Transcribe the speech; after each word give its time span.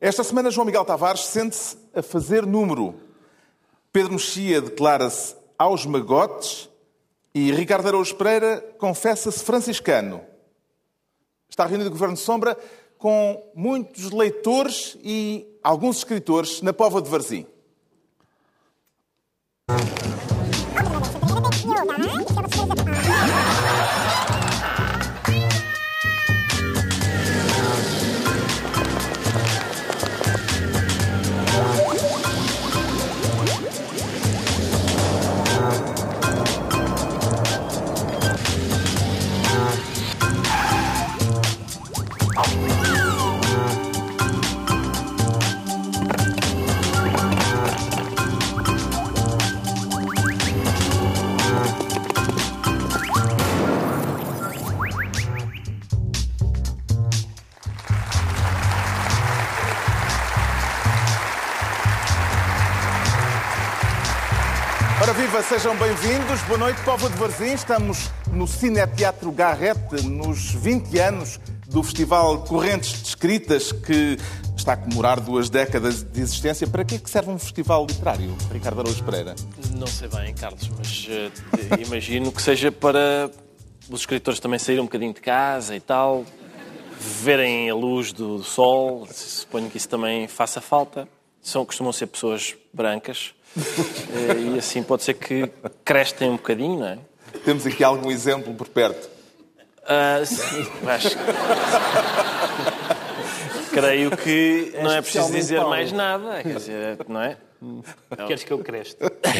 Esta 0.00 0.22
semana, 0.22 0.48
João 0.48 0.64
Miguel 0.64 0.84
Tavares 0.84 1.22
sente-se 1.22 1.76
a 1.92 2.00
fazer 2.02 2.46
número. 2.46 2.94
Pedro 3.92 4.12
Mexia 4.12 4.60
declara-se 4.60 5.34
aos 5.58 5.84
magotes 5.84 6.68
e 7.34 7.50
Ricardo 7.50 7.88
Araújo 7.88 8.14
Pereira 8.14 8.60
confessa-se 8.78 9.42
franciscano. 9.42 10.20
Está 11.48 11.66
reunido 11.66 11.88
o 11.88 11.92
Governo 11.92 12.14
de 12.14 12.20
Sombra 12.20 12.56
com 12.96 13.42
muitos 13.56 14.12
leitores 14.12 14.96
e 15.02 15.58
alguns 15.64 15.98
escritores 15.98 16.62
na 16.62 16.72
Pova 16.72 17.02
de 17.02 17.10
Varzim. 17.10 17.44
Sejam 65.58 65.76
bem-vindos. 65.76 66.40
Boa 66.42 66.58
noite, 66.58 66.80
Povo 66.82 67.10
de 67.10 67.16
Varzim. 67.16 67.52
Estamos 67.52 68.12
no 68.32 68.46
Cineteatro 68.46 69.32
Garrete, 69.32 70.06
nos 70.06 70.52
20 70.52 70.96
anos 71.00 71.40
do 71.66 71.82
Festival 71.82 72.44
Correntes 72.44 73.02
de 73.02 73.08
Escritas, 73.08 73.72
que 73.72 74.16
está 74.56 74.74
a 74.74 74.76
comemorar 74.76 75.18
duas 75.18 75.50
décadas 75.50 76.04
de 76.04 76.20
existência. 76.20 76.64
Para 76.68 76.84
que 76.84 76.94
é 76.94 76.98
que 76.98 77.10
serve 77.10 77.32
um 77.32 77.40
festival 77.40 77.84
literário, 77.90 78.36
Ricardo 78.52 78.82
Araújo 78.82 79.02
Pereira? 79.02 79.34
Não 79.76 79.88
sei 79.88 80.06
bem, 80.06 80.32
Carlos, 80.32 80.70
mas 80.78 81.08
eh, 81.10 81.30
imagino 81.84 82.30
que 82.30 82.40
seja 82.40 82.70
para 82.70 83.28
os 83.90 84.00
escritores 84.02 84.38
também 84.38 84.60
saírem 84.60 84.82
um 84.82 84.86
bocadinho 84.86 85.12
de 85.12 85.20
casa 85.20 85.74
e 85.74 85.80
tal, 85.80 86.24
verem 87.00 87.68
a 87.68 87.74
luz 87.74 88.12
do 88.12 88.44
sol. 88.44 89.08
Suponho 89.10 89.68
que 89.68 89.76
isso 89.76 89.88
também 89.88 90.28
faça 90.28 90.60
falta. 90.60 91.08
São, 91.42 91.66
costumam 91.66 91.92
ser 91.92 92.06
pessoas 92.06 92.54
brancas 92.72 93.34
e 94.54 94.58
assim 94.58 94.82
pode 94.82 95.04
ser 95.04 95.14
que 95.14 95.50
crestem 95.84 96.30
um 96.30 96.36
bocadinho, 96.36 96.80
não 96.80 96.86
é? 96.86 96.98
Temos 97.44 97.66
aqui 97.66 97.84
algum 97.84 98.10
exemplo 98.10 98.54
por 98.54 98.68
perto. 98.68 99.08
Ah, 99.86 100.20
sim, 100.24 100.66
acho 100.86 101.10
que... 101.10 101.16
Creio 103.72 104.16
que 104.16 104.72
não 104.82 104.92
é 104.92 105.00
preciso 105.00 105.30
dizer 105.30 105.56
Paulo. 105.56 105.70
mais 105.70 105.92
nada, 105.92 106.42
quer 106.42 106.54
dizer, 106.54 106.98
não 107.08 107.22
é? 107.22 107.36
Queres 108.26 108.44
que 108.44 108.52
eu 108.52 108.58
creste? 108.58 108.98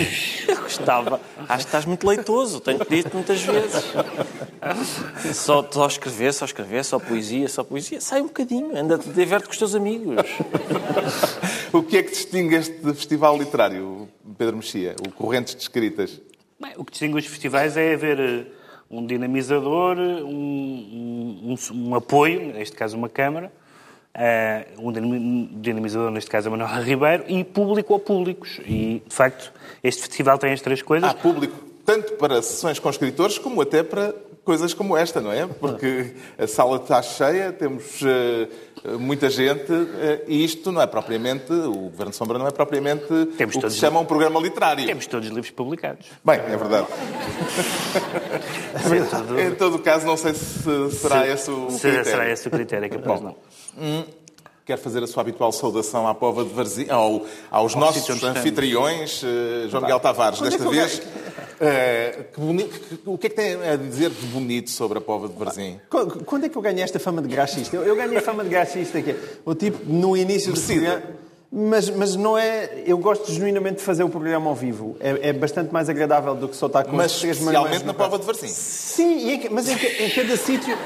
Gostava. 0.63 1.21
Acho 1.49 1.65
que 1.65 1.69
estás 1.69 1.85
muito 1.85 2.07
leitoso, 2.07 2.61
tenho-te 2.61 2.89
dito 2.89 3.11
muitas 3.15 3.41
vezes. 3.43 3.85
Só, 5.35 5.67
só 5.71 5.87
escrever, 5.87 6.33
só 6.35 6.45
escrever, 6.45 6.85
só 6.85 6.99
poesia, 6.99 7.49
só 7.49 7.63
poesia. 7.63 8.01
Sai 8.01 8.21
um 8.21 8.27
bocadinho, 8.27 8.77
anda, 8.77 8.99
diverte 8.99 9.47
com 9.47 9.53
os 9.53 9.59
teus 9.59 9.75
amigos. 9.75 10.17
O 11.73 11.83
que 11.83 11.99
é 11.99 12.03
que 12.03 12.11
distingue 12.11 12.55
este 12.55 12.81
festival 12.95 13.37
literário, 13.39 14.09
Pedro 14.39 14.57
Mexia? 14.57 14.95
O 15.07 15.11
Correntes 15.11 15.55
de 15.55 15.63
Escritas? 15.63 16.21
Bem, 16.61 16.73
o 16.77 16.85
que 16.85 16.93
distingue 16.93 17.19
os 17.19 17.27
festivais 17.27 17.77
é 17.77 17.93
haver 17.95 18.19
eh, 18.19 18.47
um 18.91 19.05
dinamizador, 19.07 19.99
um, 19.99 20.25
um- 20.29 21.55
um- 21.73 21.89
um 21.91 21.95
apoio, 21.95 22.53
neste 22.55 22.75
caso 22.75 22.97
uma 22.97 23.09
Câmara, 23.09 23.53
eh, 24.15 24.69
um 24.79 24.91
dinami- 24.91 25.51
dinamizador, 25.61 26.11
neste 26.11 26.31
caso 26.31 26.49
a 26.49 26.51
Manuela 26.51 26.81
Ribeiro, 26.81 27.25
e 27.29 27.45
público 27.45 27.93
ou 27.93 27.99
públicos. 27.99 28.59
E, 28.67 29.03
de 29.07 29.15
facto, 29.15 29.53
este 29.85 30.03
festival 30.03 30.39
tem 30.39 30.53
as 30.53 30.61
três 30.63 30.81
coisas. 30.83 31.09
Há 31.09 31.15
público 31.15 31.68
tanto 31.89 32.13
para 32.17 32.43
sessões 32.43 32.79
com 32.79 32.91
escritores 32.91 33.39
como 33.39 33.63
até 33.63 33.83
para 33.83 34.15
coisas 34.45 34.75
como 34.75 34.95
esta, 34.95 35.23
não 35.23 35.33
é? 35.33 35.47
Porque 35.47 36.13
a 36.37 36.47
sala 36.47 36.77
está 36.77 37.01
cheia, 37.01 37.51
temos 37.51 38.03
eh, 38.03 38.47
muita 38.99 39.31
gente 39.31 39.73
eh, 39.73 40.23
e 40.29 40.45
isto 40.45 40.71
não 40.71 40.83
é 40.83 40.87
propriamente, 40.87 41.51
o 41.51 41.89
Governo 41.89 42.11
de 42.11 42.17
Sombra 42.17 42.39
não 42.39 42.47
é 42.47 42.51
propriamente 42.51 43.07
Temos 43.39 43.57
o 43.57 43.61
que 43.63 43.71
se 43.71 43.79
chama 43.79 44.01
um 44.01 44.05
programa 44.05 44.39
literário. 44.39 44.85
Temos 44.85 45.07
todos 45.07 45.29
os 45.29 45.35
livros 45.35 45.51
publicados. 45.51 46.05
Bem, 46.23 46.37
é 46.45 46.57
verdade. 46.59 46.89
Em 49.47 49.55
todo 49.55 49.77
o 49.77 49.79
caso, 49.79 50.05
não 50.05 50.19
sei 50.19 50.35
se 50.35 50.91
será 50.93 51.27
esse 51.27 51.51
o 51.51 51.69
critério. 51.69 52.05
será 52.05 52.31
esse 52.31 52.49
o 52.49 52.51
critério, 52.51 52.85
é 52.85 52.89
capaz 52.91 53.23
não. 53.23 53.35
Quer 54.69 54.77
fazer 54.77 55.03
a 55.03 55.07
sua 55.07 55.23
habitual 55.23 55.51
saudação 55.51 56.07
à 56.07 56.15
pova 56.15 56.45
de 56.45 56.53
Varzim, 56.53 56.91
ao, 56.91 57.25
aos 57.51 57.75
nossos 57.75 58.03
onde 58.03 58.13
estamos. 58.17 58.37
anfitriões, 58.37 59.23
eh, 59.25 59.67
João 59.71 59.81
Miguel 59.81 59.99
Tavares, 59.99 60.39
Quando 60.39 60.49
é 60.49 60.51
desta 60.51 60.65
eu 60.67 60.71
vez. 60.71 61.01
eh, 61.59 62.27
que 62.35 63.01
o 63.07 63.17
que 63.17 63.27
é 63.29 63.31
que 63.31 63.37
tem 63.37 63.55
a 63.67 63.77
dizer 63.77 64.11
de 64.11 64.27
bonito 64.27 64.69
sobre 64.69 64.99
a 64.99 65.01
pova 65.01 65.27
de 65.27 65.35
Varzim? 65.39 65.81
Quando 65.89 66.23
quando 66.23 66.45
é 66.45 66.49
que 66.51 66.59
eu 66.59 66.61
ganhei 66.61 66.83
esta 66.85 66.99
fama 66.99 67.23
de 67.23 67.29
graxista? 67.29 67.75
Eu, 67.77 67.83
eu 67.85 67.97
ganhei 67.97 68.19
a 68.19 68.21
fama 68.21 68.45
de 68.45 68.51
graxista 68.51 69.01
que 69.01 69.13
é 69.13 69.17
o 69.43 69.55
tipo 69.55 69.91
no 69.91 70.15
início 70.15 70.53
do 70.53 70.61
programa. 70.61 71.03
Mas, 71.51 71.89
mas 71.89 72.15
não 72.15 72.37
é. 72.37 72.83
Eu 72.85 72.99
gosto 72.99 73.33
genuinamente 73.33 73.77
de 73.77 73.83
fazer 73.83 74.05
o 74.05 74.09
programa 74.11 74.51
ao 74.51 74.55
vivo. 74.55 74.97
É, 75.01 75.31
é 75.31 75.33
bastante 75.33 75.73
mais 75.73 75.89
agradável 75.89 76.35
do 76.35 76.47
que 76.47 76.55
só 76.55 76.67
estar 76.67 76.85
com 76.85 76.95
Mas 76.95 77.13
os 77.15 77.21
três 77.21 77.39
especialmente 77.39 77.85
na 77.87 77.93
braço. 77.95 78.19
de 78.19 78.27
Varzim. 78.27 78.49
Sim, 78.49 79.31
em 79.33 79.41
ca- 79.41 79.49
mas 79.51 79.67
em, 79.67 79.75
em 79.75 80.11
cada 80.11 80.37
sítio 80.37 80.77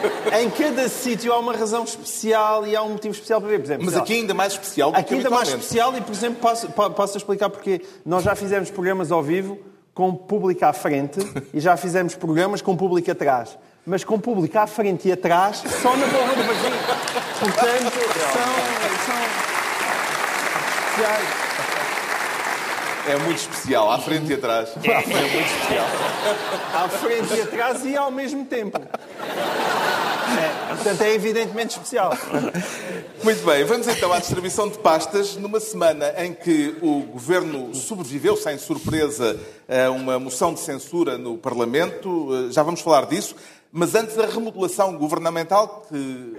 em 0.41 0.51
cada 0.51 0.89
sítio 0.89 1.33
há 1.33 1.39
uma 1.41 1.53
razão 1.53 1.83
especial 1.83 2.65
e 2.65 2.77
há 2.77 2.83
um 2.83 2.91
motivo 2.91 3.13
especial 3.13 3.41
para 3.41 3.51
ver. 3.51 3.59
Por 3.59 3.65
exemplo, 3.67 3.85
Mas 3.87 3.97
aqui 3.97 4.13
ainda 4.13 4.35
mais 4.35 4.53
especial 4.53 4.93
do 4.93 4.99
Aqui 4.99 5.15
ainda 5.15 5.31
mais 5.31 5.49
especial 5.49 5.97
e, 5.97 6.01
por 6.01 6.13
exemplo, 6.13 6.37
posso, 6.41 6.69
po- 6.71 6.91
posso 6.91 7.17
explicar 7.19 7.51
porque 7.51 7.83
nós 8.07 8.23
já 8.23 8.37
fizemos 8.37 8.71
programas 8.71 9.11
ao 9.11 9.21
vivo 9.23 9.59
com 9.93 10.15
público 10.15 10.65
à 10.65 10.73
frente 10.73 11.19
e 11.53 11.59
já 11.59 11.77
fizemos 11.77 12.15
programas 12.15 12.63
com 12.63 12.77
público 12.77 13.11
atrás. 13.11 13.59
Mas 13.85 14.05
com 14.05 14.17
público 14.17 14.57
à 14.57 14.67
frente 14.69 15.09
e 15.09 15.13
atrás, 15.13 15.57
só 15.83 15.97
na 15.97 16.07
Porra 16.07 16.35
do 16.37 16.43
Varzim. 16.45 16.71
Portanto, 17.41 17.93
são, 18.33 19.07
são 19.07 19.52
especiais. 20.93 21.29
É 23.09 23.17
muito 23.17 23.39
especial, 23.39 23.91
à 23.91 23.99
frente 23.99 24.31
e 24.31 24.35
atrás. 24.35 24.71
É 24.77 25.01
muito 25.01 25.51
especial. 25.51 25.87
À 26.75 26.89
frente 26.89 27.35
e 27.35 27.41
atrás 27.41 27.85
e 27.85 27.97
ao 27.97 28.11
mesmo 28.11 28.45
tempo. 28.45 28.79
É, 30.39 30.75
portanto, 30.75 31.03
é 31.03 31.13
evidentemente 31.13 31.71
especial. 31.73 32.13
Muito 33.25 33.45
bem, 33.45 33.65
vamos 33.65 33.89
então 33.89 34.13
à 34.13 34.19
distribuição 34.19 34.69
de 34.69 34.79
pastas 34.79 35.37
numa 35.37 35.59
semana 35.61 36.15
em 36.19 36.33
que 36.33 36.77
o 36.81 37.01
Governo 37.03 37.75
sobreviveu, 37.75 38.37
sem 38.37 38.57
surpresa, 38.59 39.39
a 39.69 39.91
uma 39.91 40.19
moção 40.19 40.55
de 40.55 40.61
censura 40.61 41.19
no 41.19 41.37
Parlamento. 41.37 42.29
Eh, 42.49 42.53
Já 42.53 42.63
vamos 42.63 42.81
falar 42.83 43.07
disso. 43.07 43.35
Mas 43.75 43.95
antes, 43.95 44.19
a 44.19 44.27
remodelação 44.27 44.97
governamental, 44.99 45.87
que 45.89 46.37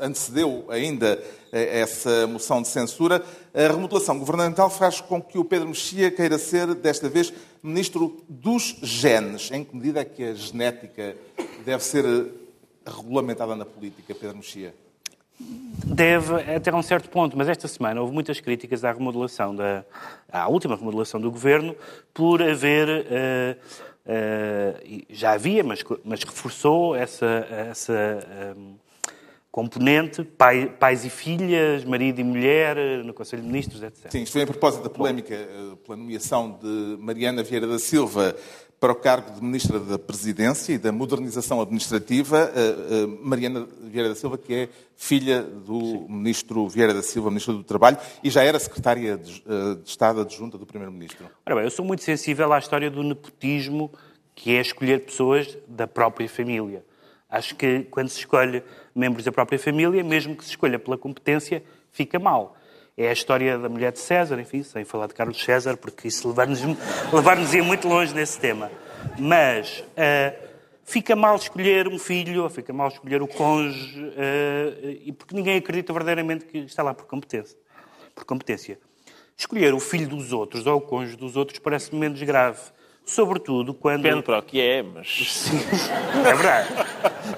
antecedeu 0.00 0.64
ainda 0.68 1.22
eh, 1.52 1.80
essa 1.80 2.26
moção 2.26 2.62
de 2.62 2.68
censura, 2.68 3.22
a 3.54 3.60
remodelação 3.68 4.18
governamental 4.18 4.70
faz 4.70 5.00
com 5.00 5.20
que 5.20 5.38
o 5.38 5.44
Pedro 5.44 5.68
Mexia 5.68 6.10
queira 6.10 6.38
ser, 6.38 6.74
desta 6.74 7.08
vez, 7.08 7.32
Ministro 7.62 8.22
dos 8.28 8.76
Genes. 8.82 9.50
Em 9.50 9.64
que 9.64 9.74
medida 9.76 10.00
é 10.00 10.04
que 10.04 10.24
a 10.24 10.34
genética 10.34 11.16
deve 11.64 11.82
ser 11.82 12.04
eh, 12.04 12.26
regulamentada 12.86 13.54
na 13.54 13.64
política, 13.64 14.14
Pedro 14.14 14.36
Mexia? 14.36 14.74
Deve 15.38 16.34
até 16.54 16.72
um 16.72 16.82
certo 16.82 17.08
ponto, 17.08 17.36
mas 17.36 17.48
esta 17.48 17.66
semana 17.66 18.00
houve 18.00 18.12
muitas 18.12 18.38
críticas 18.38 18.84
à 18.84 18.92
remodelação 18.92 19.54
da, 19.54 19.84
à 20.30 20.48
última 20.48 20.76
remodelação 20.76 21.20
do 21.20 21.30
governo 21.30 21.74
por 22.14 22.40
haver 22.40 22.88
eh, 24.04 24.80
e 24.84 25.06
já 25.10 25.32
havia, 25.32 25.62
mas, 25.62 25.84
mas 26.04 26.24
reforçou 26.24 26.96
essa, 26.96 27.46
essa 27.50 27.92
eh, 27.92 28.54
componente 29.52 30.24
pai- 30.24 30.66
pais 30.80 31.04
e 31.04 31.10
filhas, 31.10 31.84
marido 31.84 32.20
e 32.20 32.24
mulher 32.24 33.04
no 33.04 33.12
Conselho 33.12 33.42
de 33.42 33.48
Ministros, 33.48 33.82
etc. 33.82 34.10
Sim, 34.10 34.22
isto 34.22 34.32
foi 34.32 34.42
a 34.42 34.46
propósito 34.46 34.82
da 34.82 34.88
polémica 34.88 35.34
eh, 35.34 35.76
pela 35.84 35.96
nomeação 35.98 36.58
de 36.60 36.96
Mariana 36.98 37.42
Vieira 37.42 37.66
da 37.66 37.78
Silva 37.78 38.34
para 38.80 38.90
o 38.92 38.96
cargo 38.96 39.30
de 39.30 39.44
Ministra 39.44 39.78
da 39.78 39.98
Presidência 39.98 40.72
e 40.72 40.78
da 40.78 40.90
Modernização 40.90 41.60
Administrativa. 41.60 42.50
Eh, 42.56 42.76
eh, 43.04 43.06
Mariana 43.20 43.68
Vieira 43.82 44.08
da 44.08 44.14
Silva, 44.14 44.38
que 44.38 44.54
é 44.54 44.68
filha 44.96 45.42
do 45.42 46.06
Ministro 46.08 46.66
Vieira 46.66 46.94
da 46.94 47.02
Silva, 47.02 47.28
Ministro 47.28 47.52
do 47.52 47.62
Trabalho, 47.62 47.98
e 48.24 48.30
já 48.30 48.42
era 48.42 48.58
Secretária 48.58 49.18
de, 49.18 49.42
de 49.42 49.88
Estado 49.88 50.22
adjunta 50.22 50.56
do 50.56 50.64
Primeiro-Ministro. 50.64 51.26
Ora 51.44 51.56
bem, 51.56 51.64
eu 51.64 51.70
sou 51.70 51.84
muito 51.84 52.02
sensível 52.02 52.50
à 52.54 52.58
história 52.58 52.90
do 52.90 53.02
nepotismo, 53.02 53.92
que 54.34 54.56
é 54.56 54.62
escolher 54.62 55.04
pessoas 55.04 55.58
da 55.68 55.86
própria 55.86 56.26
família. 56.26 56.82
Acho 57.28 57.54
que 57.54 57.84
quando 57.90 58.08
se 58.08 58.18
escolhe 58.18 58.62
membros 58.94 59.24
da 59.24 59.32
própria 59.32 59.58
família, 59.58 60.02
mesmo 60.02 60.36
que 60.36 60.44
se 60.44 60.50
escolha 60.50 60.78
pela 60.78 60.98
competência, 60.98 61.62
fica 61.90 62.18
mal. 62.18 62.56
é 62.96 63.08
a 63.08 63.12
história 63.12 63.58
da 63.58 63.68
mulher 63.68 63.92
de 63.92 63.98
César, 63.98 64.38
enfim, 64.40 64.62
sem 64.62 64.84
falar 64.84 65.06
de 65.06 65.14
Carlos 65.14 65.42
César, 65.42 65.76
porque 65.76 66.08
isso 66.08 66.28
levar-nos 66.28 66.60
levar 67.12 67.38
ia 67.54 67.64
muito 67.64 67.88
longe 67.88 68.14
nesse 68.14 68.38
tema. 68.38 68.70
Mas 69.18 69.80
uh, 69.80 70.48
fica 70.84 71.16
mal 71.16 71.36
escolher 71.36 71.88
um 71.88 71.98
filho, 71.98 72.42
ou 72.42 72.50
fica 72.50 72.72
mal 72.72 72.88
escolher 72.88 73.22
o 73.22 73.28
cônjuge, 73.28 74.04
uh, 74.04 75.12
porque 75.14 75.34
ninguém 75.34 75.56
acredita 75.56 75.92
verdadeiramente 75.92 76.44
que 76.44 76.58
está 76.58 76.82
lá 76.82 76.92
por 76.92 77.06
competência. 77.06 77.56
Por 78.14 78.24
competência. 78.24 78.78
Escolher 79.36 79.72
o 79.74 79.80
filho 79.80 80.08
dos 80.08 80.32
outros 80.32 80.66
ou 80.66 80.76
o 80.76 80.80
cônjuge 80.80 81.16
dos 81.16 81.36
outros 81.36 81.58
parece 81.58 81.94
menos 81.94 82.22
grave. 82.22 82.60
Sobretudo 83.04 83.74
quando. 83.74 84.02
Depende 84.02 84.22
para 84.22 84.38
o 84.38 84.42
que 84.42 84.60
é, 84.60 84.82
mas. 84.82 85.32
Sim, 85.32 85.58
é 86.26 86.34
verdade. 86.34 86.68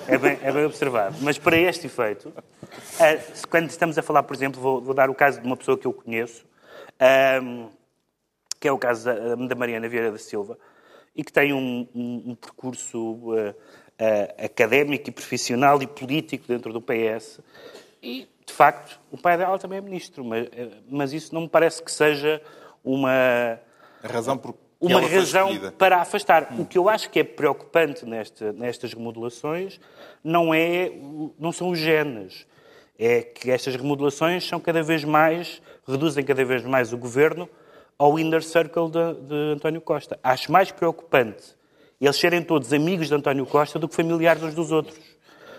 É 0.06 0.18
bem, 0.18 0.38
é 0.42 0.52
bem 0.52 0.64
observado. 0.66 1.16
Mas 1.20 1.38
para 1.38 1.56
este 1.56 1.86
efeito, 1.86 2.32
eh, 3.00 3.20
quando 3.48 3.70
estamos 3.70 3.96
a 3.96 4.02
falar, 4.02 4.22
por 4.22 4.36
exemplo, 4.36 4.60
vou, 4.60 4.80
vou 4.80 4.94
dar 4.94 5.08
o 5.08 5.14
caso 5.14 5.40
de 5.40 5.46
uma 5.46 5.56
pessoa 5.56 5.78
que 5.78 5.86
eu 5.86 5.92
conheço, 5.92 6.44
um, 7.42 7.68
que 8.60 8.68
é 8.68 8.72
o 8.72 8.78
caso 8.78 9.06
da, 9.06 9.34
da, 9.34 9.54
Mariana 9.54 9.88
Vieira 9.88 10.12
da 10.12 10.18
Silva, 10.18 10.58
e 11.16 11.24
que 11.24 11.32
tem 11.32 11.52
um, 11.52 11.88
um, 11.94 12.22
um 12.26 12.34
percurso 12.34 12.98
uh, 12.98 13.50
uh, 13.50 14.44
académico 14.44 15.08
e 15.08 15.12
profissional 15.12 15.82
e 15.82 15.86
político 15.86 16.46
dentro 16.46 16.72
do 16.72 16.80
PS. 16.80 17.40
E, 18.02 18.28
de 18.46 18.52
facto, 18.52 19.00
o 19.10 19.16
pai 19.16 19.38
dela 19.38 19.58
também 19.58 19.78
é 19.78 19.80
ministro, 19.80 20.22
mas, 20.22 20.46
mas 20.88 21.12
isso 21.14 21.34
não 21.34 21.42
me 21.42 21.48
parece 21.48 21.82
que 21.82 21.90
seja 21.90 22.42
uma. 22.84 23.58
A 24.02 24.08
razão 24.08 24.36
por 24.36 24.54
uma 24.86 25.00
razão 25.00 25.72
para 25.78 25.98
afastar. 26.00 26.48
Hum. 26.52 26.62
O 26.62 26.66
que 26.66 26.78
eu 26.78 26.88
acho 26.88 27.10
que 27.10 27.20
é 27.20 27.24
preocupante 27.24 28.04
nesta, 28.04 28.52
nestas 28.52 28.92
remodelações 28.92 29.80
não, 30.22 30.52
é, 30.52 30.92
não 31.38 31.52
são 31.52 31.70
os 31.70 31.78
genes. 31.78 32.46
É 32.98 33.22
que 33.22 33.50
estas 33.50 33.74
remodelações 33.74 34.46
são 34.46 34.60
cada 34.60 34.82
vez 34.82 35.02
mais, 35.04 35.60
reduzem 35.86 36.24
cada 36.24 36.44
vez 36.44 36.62
mais 36.64 36.92
o 36.92 36.96
governo 36.96 37.48
ao 37.98 38.18
inner 38.18 38.42
circle 38.42 38.88
de, 38.88 39.14
de 39.26 39.54
António 39.54 39.80
Costa. 39.80 40.18
Acho 40.22 40.52
mais 40.52 40.70
preocupante 40.70 41.54
eles 42.00 42.16
serem 42.16 42.42
todos 42.42 42.72
amigos 42.72 43.08
de 43.08 43.14
António 43.14 43.46
Costa 43.46 43.78
do 43.78 43.88
que 43.88 43.94
familiares 43.94 44.42
uns 44.42 44.54
dos 44.54 44.70
outros. 44.70 44.98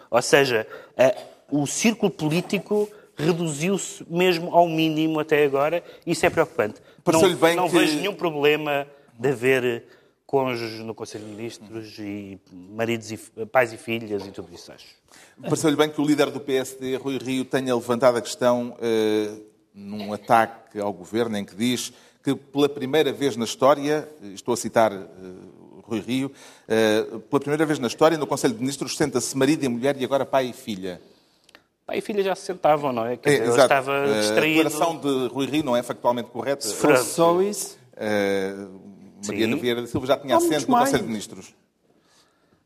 Ou 0.09 0.21
seja, 0.21 0.67
a, 0.97 1.15
o 1.49 1.65
círculo 1.65 2.11
político 2.11 2.89
reduziu-se 3.15 4.05
mesmo 4.09 4.53
ao 4.53 4.67
mínimo 4.67 5.19
até 5.19 5.43
agora. 5.43 5.83
Isso 6.05 6.25
é 6.25 6.29
preocupante. 6.29 6.81
Não, 7.05 7.21
não 7.55 7.69
que... 7.69 7.77
vejo 7.77 7.97
nenhum 7.97 8.13
problema 8.13 8.87
de 9.17 9.29
haver 9.29 9.85
cônjuges 10.25 10.79
no 10.79 10.93
Conselho 10.93 11.25
de 11.25 11.31
Ministros 11.31 11.97
e 11.99 12.39
maridos 12.51 13.11
e 13.11 13.17
pais 13.45 13.71
e 13.71 13.77
filhas 13.77 14.25
e 14.25 14.31
tudo 14.31 14.53
isso, 14.53 14.71
acho. 14.71 14.87
Pareceu-lhe 15.41 15.75
bem 15.75 15.89
que 15.89 16.01
o 16.01 16.05
líder 16.05 16.29
do 16.31 16.39
PSD, 16.39 16.95
Rui 16.97 17.17
Rio, 17.17 17.45
tenha 17.45 17.73
levantado 17.75 18.17
a 18.17 18.21
questão 18.21 18.75
eh, 18.81 19.31
num 19.73 20.11
ataque 20.13 20.79
ao 20.79 20.91
governo 20.91 21.37
em 21.37 21.45
que 21.45 21.55
diz 21.55 21.93
que 22.23 22.35
pela 22.35 22.67
primeira 22.67 23.13
vez 23.13 23.37
na 23.37 23.45
história, 23.45 24.09
estou 24.33 24.53
a 24.53 24.57
citar 24.57 24.91
eh, 24.91 25.05
Rui 25.83 25.99
Rio, 25.99 26.31
eh, 26.67 27.05
pela 27.29 27.39
primeira 27.39 27.65
vez 27.65 27.77
na 27.77 27.87
história, 27.87 28.17
no 28.17 28.25
Conselho 28.25 28.55
de 28.55 28.59
Ministros 28.59 28.97
senta-se 28.97 29.37
marido 29.37 29.63
e 29.63 29.69
mulher 29.69 29.95
e 30.01 30.03
agora 30.03 30.25
pai 30.25 30.47
e 30.47 30.53
filha. 30.53 30.99
Pai 31.85 31.99
e 31.99 32.01
filha 32.01 32.23
já 32.23 32.35
se 32.35 32.45
sentavam, 32.45 32.91
não 32.91 33.05
é? 33.05 33.15
Quer 33.15 33.41
dizer, 33.41 33.59
é, 33.59 33.63
estava 33.63 34.05
distraído. 34.19 34.61
A 34.61 34.63
declaração 34.63 34.97
de 34.97 35.27
Rui 35.27 35.45
Rio 35.45 35.63
não 35.63 35.77
é 35.77 35.83
factualmente 35.83 36.29
correta. 36.31 36.65
Se 36.67 36.73
for 36.73 36.97
só 36.97 37.41
isso... 37.41 37.77
Mariana 39.27 39.55
Vieira 39.55 39.81
da 39.81 39.87
Silva 39.87 40.07
já 40.07 40.17
tinha 40.17 40.37
assento 40.37 40.69
no 40.69 40.77
Conselho 40.77 41.03
de 41.03 41.09
Ministros. 41.09 41.55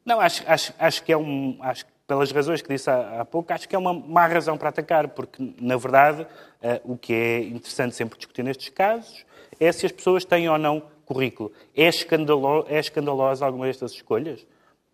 Não, 0.06 0.20
acho, 0.20 0.44
acho, 0.48 0.74
acho 0.80 1.04
que 1.04 1.12
é 1.12 1.18
um. 1.18 1.58
Acho, 1.62 1.86
pelas 2.08 2.32
razões 2.32 2.62
que 2.62 2.68
disse 2.68 2.90
há, 2.90 3.22
há, 3.22 3.26
pouco, 3.26 3.54
acho 3.54 3.70
que 3.70 3.76
é 3.76 3.80
uma 3.80 3.94
má 3.94 4.26
razão 4.26 4.58
para 4.58 4.70
atacar, 4.70 5.10
porque, 5.10 5.54
na 5.62 5.78
verdade, 5.78 6.24
uh, 6.24 6.94
o 6.94 6.98
que 6.98 7.14
é 7.14 7.40
interessante 7.44 7.96
sempre 7.96 8.18
discutir 8.18 8.42
nestes 8.42 8.70
casos 8.70 9.24
é 9.60 9.72
se 9.72 9.86
as 9.86 9.92
pessoas 9.92 10.26
têm 10.26 10.50
ou 10.50 10.58
não 10.58 10.82
currículo. 11.06 11.52
É, 11.76 11.88
escandalo, 11.88 12.66
é 12.68 12.80
escandalosa 12.80 13.46
alguma 13.46 13.66
destas 13.66 13.92
escolhas? 13.92 14.46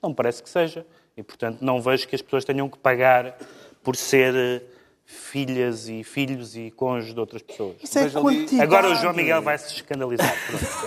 Não 0.01 0.13
parece 0.13 0.41
que 0.41 0.49
seja. 0.49 0.85
E, 1.15 1.23
portanto, 1.23 1.59
não 1.61 1.81
vejo 1.81 2.07
que 2.07 2.15
as 2.15 2.21
pessoas 2.21 2.43
tenham 2.43 2.67
que 2.67 2.77
pagar 2.77 3.37
por 3.83 3.95
ser 3.95 4.35
eh, 4.35 4.61
filhas 5.05 5.87
e 5.87 6.03
filhos 6.03 6.55
e 6.55 6.71
cônjuges 6.71 7.13
de 7.13 7.19
outras 7.19 7.41
pessoas. 7.41 7.75
Isso 7.83 7.99
é 7.99 8.09
quantidade. 8.09 8.61
Agora 8.61 8.91
o 8.91 8.95
João 8.95 9.13
Miguel 9.13 9.41
vai 9.41 9.57
se 9.57 9.73
escandalizar. 9.73 10.33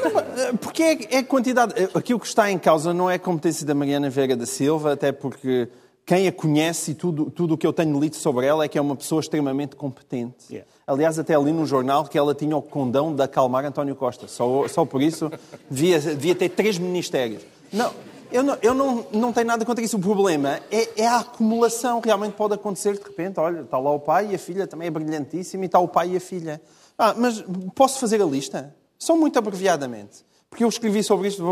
porque 0.60 0.82
é, 0.82 1.16
é 1.18 1.22
quantidade. 1.22 1.74
Aquilo 1.94 2.18
que 2.18 2.26
está 2.26 2.50
em 2.50 2.58
causa 2.58 2.92
não 2.92 3.08
é 3.08 3.14
a 3.14 3.18
competência 3.18 3.64
da 3.64 3.74
Mariana 3.74 4.10
Veiga 4.10 4.36
da 4.36 4.46
Silva, 4.46 4.92
até 4.92 5.12
porque 5.12 5.68
quem 6.04 6.26
a 6.26 6.32
conhece 6.32 6.92
e 6.92 6.94
tudo, 6.94 7.30
tudo 7.30 7.54
o 7.54 7.58
que 7.58 7.66
eu 7.66 7.72
tenho 7.72 8.00
lido 8.00 8.16
sobre 8.16 8.46
ela 8.46 8.64
é 8.64 8.68
que 8.68 8.78
é 8.78 8.80
uma 8.80 8.96
pessoa 8.96 9.20
extremamente 9.20 9.76
competente. 9.76 10.46
Yeah. 10.50 10.68
Aliás, 10.86 11.18
até 11.18 11.34
ali 11.34 11.52
no 11.52 11.66
jornal 11.66 12.04
que 12.04 12.16
ela 12.16 12.34
tinha 12.34 12.56
o 12.56 12.62
condão 12.62 13.14
de 13.14 13.22
acalmar 13.22 13.64
António 13.66 13.94
Costa. 13.94 14.26
Só, 14.26 14.66
só 14.68 14.84
por 14.86 15.02
isso 15.02 15.30
devia, 15.70 16.00
devia 16.00 16.34
ter 16.34 16.48
três 16.48 16.78
ministérios. 16.78 17.42
Não, 17.70 17.92
eu 18.30 18.42
não, 18.42 18.58
eu 18.62 18.74
não, 18.74 19.06
não 19.12 19.32
tenho 19.32 19.46
nada 19.46 19.64
contra 19.64 19.84
isso. 19.84 19.96
O 19.96 20.00
problema 20.00 20.60
é, 20.70 21.02
é, 21.02 21.06
a 21.06 21.18
acumulação. 21.18 22.00
Realmente 22.00 22.34
pode 22.34 22.54
acontecer 22.54 22.96
de 22.96 23.02
repente. 23.02 23.38
Olha, 23.40 23.60
está 23.60 23.78
lá 23.78 23.90
o 23.90 24.00
pai 24.00 24.30
e 24.32 24.34
a 24.34 24.38
filha 24.38 24.66
também 24.66 24.88
é 24.88 24.90
brilhantíssima 24.90 25.64
e 25.64 25.66
está 25.66 25.78
o 25.78 25.88
pai 25.88 26.10
e 26.10 26.16
a 26.16 26.20
filha. 26.20 26.60
Ah, 26.96 27.14
mas 27.16 27.44
posso 27.74 27.98
fazer 27.98 28.20
a 28.20 28.24
lista? 28.24 28.74
Só 28.98 29.16
muito 29.16 29.38
abreviadamente. 29.38 30.26
Porque 30.50 30.64
eu 30.64 30.68
escrevi 30.68 31.02
sobre 31.02 31.28
isto 31.28 31.42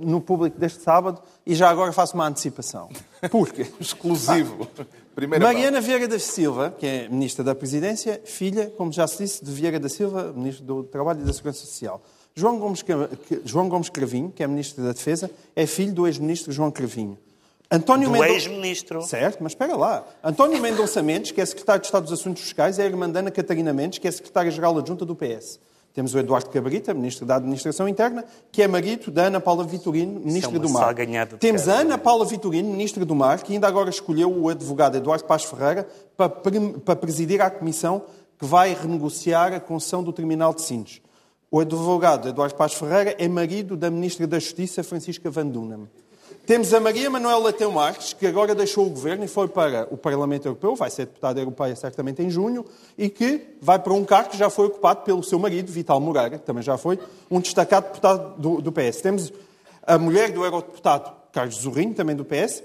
no 0.00 0.20
público 0.20 0.58
deste 0.58 0.82
sábado 0.82 1.22
e 1.46 1.54
já 1.54 1.70
agora 1.70 1.92
faço 1.92 2.14
uma 2.14 2.26
antecipação. 2.26 2.88
Porque 3.30 3.66
Exclusivo. 3.80 4.66
Primeira 5.14 5.44
Mariana 5.44 5.80
Vieira 5.80 6.08
da 6.08 6.18
Silva, 6.18 6.74
que 6.76 6.86
é 6.86 7.08
Ministra 7.08 7.44
da 7.44 7.54
Presidência, 7.54 8.20
filha, 8.24 8.72
como 8.76 8.92
já 8.92 9.06
se 9.06 9.18
disse, 9.18 9.44
de 9.44 9.50
Vieira 9.50 9.78
da 9.78 9.88
Silva, 9.88 10.32
Ministro 10.34 10.64
do 10.64 10.82
Trabalho 10.84 11.20
e 11.20 11.24
da 11.24 11.32
Segurança 11.32 11.60
Social. 11.60 12.02
João 12.34 12.58
Gomes, 12.58 12.84
João 13.44 13.68
Gomes 13.68 13.88
Cravinho, 13.88 14.30
que 14.30 14.42
é 14.42 14.46
Ministro 14.46 14.84
da 14.84 14.92
Defesa, 14.92 15.30
é 15.54 15.66
filho 15.66 15.92
do 15.92 16.06
ex-ministro 16.06 16.52
João 16.52 16.70
Cravinho. 16.70 17.18
António 17.70 18.08
do 18.08 18.12
Mendonça... 18.12 18.32
ex-ministro. 18.32 19.02
Certo, 19.02 19.38
mas 19.40 19.52
espera 19.52 19.76
lá. 19.76 20.04
António 20.24 20.60
Mendonça 20.60 21.02
Mendes, 21.02 21.30
que 21.30 21.40
é 21.40 21.46
secretário 21.46 21.80
de 21.80 21.86
Estado 21.86 22.02
dos 22.02 22.12
Assuntos 22.12 22.42
Fiscais, 22.42 22.78
é 22.78 22.82
a 22.82 22.86
irmã 22.86 23.06
Ana 23.06 23.30
Catarina 23.30 23.72
Mendes, 23.72 24.00
que 24.00 24.08
é 24.08 24.10
secretária-geral 24.10 24.76
adjunta 24.76 25.04
do 25.04 25.14
PS. 25.14 25.60
Temos 25.92 26.14
o 26.14 26.18
Eduardo 26.18 26.50
Cabrita, 26.50 26.94
Ministro 26.94 27.26
da 27.26 27.36
Administração 27.36 27.88
Interna, 27.88 28.24
que 28.50 28.62
é 28.62 28.68
marido 28.68 29.10
da 29.10 29.24
Ana 29.24 29.40
Paula 29.40 29.64
Vitorino, 29.64 30.20
Ministra 30.20 30.58
do 30.58 30.68
Mar. 30.68 30.94
Temos 31.38 31.68
a 31.68 31.80
Ana 31.80 31.98
Paula 31.98 32.24
Vitorino, 32.24 32.70
Ministra 32.70 33.04
do 33.04 33.14
Mar, 33.14 33.42
que 33.42 33.52
ainda 33.52 33.66
agora 33.66 33.90
escolheu 33.90 34.32
o 34.32 34.48
advogado 34.48 34.96
Eduardo 34.96 35.24
Paz 35.24 35.44
Ferreira 35.44 35.88
para, 36.16 36.28
para 36.28 36.96
presidir 36.96 37.40
a 37.40 37.50
comissão 37.50 38.02
que 38.38 38.44
vai 38.44 38.72
renegociar 38.72 39.52
a 39.52 39.60
concessão 39.60 40.02
do 40.02 40.12
terminal 40.12 40.54
de 40.54 40.62
Sines. 40.62 41.02
O 41.52 41.58
advogado 41.58 42.28
Eduardo 42.28 42.54
Paz 42.54 42.74
Ferreira 42.74 43.16
é 43.18 43.26
marido 43.26 43.76
da 43.76 43.90
Ministra 43.90 44.24
da 44.24 44.38
Justiça, 44.38 44.84
Francisca 44.84 45.28
Van 45.30 45.46
Dunham. 45.46 45.88
Temos 46.46 46.72
a 46.72 46.78
Maria 46.78 47.10
Manuela 47.10 47.46
Leitão 47.46 47.72
Marques, 47.72 48.12
que 48.12 48.24
agora 48.24 48.54
deixou 48.54 48.86
o 48.86 48.90
governo 48.90 49.24
e 49.24 49.28
foi 49.28 49.48
para 49.48 49.88
o 49.90 49.96
Parlamento 49.96 50.46
Europeu, 50.46 50.76
vai 50.76 50.90
ser 50.90 51.06
deputada 51.06 51.40
europeia 51.40 51.74
certamente 51.74 52.22
em 52.22 52.30
junho, 52.30 52.64
e 52.96 53.08
que 53.08 53.56
vai 53.60 53.80
para 53.80 53.92
um 53.92 54.04
cargo 54.04 54.30
que 54.30 54.38
já 54.38 54.48
foi 54.48 54.66
ocupado 54.66 55.00
pelo 55.02 55.24
seu 55.24 55.40
marido, 55.40 55.72
Vital 55.72 56.00
Moreira, 56.00 56.38
que 56.38 56.46
também 56.46 56.62
já 56.62 56.78
foi 56.78 57.00
um 57.28 57.40
destacado 57.40 57.88
deputado 57.88 58.40
do, 58.40 58.62
do 58.62 58.70
PS. 58.70 59.00
Temos 59.00 59.32
a 59.82 59.98
mulher 59.98 60.30
do 60.30 60.44
eurodeputado 60.44 61.10
Carlos 61.32 61.56
Zorrinho, 61.56 61.94
também 61.94 62.14
do 62.14 62.24
PS, 62.24 62.62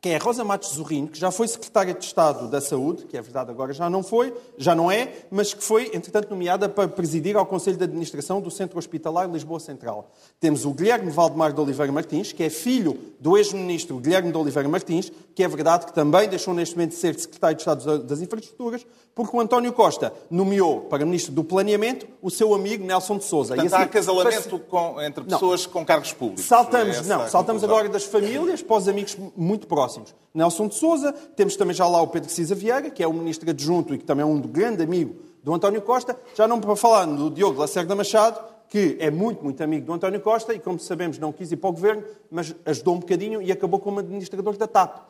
que 0.00 0.10
é 0.10 0.16
Rosa 0.16 0.44
Matos 0.44 0.70
Zorrinho, 0.70 1.08
que 1.08 1.18
já 1.18 1.30
foi 1.30 1.48
secretária 1.48 1.94
de 1.94 2.04
Estado 2.04 2.48
da 2.48 2.60
Saúde, 2.60 3.04
que 3.04 3.16
é 3.16 3.22
verdade 3.22 3.50
agora 3.50 3.72
já 3.72 3.90
não 3.90 4.02
foi, 4.02 4.32
já 4.56 4.74
não 4.74 4.90
é, 4.90 5.12
mas 5.30 5.52
que 5.52 5.62
foi, 5.62 5.90
entretanto, 5.94 6.30
nomeada 6.30 6.68
para 6.68 6.88
presidir 6.88 7.36
ao 7.36 7.44
Conselho 7.44 7.76
de 7.76 7.84
Administração 7.84 8.40
do 8.40 8.50
Centro 8.50 8.78
Hospitalar 8.78 9.30
Lisboa 9.30 9.60
Central. 9.60 10.12
Temos 10.38 10.64
o 10.64 10.72
Guilherme 10.72 11.10
Valdemar 11.10 11.52
de 11.52 11.60
Oliveira 11.60 11.92
Martins, 11.92 12.32
que 12.32 12.42
é 12.44 12.50
filho 12.50 12.98
do 13.18 13.36
ex-ministro 13.36 13.98
Guilherme 13.98 14.30
de 14.30 14.38
Oliveira 14.38 14.68
Martins, 14.68 15.10
que 15.34 15.42
é 15.42 15.48
verdade 15.48 15.86
que 15.86 15.92
também 15.92 16.28
deixou 16.28 16.54
neste 16.54 16.76
momento 16.76 16.90
de 16.90 16.96
ser 16.96 17.18
secretário 17.18 17.56
de 17.56 17.62
Estado 17.62 17.98
das 18.04 18.20
Infraestruturas, 18.20 18.86
porque 19.18 19.36
o 19.36 19.40
António 19.40 19.72
Costa 19.72 20.12
nomeou 20.30 20.82
para 20.82 21.04
ministro 21.04 21.34
do 21.34 21.42
Planeamento 21.42 22.06
o 22.22 22.30
seu 22.30 22.54
amigo 22.54 22.84
Nelson 22.84 23.18
de 23.18 23.24
Sousa. 23.24 23.56
Portanto, 23.56 23.72
e 23.72 23.74
assim, 23.74 23.84
há 23.84 23.88
casalamento 23.88 24.58
com, 24.60 25.02
entre 25.02 25.24
pessoas 25.24 25.66
não. 25.66 25.72
com 25.72 25.84
cargos 25.84 26.12
públicos. 26.12 26.44
Saltamos, 26.44 26.98
é 26.98 27.02
não, 27.02 27.26
saltamos 27.26 27.64
agora 27.64 27.88
das 27.88 28.04
famílias 28.04 28.62
para 28.62 28.76
os 28.76 28.86
amigos 28.86 29.18
muito 29.36 29.66
próximos. 29.66 30.14
Nelson 30.32 30.68
de 30.68 30.76
Sousa, 30.76 31.12
temos 31.34 31.56
também 31.56 31.74
já 31.74 31.84
lá 31.88 32.00
o 32.00 32.06
Pedro 32.06 32.30
Cisa 32.30 32.54
Vieira, 32.54 32.90
que 32.90 33.02
é 33.02 33.08
o 33.08 33.12
ministro 33.12 33.50
adjunto 33.50 33.92
e 33.92 33.98
que 33.98 34.04
também 34.04 34.22
é 34.22 34.24
um 34.24 34.40
grande 34.40 34.84
amigo 34.84 35.16
do 35.42 35.52
António 35.52 35.82
Costa. 35.82 36.16
Já 36.36 36.46
não 36.46 36.60
para 36.60 36.76
falar 36.76 37.04
do 37.06 37.28
Diogo 37.28 37.58
Lacerda 37.58 37.96
Machado, 37.96 38.38
que 38.68 38.98
é 39.00 39.10
muito, 39.10 39.42
muito 39.42 39.60
amigo 39.64 39.84
do 39.84 39.92
António 39.94 40.20
Costa 40.20 40.54
e, 40.54 40.60
como 40.60 40.78
sabemos, 40.78 41.18
não 41.18 41.32
quis 41.32 41.50
ir 41.50 41.56
para 41.56 41.70
o 41.70 41.72
governo, 41.72 42.04
mas 42.30 42.54
ajudou 42.64 42.94
um 42.94 43.00
bocadinho 43.00 43.42
e 43.42 43.50
acabou 43.50 43.80
como 43.80 43.98
administrador 43.98 44.56
da 44.56 44.68
TAP. 44.68 45.08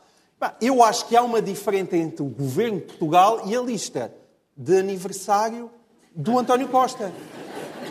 Eu 0.61 0.83
acho 0.83 1.07
que 1.07 1.17
há 1.17 1.23
uma 1.23 1.43
diferença 1.43 1.97
entre 1.97 2.23
o 2.23 2.29
governo 2.29 2.79
de 2.79 2.87
Portugal 2.87 3.43
e 3.47 3.57
a 3.57 3.61
lista 3.61 4.15
de 4.57 4.79
aniversário 4.79 5.71
do 6.15 6.39
António 6.39 6.69
Costa. 6.69 7.13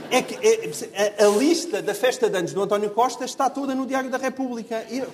É 0.09 0.21
que 0.21 0.35
é, 0.35 1.23
a, 1.23 1.25
a 1.25 1.29
lista 1.37 1.81
da 1.81 1.93
festa 1.93 2.29
de 2.29 2.37
anos 2.37 2.53
do 2.53 2.61
António 2.61 2.89
Costa 2.91 3.25
está 3.25 3.49
toda 3.49 3.75
no 3.75 3.85
Diário 3.85 4.09
da 4.09 4.17
República. 4.17 4.85
Eu, 4.89 5.07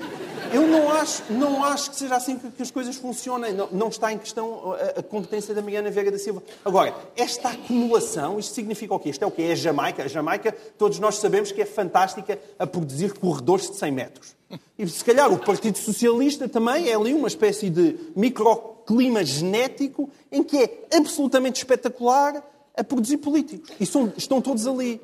eu 0.53 0.67
não, 0.67 0.91
acho, 0.91 1.23
não 1.31 1.63
acho 1.63 1.89
que 1.89 1.95
seja 1.95 2.15
assim 2.15 2.37
que, 2.37 2.51
que 2.51 2.61
as 2.61 2.69
coisas 2.69 2.95
funcionem. 2.95 3.53
Não, 3.53 3.67
não, 3.71 3.87
está 3.87 4.13
em 4.13 4.17
questão 4.17 4.73
a, 4.73 4.99
a 4.99 5.03
competência 5.03 5.53
da 5.53 5.61
Mariana 5.61 5.89
Veiga 5.89 6.11
da 6.11 6.19
Silva. 6.19 6.43
Agora, 6.63 6.95
esta 7.15 7.49
acumulação, 7.49 8.37
isto 8.37 8.53
significa 8.53 8.93
o 8.93 8.99
quê? 8.99 9.09
Isto 9.09 9.23
é 9.23 9.27
o 9.27 9.31
quê? 9.31 9.43
É 9.43 9.51
a 9.53 9.55
Jamaica. 9.55 10.03
A 10.03 10.07
Jamaica, 10.07 10.55
todos 10.77 10.99
nós 10.99 11.15
sabemos 11.15 11.51
que 11.51 11.61
é 11.61 11.65
fantástica 11.65 12.39
a 12.59 12.67
produzir 12.67 13.13
corredores 13.13 13.69
de 13.69 13.77
100 13.77 13.91
metros. 13.91 14.35
E 14.77 14.87
se 14.87 15.03
calhar 15.03 15.31
o 15.31 15.39
Partido 15.39 15.77
Socialista 15.77 16.47
também 16.47 16.89
é 16.89 16.95
ali 16.95 17.13
uma 17.13 17.27
espécie 17.27 17.69
de 17.69 17.97
microclima 18.15 19.23
genético 19.23 20.09
em 20.31 20.43
que 20.43 20.57
é 20.57 20.97
absolutamente 20.97 21.57
espetacular 21.57 22.43
a 22.77 22.83
produzir 22.83 23.17
políticos. 23.17 23.71
E 23.79 23.85
são, 23.85 24.11
estão 24.17 24.41
todos 24.41 24.67
ali. 24.67 25.01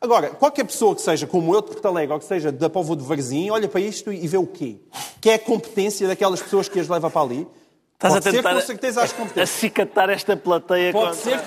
Agora, 0.00 0.30
qualquer 0.30 0.64
pessoa 0.64 0.96
que 0.96 1.00
seja 1.00 1.26
como 1.26 1.54
eu 1.54 1.60
de 1.60 1.68
Porto 1.68 1.86
Alegre 1.86 2.12
ou 2.12 2.18
que 2.18 2.24
seja 2.24 2.50
da 2.50 2.68
Povo 2.68 2.96
de 2.96 3.04
Varzim, 3.04 3.50
olha 3.50 3.68
para 3.68 3.80
isto 3.80 4.12
e 4.12 4.26
vê 4.26 4.36
o 4.36 4.46
quê? 4.46 4.78
Que 5.20 5.30
é 5.30 5.34
a 5.34 5.38
competência 5.38 6.08
daquelas 6.08 6.42
pessoas 6.42 6.68
que 6.68 6.80
as 6.80 6.88
leva 6.88 7.08
para 7.08 7.20
ali. 7.20 7.46
Estás 7.94 8.14
Pode 8.14 8.28
a 8.28 8.32
tentar 8.32 8.50
ser, 8.50 8.60
com 8.60 8.66
certeza, 8.66 9.02
as 9.02 9.12
competências. 9.12 9.50
acicatar 9.50 10.10
esta 10.10 10.36
plateia. 10.36 10.92
Pode 10.92 11.16
com... 11.16 11.22
ser. 11.22 11.40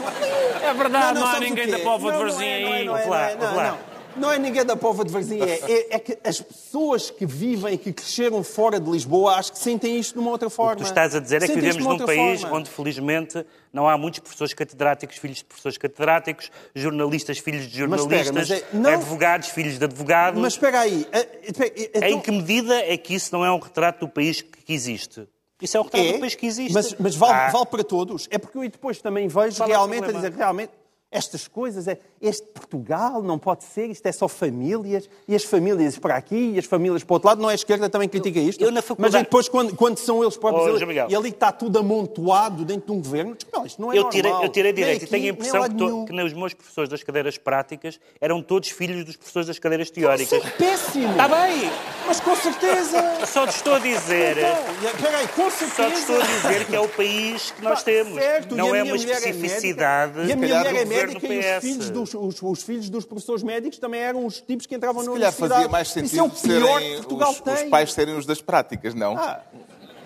É 0.63 0.74
verdade, 0.74 1.20
não, 1.20 1.27
há 1.27 1.32
sabes 1.34 1.48
o 1.48 1.50
ninguém 1.50 1.67
da 1.70 1.79
Povo 1.79 2.05
de 2.10 2.17
Não, 2.17 2.24
não 2.24 2.32
Varzim 2.32 2.46
é, 2.46 2.63
não 2.63 2.70
é, 2.70 2.77
aí. 2.77 2.86
não 2.86 2.98
é, 2.98 3.05
lá, 3.05 3.10
não 3.10 3.17
é, 3.17 3.32
ouve 3.34 3.46
não, 3.46 3.55
lá. 3.55 3.63
não. 3.63 3.77
Não 3.89 3.94
é 4.31 4.39
ninguém 4.39 4.65
da 4.65 4.75
Povo 4.75 5.03
de 5.03 5.12
Varzim, 5.12 5.39
é, 5.41 5.60
é, 5.72 5.95
é 5.95 6.00
que 6.00 6.17
as 6.24 6.39
pessoas 6.41 7.10
que 7.10 7.25
vivem 7.25 7.74
e 7.74 7.77
que 7.77 7.91
cresceram 7.93 8.43
fora 8.43 8.79
de 8.79 8.89
Lisboa 8.89 9.36
acho 9.36 9.51
que 9.53 9.60
sentem 9.60 9.98
isto 10.00 10.13
de 10.13 10.19
uma 10.19 10.31
outra 10.31 10.50
forma. 10.50 10.74
O 10.74 10.77
que 10.77 10.84
tu 10.84 10.88
estás 10.88 11.13
a 11.15 11.19
dizer 11.19 11.38
é 11.38 11.39
que 11.41 11.48
Sentem 11.48 11.62
vivemos 11.72 11.86
num 12.00 12.05
país 12.05 12.41
forma. 12.41 12.57
onde, 12.57 12.69
felizmente, 12.69 13.45
não 13.74 13.88
há 13.89 13.98
muitos 13.98 14.19
professores 14.22 14.53
catedráticos, 14.53 15.17
filhos 15.17 15.38
de 15.39 15.45
professores 15.45 15.77
catedráticos, 15.77 16.51
jornalistas, 16.74 17.38
filhos 17.39 17.67
de 17.67 17.86
Mas 17.88 18.01
espera, 18.01 18.24
jornalistas, 18.24 18.62
mas 18.63 18.74
é- 18.74 18.77
não- 18.77 18.89
advogados, 18.93 19.50
filhos 19.50 19.77
de 19.77 19.84
advogados. 19.86 20.41
Mas 20.41 20.53
espera 20.53 20.79
aí. 20.81 21.07
eh, 21.12 21.27
espera, 21.43 21.74
eh, 21.75 21.91
então- 21.95 22.10
Em 22.10 22.19
que 22.22 22.31
medida 22.31 22.75
é 22.75 22.98
que 22.98 23.13
isso 23.13 23.29
não 23.34 23.43
é 23.45 23.51
um 23.51 23.60
retrato 23.60 24.05
do 24.05 24.12
país 24.12 24.41
que 24.41 24.74
existe? 24.74 25.27
Isso 25.62 25.77
é 25.77 25.79
um 25.79 25.84
retrato 25.84 26.12
do 26.13 26.19
país 26.19 26.36
que 26.36 26.45
existe. 26.45 26.74
Mas, 26.74 26.93
mas 27.00 27.15
vale, 27.15 27.34
Ah, 27.34 27.50
vale 27.50 27.65
para 27.65 27.84
todos. 27.84 28.27
É 28.29 28.38
porque 28.38 28.57
eu 28.57 28.62
depois 28.69 29.01
também 29.01 29.27
vejo 29.27 29.62
é 29.62 29.65
o 29.65 29.67
realmente 29.69 30.05
a 30.10 30.12
dizer 30.12 30.31
realmente 30.34 30.72
estas 31.12 31.48
coisas, 31.48 31.88
é, 31.88 31.98
este 32.27 32.44
Portugal 32.48 33.22
não 33.22 33.38
pode 33.38 33.63
ser, 33.63 33.88
isto 33.89 34.05
é 34.05 34.12
só 34.12 34.27
famílias, 34.27 35.10
e 35.27 35.36
as 35.36 35.44
famílias 35.44 35.98
para 35.98 36.15
aqui, 36.15 36.53
e 36.55 36.60
as 36.60 36.65
famílias 36.65 37.03
para 37.03 37.13
o 37.13 37.15
outro 37.15 37.27
lado, 37.29 37.41
não 37.41 37.50
é 37.50 37.53
a 37.53 37.55
esquerda 37.55 37.89
também 37.89 38.08
critica 38.10 38.39
isto. 38.39 38.63
eu 38.63 38.72
na 38.72 38.82
faculdade- 38.82 39.13
Mas 39.13 39.24
depois, 39.24 39.48
quando, 39.50 39.75
quando 39.75 39.98
são 39.98 40.22
eles 40.24 40.36
próprios, 40.38 40.82
Oh, 40.82 40.91
e 41.10 41.15
ali 41.15 41.29
está 41.29 41.51
tudo 41.51 41.79
amontoado 41.79 42.65
dentro 42.65 42.88
de 42.88 42.91
um 42.91 43.01
governo, 43.01 43.36
diz, 43.36 43.48
não, 43.53 43.65
isto 43.65 43.82
não 43.82 43.91
é 43.94 43.98
eu 43.98 44.10
tirei, 44.10 44.29
normal. 44.32 44.44
eu 44.48 44.51
tirei 44.51 44.74
direito 44.74 45.01
e 45.01 45.03
aqui, 45.03 45.12
tenho 45.12 45.25
a 45.25 45.29
impressão 45.29 45.63
que, 45.63 45.75
to- 45.75 46.05
que 46.05 46.13
nem 46.13 46.25
os 46.25 46.34
meus 46.34 46.53
professores 46.53 46.89
das 46.89 47.03
cadeiras 47.03 47.38
práticas 47.38 48.00
eram 48.20 48.41
todos 48.41 48.70
filhos 48.70 49.03
dos 49.05 49.15
professores 49.15 49.48
das 49.48 49.60
cadeiras 49.60 49.89
teóricas. 49.89 50.32
Isso 50.39 50.48
é 50.48 50.51
péssimo. 50.51 51.12
Está 51.12 51.27
bem, 51.27 51.70
Mas 52.08 52.20
com 52.20 52.36
certeza. 52.36 53.25
só 53.25 53.46
te 53.48 53.55
estou 53.55 53.74
a 53.75 53.79
dizer. 53.79 54.38
Então, 54.38 54.89
espera 54.89 55.17
aí, 55.17 55.27
com 55.29 55.50
certeza. 55.51 55.75
Só 55.75 55.89
te 55.89 56.00
estou 56.00 56.22
a 56.22 56.25
dizer 56.25 56.65
que 56.65 56.75
é 56.75 56.79
o 56.79 56.88
país 56.89 57.51
que 57.51 57.62
nós 57.63 57.79
Pá, 57.79 57.86
temos. 57.86 58.13
certo, 58.15 58.53
e 58.55 58.58
não 58.58 58.74
é 58.75 58.84
uma 58.84 58.94
é 58.94 58.96
especificidade 58.96 60.13
médica, 60.20 60.29
e 60.29 60.32
a 60.32 60.36
minha 60.36 60.58
mulher 60.60 60.75
é 60.75 60.86
médica 60.86 61.27
e 61.34 61.39
os 61.39 61.62
filhos, 61.62 61.89
dos, 61.89 62.14
os, 62.15 62.41
os 62.41 62.63
filhos 62.63 62.89
dos 62.89 63.05
professores 63.05 63.43
médicos 63.43 63.77
também 63.79 64.00
eram 64.01 64.25
os 64.25 64.41
tipos 64.41 64.65
que 64.65 64.75
entravam 64.75 65.01
Se 65.03 65.07
na 65.10 65.13
calhar 65.13 65.29
universidade. 65.34 65.53
fazia 65.53 65.69
mais 65.69 65.88
Isso 65.89 66.00
é 66.00 66.01
sentido 66.07 66.25
o 66.25 66.29
pior 66.29 66.79
serem 66.79 66.89
que 66.89 66.95
Portugal 66.98 67.31
os, 67.31 67.41
tem. 67.41 67.53
os 67.53 67.63
pais 67.69 67.93
serem 67.93 68.15
os 68.17 68.25
das 68.25 68.41
práticas, 68.41 68.93
não? 68.93 69.17
Ah, 69.17 69.41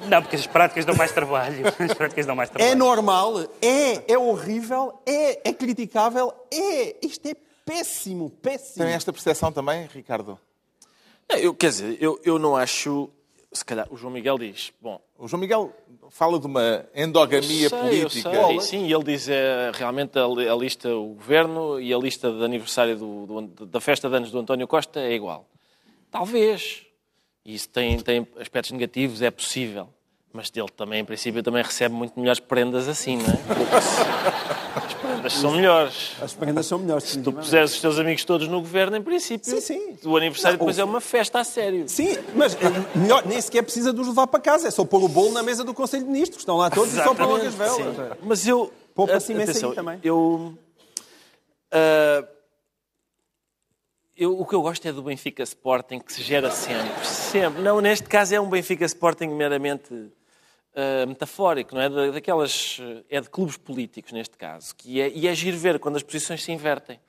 Não, 0.08 0.22
porque 0.22 0.36
as 0.38 0.48
práticas 0.48 0.86
dão 0.86 0.96
mais 0.96 1.12
trabalho. 1.12 1.64
As 1.80 1.94
práticas 1.94 2.26
dão 2.26 2.36
mais 2.36 2.50
é 2.50 2.54
trabalho. 2.54 2.78
normal, 2.78 3.40
é, 3.62 4.14
é 4.14 4.18
horrível, 4.18 4.94
é, 5.06 5.50
é 5.50 5.54
criticável, 5.54 6.34
é. 6.52 6.96
Isto 7.06 7.28
é 7.28 7.36
péssimo, 7.66 8.30
péssimo. 8.42 8.86
Tem 8.86 8.94
esta 8.94 9.12
percepção 9.12 9.52
também, 9.52 9.88
Ricardo? 9.94 10.40
É, 11.28 11.46
eu, 11.46 11.54
quer 11.54 11.70
dizer, 11.70 11.98
eu, 12.02 12.20
eu 12.24 12.40
não 12.40 12.56
acho. 12.56 13.10
Se 13.52 13.66
calhar 13.66 13.88
o 13.90 13.98
João 13.98 14.14
Miguel 14.14 14.38
diz, 14.38 14.72
bom, 14.80 15.02
O 15.18 15.28
João 15.28 15.40
Miguel 15.42 15.74
fala 16.12 16.40
de 16.40 16.46
uma 16.46 16.86
endogamia 16.96 17.68
sei, 17.68 17.80
política. 17.80 18.30
Eu 18.30 18.48
sei, 18.48 18.62
sim, 18.62 18.86
e 18.86 18.94
ele 18.94 19.04
diz 19.04 19.28
é, 19.28 19.72
realmente 19.74 20.20
a, 20.20 20.24
a 20.26 20.56
lista, 20.56 20.94
o 20.96 21.16
governo 21.16 21.80
e 21.80 21.92
a 21.92 21.98
lista 21.98 22.32
de 22.32 22.44
aniversário 22.44 22.96
do, 22.96 23.26
do- 23.48 23.66
da 23.66 23.82
festa 23.82 24.08
de 24.08 24.16
anos 24.16 24.30
do 24.30 24.38
António 24.38 24.68
Costa 24.68 25.00
é 25.00 25.14
igual. 25.14 25.48
Talvez. 26.12 26.86
Isso 27.44 27.68
tem, 27.70 27.98
tem 28.00 28.28
aspectos 28.40 28.72
negativos, 28.72 29.22
é 29.24 29.32
possível. 29.32 29.90
Mas 30.32 30.52
ele 30.56 30.70
também, 30.70 31.00
em 31.02 31.06
princípio, 31.06 31.42
também 31.42 31.64
recebe 31.64 31.96
muito 31.96 32.20
melhores 32.20 32.40
prendas 32.40 32.88
assim, 32.88 33.18
não 33.18 33.26
é? 33.26 34.59
São 35.34 35.52
melhores. 35.52 36.12
As 36.22 36.34
prendas 36.34 36.66
são 36.66 36.80
melhores. 36.80 37.04
Se 37.06 37.22
tu 37.22 37.32
puseres 37.34 37.74
os 37.74 37.82
teus 37.82 37.98
amigos 38.00 38.24
todos 38.24 38.48
no 38.48 38.60
governo, 38.62 38.96
em 38.98 39.02
princípio, 39.02 39.50
Sim, 39.50 39.62
sim. 39.62 39.98
o 40.06 40.16
aniversário 40.18 40.58
Não, 40.58 40.66
depois 40.66 40.78
o- 40.78 40.82
é 40.82 40.84
uma 40.84 41.02
festa 41.02 41.40
a 41.40 41.44
sério. 41.44 41.88
Sim, 41.88 42.18
mas 42.36 42.56
eh, 42.56 42.58
melhor, 42.98 43.26
nem 43.26 43.40
sequer 43.42 43.62
precisa 43.64 43.92
de 43.94 44.00
os 44.02 44.08
levar 44.08 44.28
para 44.28 44.40
casa, 44.40 44.68
é 44.68 44.72
só 44.72 44.84
pôr 44.86 45.04
o 45.04 45.08
bolo 45.08 45.32
na 45.32 45.44
mesa 45.44 45.64
do 45.64 45.74
Conselho 45.74 46.04
de 46.06 46.10
Ministros, 46.12 46.42
estão 46.42 46.58
lá 46.58 46.70
todos 46.70 46.94
e 46.94 46.98
só 47.04 47.14
pôr 47.14 47.42
as 47.46 47.54
velas. 47.54 47.76
Sim. 47.76 47.86
Mas 48.24 48.48
eu. 48.48 48.72
Poupa-se 48.96 49.32
imenso 49.32 49.52
atenção, 49.52 49.70
aí 49.70 49.76
também. 49.76 50.00
Eu. 50.04 50.58
ah, 51.72 52.26
eu, 54.18 54.38
o 54.38 54.46
que 54.46 54.54
eu 54.54 54.62
gosto 54.62 54.86
é 54.86 54.92
do 54.92 55.02
Benfica 55.02 55.44
Sporting, 55.44 56.00
que 56.00 56.12
se 56.12 56.22
gera 56.22 56.52
sempre. 56.52 57.06
Sempre. 57.06 57.62
Não, 57.62 57.80
neste 57.80 58.08
caso 58.10 58.36
é 58.36 58.40
um 58.42 58.50
Benfica 58.50 58.84
Sporting 58.86 59.28
meramente 59.30 59.88
ah, 60.76 61.06
metafórico, 61.06 61.76
não 61.76 61.82
é? 61.82 61.90
Da- 61.90 62.12
Daquelas. 62.12 62.78
ah, 62.82 63.04
É 63.10 63.22
de 63.22 63.30
clubes 63.30 63.58
políticos, 63.58 64.12
neste 64.12 64.38
caso. 64.38 64.76
Que 64.76 65.02
é, 65.02 65.10
e 65.10 65.28
é 65.28 65.34
giro 65.36 65.58
ver 65.58 65.80
quando 65.80 65.96
as 65.98 66.04
posições 66.04 66.44
se 66.44 66.52
invertem. 66.52 67.00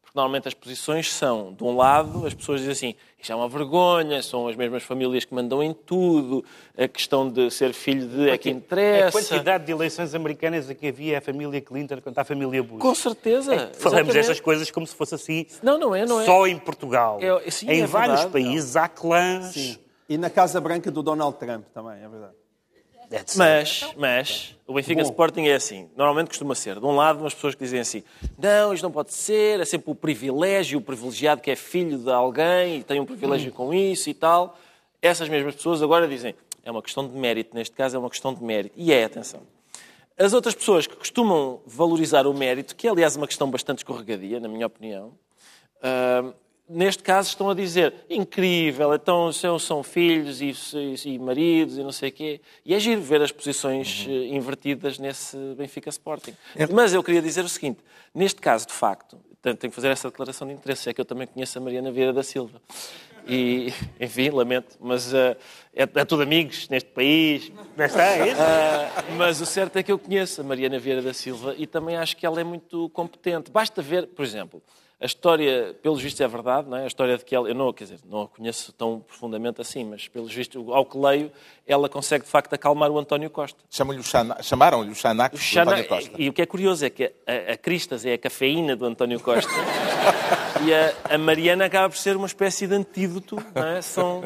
Porque 0.00 0.18
normalmente 0.18 0.48
as 0.48 0.54
posições 0.54 1.12
são, 1.12 1.52
de 1.52 1.62
um 1.62 1.76
lado, 1.76 2.26
as 2.26 2.32
pessoas 2.32 2.60
dizem 2.62 2.72
assim, 2.72 2.94
isto 3.20 3.30
é 3.30 3.34
uma 3.34 3.46
vergonha, 3.46 4.22
são 4.22 4.48
as 4.48 4.56
mesmas 4.56 4.82
famílias 4.82 5.26
que 5.26 5.34
mandam 5.34 5.62
em 5.62 5.74
tudo, 5.74 6.42
a 6.78 6.88
questão 6.88 7.28
de 7.30 7.50
ser 7.50 7.74
filho 7.74 8.08
de 8.08 8.30
é 8.30 8.38
que 8.38 8.48
A 8.48 8.52
interessa. 8.52 9.12
quantidade 9.12 9.66
de 9.66 9.72
eleições 9.72 10.14
americanas 10.14 10.70
a 10.70 10.74
que 10.74 10.86
havia 10.88 11.18
a 11.18 11.20
família 11.20 11.60
Clinton 11.60 12.00
contra 12.00 12.22
a 12.22 12.24
família 12.24 12.62
Bush. 12.62 12.80
Com 12.80 12.94
certeza. 12.94 13.50
Falamos 13.54 13.76
Exatamente. 13.76 14.18
estas 14.18 14.40
coisas 14.40 14.70
como 14.70 14.86
se 14.86 14.94
fosse 14.94 15.14
assim 15.14 15.44
Não, 15.62 15.76
não 15.76 15.94
é, 15.94 16.06
não 16.06 16.22
é. 16.22 16.24
só 16.24 16.46
em 16.46 16.58
Portugal. 16.58 17.18
É- 17.20 17.50
sim, 17.50 17.68
em 17.68 17.82
é 17.82 17.86
vários 17.86 18.20
verdade. 18.22 18.32
países 18.44 18.76
há 18.76 18.88
clãs. 18.88 19.78
E 20.08 20.16
na 20.16 20.30
Casa 20.30 20.58
Branca 20.58 20.90
do 20.90 21.02
Donald 21.02 21.36
Trump 21.36 21.66
também, 21.74 22.02
é 22.02 22.08
verdade. 22.08 22.32
É 23.10 23.22
de 23.22 23.30
ser. 23.30 23.38
Mas, 23.38 23.94
mas, 23.96 24.56
o 24.66 24.74
Benfica 24.74 25.02
Bom. 25.02 25.08
Sporting 25.08 25.46
é 25.46 25.54
assim. 25.54 25.88
Normalmente 25.96 26.28
costuma 26.28 26.54
ser. 26.54 26.78
De 26.78 26.84
um 26.84 26.94
lado, 26.94 27.20
umas 27.20 27.34
pessoas 27.34 27.54
que 27.54 27.64
dizem 27.64 27.80
assim, 27.80 28.02
não, 28.38 28.72
isto 28.72 28.82
não 28.82 28.92
pode 28.92 29.14
ser, 29.14 29.60
é 29.60 29.64
sempre 29.64 29.90
o 29.90 29.94
privilégio, 29.94 30.78
o 30.78 30.82
privilegiado 30.82 31.40
que 31.40 31.50
é 31.50 31.56
filho 31.56 31.98
de 31.98 32.10
alguém 32.10 32.78
e 32.78 32.82
tem 32.82 33.00
um 33.00 33.06
privilégio 33.06 33.52
com 33.52 33.72
isso 33.72 34.10
e 34.10 34.14
tal. 34.14 34.58
Essas 35.00 35.28
mesmas 35.28 35.54
pessoas 35.54 35.82
agora 35.82 36.06
dizem, 36.06 36.34
é 36.62 36.70
uma 36.70 36.82
questão 36.82 37.08
de 37.08 37.16
mérito, 37.16 37.56
neste 37.56 37.74
caso 37.74 37.96
é 37.96 37.98
uma 37.98 38.10
questão 38.10 38.34
de 38.34 38.42
mérito. 38.42 38.74
E 38.76 38.92
é, 38.92 39.04
atenção. 39.04 39.40
As 40.18 40.32
outras 40.32 40.54
pessoas 40.54 40.86
que 40.86 40.96
costumam 40.96 41.60
valorizar 41.64 42.26
o 42.26 42.34
mérito, 42.34 42.74
que 42.74 42.88
é, 42.88 42.90
aliás, 42.90 43.16
uma 43.16 43.26
questão 43.26 43.48
bastante 43.50 43.78
escorregadia, 43.78 44.40
na 44.40 44.48
minha 44.48 44.66
opinião, 44.66 45.12
ah, 45.82 46.32
neste 46.68 47.02
caso 47.02 47.28
estão 47.30 47.48
a 47.50 47.54
dizer 47.54 47.94
incrível, 48.10 48.94
então 48.94 49.32
são, 49.32 49.58
são 49.58 49.82
filhos 49.82 50.40
e, 50.40 50.52
e- 50.76 51.14
e 51.14 51.18
maridos 51.18 51.78
e 51.78 51.82
não 51.82 51.92
sei 51.92 52.10
o 52.10 52.12
quê. 52.12 52.40
E 52.64 52.74
é 52.74 52.80
giro 52.80 53.00
ver 53.00 53.22
as 53.22 53.32
posições 53.32 54.06
eh, 54.08 54.26
invertidas 54.34 54.98
nesse 54.98 55.36
Benfica 55.56 55.88
Sporting. 55.88 56.34
Mas 56.72 56.92
eu 56.92 57.02
queria 57.02 57.22
dizer 57.22 57.44
o 57.44 57.48
seguinte, 57.48 57.78
neste 58.14 58.40
caso, 58.40 58.66
de 58.66 58.72
facto, 58.72 59.18
tenho 59.40 59.56
que 59.56 59.70
fazer 59.70 59.88
essa 59.88 60.08
declaração 60.08 60.46
de 60.46 60.54
interesse, 60.54 60.90
é 60.90 60.92
que 60.94 61.00
eu 61.00 61.04
também 61.04 61.26
conheço 61.26 61.56
a 61.58 61.60
Mariana 61.60 61.90
Vieira 61.90 62.12
da 62.12 62.22
Silva. 62.22 62.60
E, 63.26 63.72
enfim, 64.00 64.30
lamento, 64.30 64.76
mas 64.80 65.12
eh, 65.12 65.36
é, 65.74 65.82
é 65.82 66.04
tudo 66.04 66.22
amigos 66.22 66.68
neste 66.68 66.90
país. 66.90 67.50
É? 67.78 68.32
Ah, 68.32 69.04
mas 69.16 69.40
o 69.40 69.46
certo 69.46 69.76
é 69.76 69.82
que 69.82 69.92
eu 69.92 69.98
conheço 69.98 70.40
a 70.40 70.44
Mariana 70.44 70.78
Vieira 70.78 71.02
da 71.02 71.12
Silva 71.14 71.54
e 71.56 71.66
também 71.66 71.96
acho 71.96 72.16
que 72.16 72.24
ela 72.26 72.40
é 72.40 72.44
muito 72.44 72.88
competente. 72.90 73.50
Basta 73.50 73.80
ver, 73.82 74.06
por 74.08 74.24
exemplo, 74.24 74.62
a 75.00 75.06
história, 75.06 75.76
pelos 75.80 76.00
vistos 76.02 76.20
é 76.20 76.26
verdade, 76.26 76.68
não 76.68 76.76
é? 76.76 76.82
a 76.82 76.86
história 76.88 77.16
de 77.16 77.24
que 77.24 77.32
ela, 77.34 77.48
eu 77.48 77.54
não, 77.54 77.72
quer 77.72 77.84
dizer, 77.84 78.00
não 78.04 78.22
a 78.22 78.28
conheço 78.28 78.72
tão 78.72 78.98
profundamente 78.98 79.60
assim, 79.60 79.84
mas 79.84 80.08
pelos 80.08 80.32
vistos, 80.34 80.60
ao 80.70 80.84
que 80.84 80.98
leio, 80.98 81.30
ela 81.64 81.88
consegue 81.88 82.24
de 82.24 82.30
facto 82.30 82.52
acalmar 82.52 82.90
o 82.90 82.98
António 82.98 83.30
Costa. 83.30 83.58
Chamaram-lhe 84.42 84.90
o 84.90 84.94
Xanax 84.96 85.38
O 85.38 85.42
Xana- 85.42 85.70
António 85.70 85.88
Costa. 85.88 86.10
E 86.18 86.28
o 86.28 86.32
que 86.32 86.42
é 86.42 86.46
curioso 86.46 86.84
é 86.84 86.90
que 86.90 87.04
a, 87.26 87.52
a 87.52 87.56
Cristas 87.56 88.04
é 88.04 88.14
a 88.14 88.18
cafeína 88.18 88.74
do 88.74 88.86
António 88.86 89.20
Costa 89.20 89.50
e 90.66 90.74
a, 90.74 91.14
a 91.14 91.18
Mariana 91.18 91.66
acaba 91.66 91.88
por 91.90 91.96
ser 91.98 92.16
uma 92.16 92.26
espécie 92.26 92.66
de 92.66 92.74
antídoto. 92.74 93.36
Não 93.54 93.66
é? 93.68 93.80
São, 93.80 94.24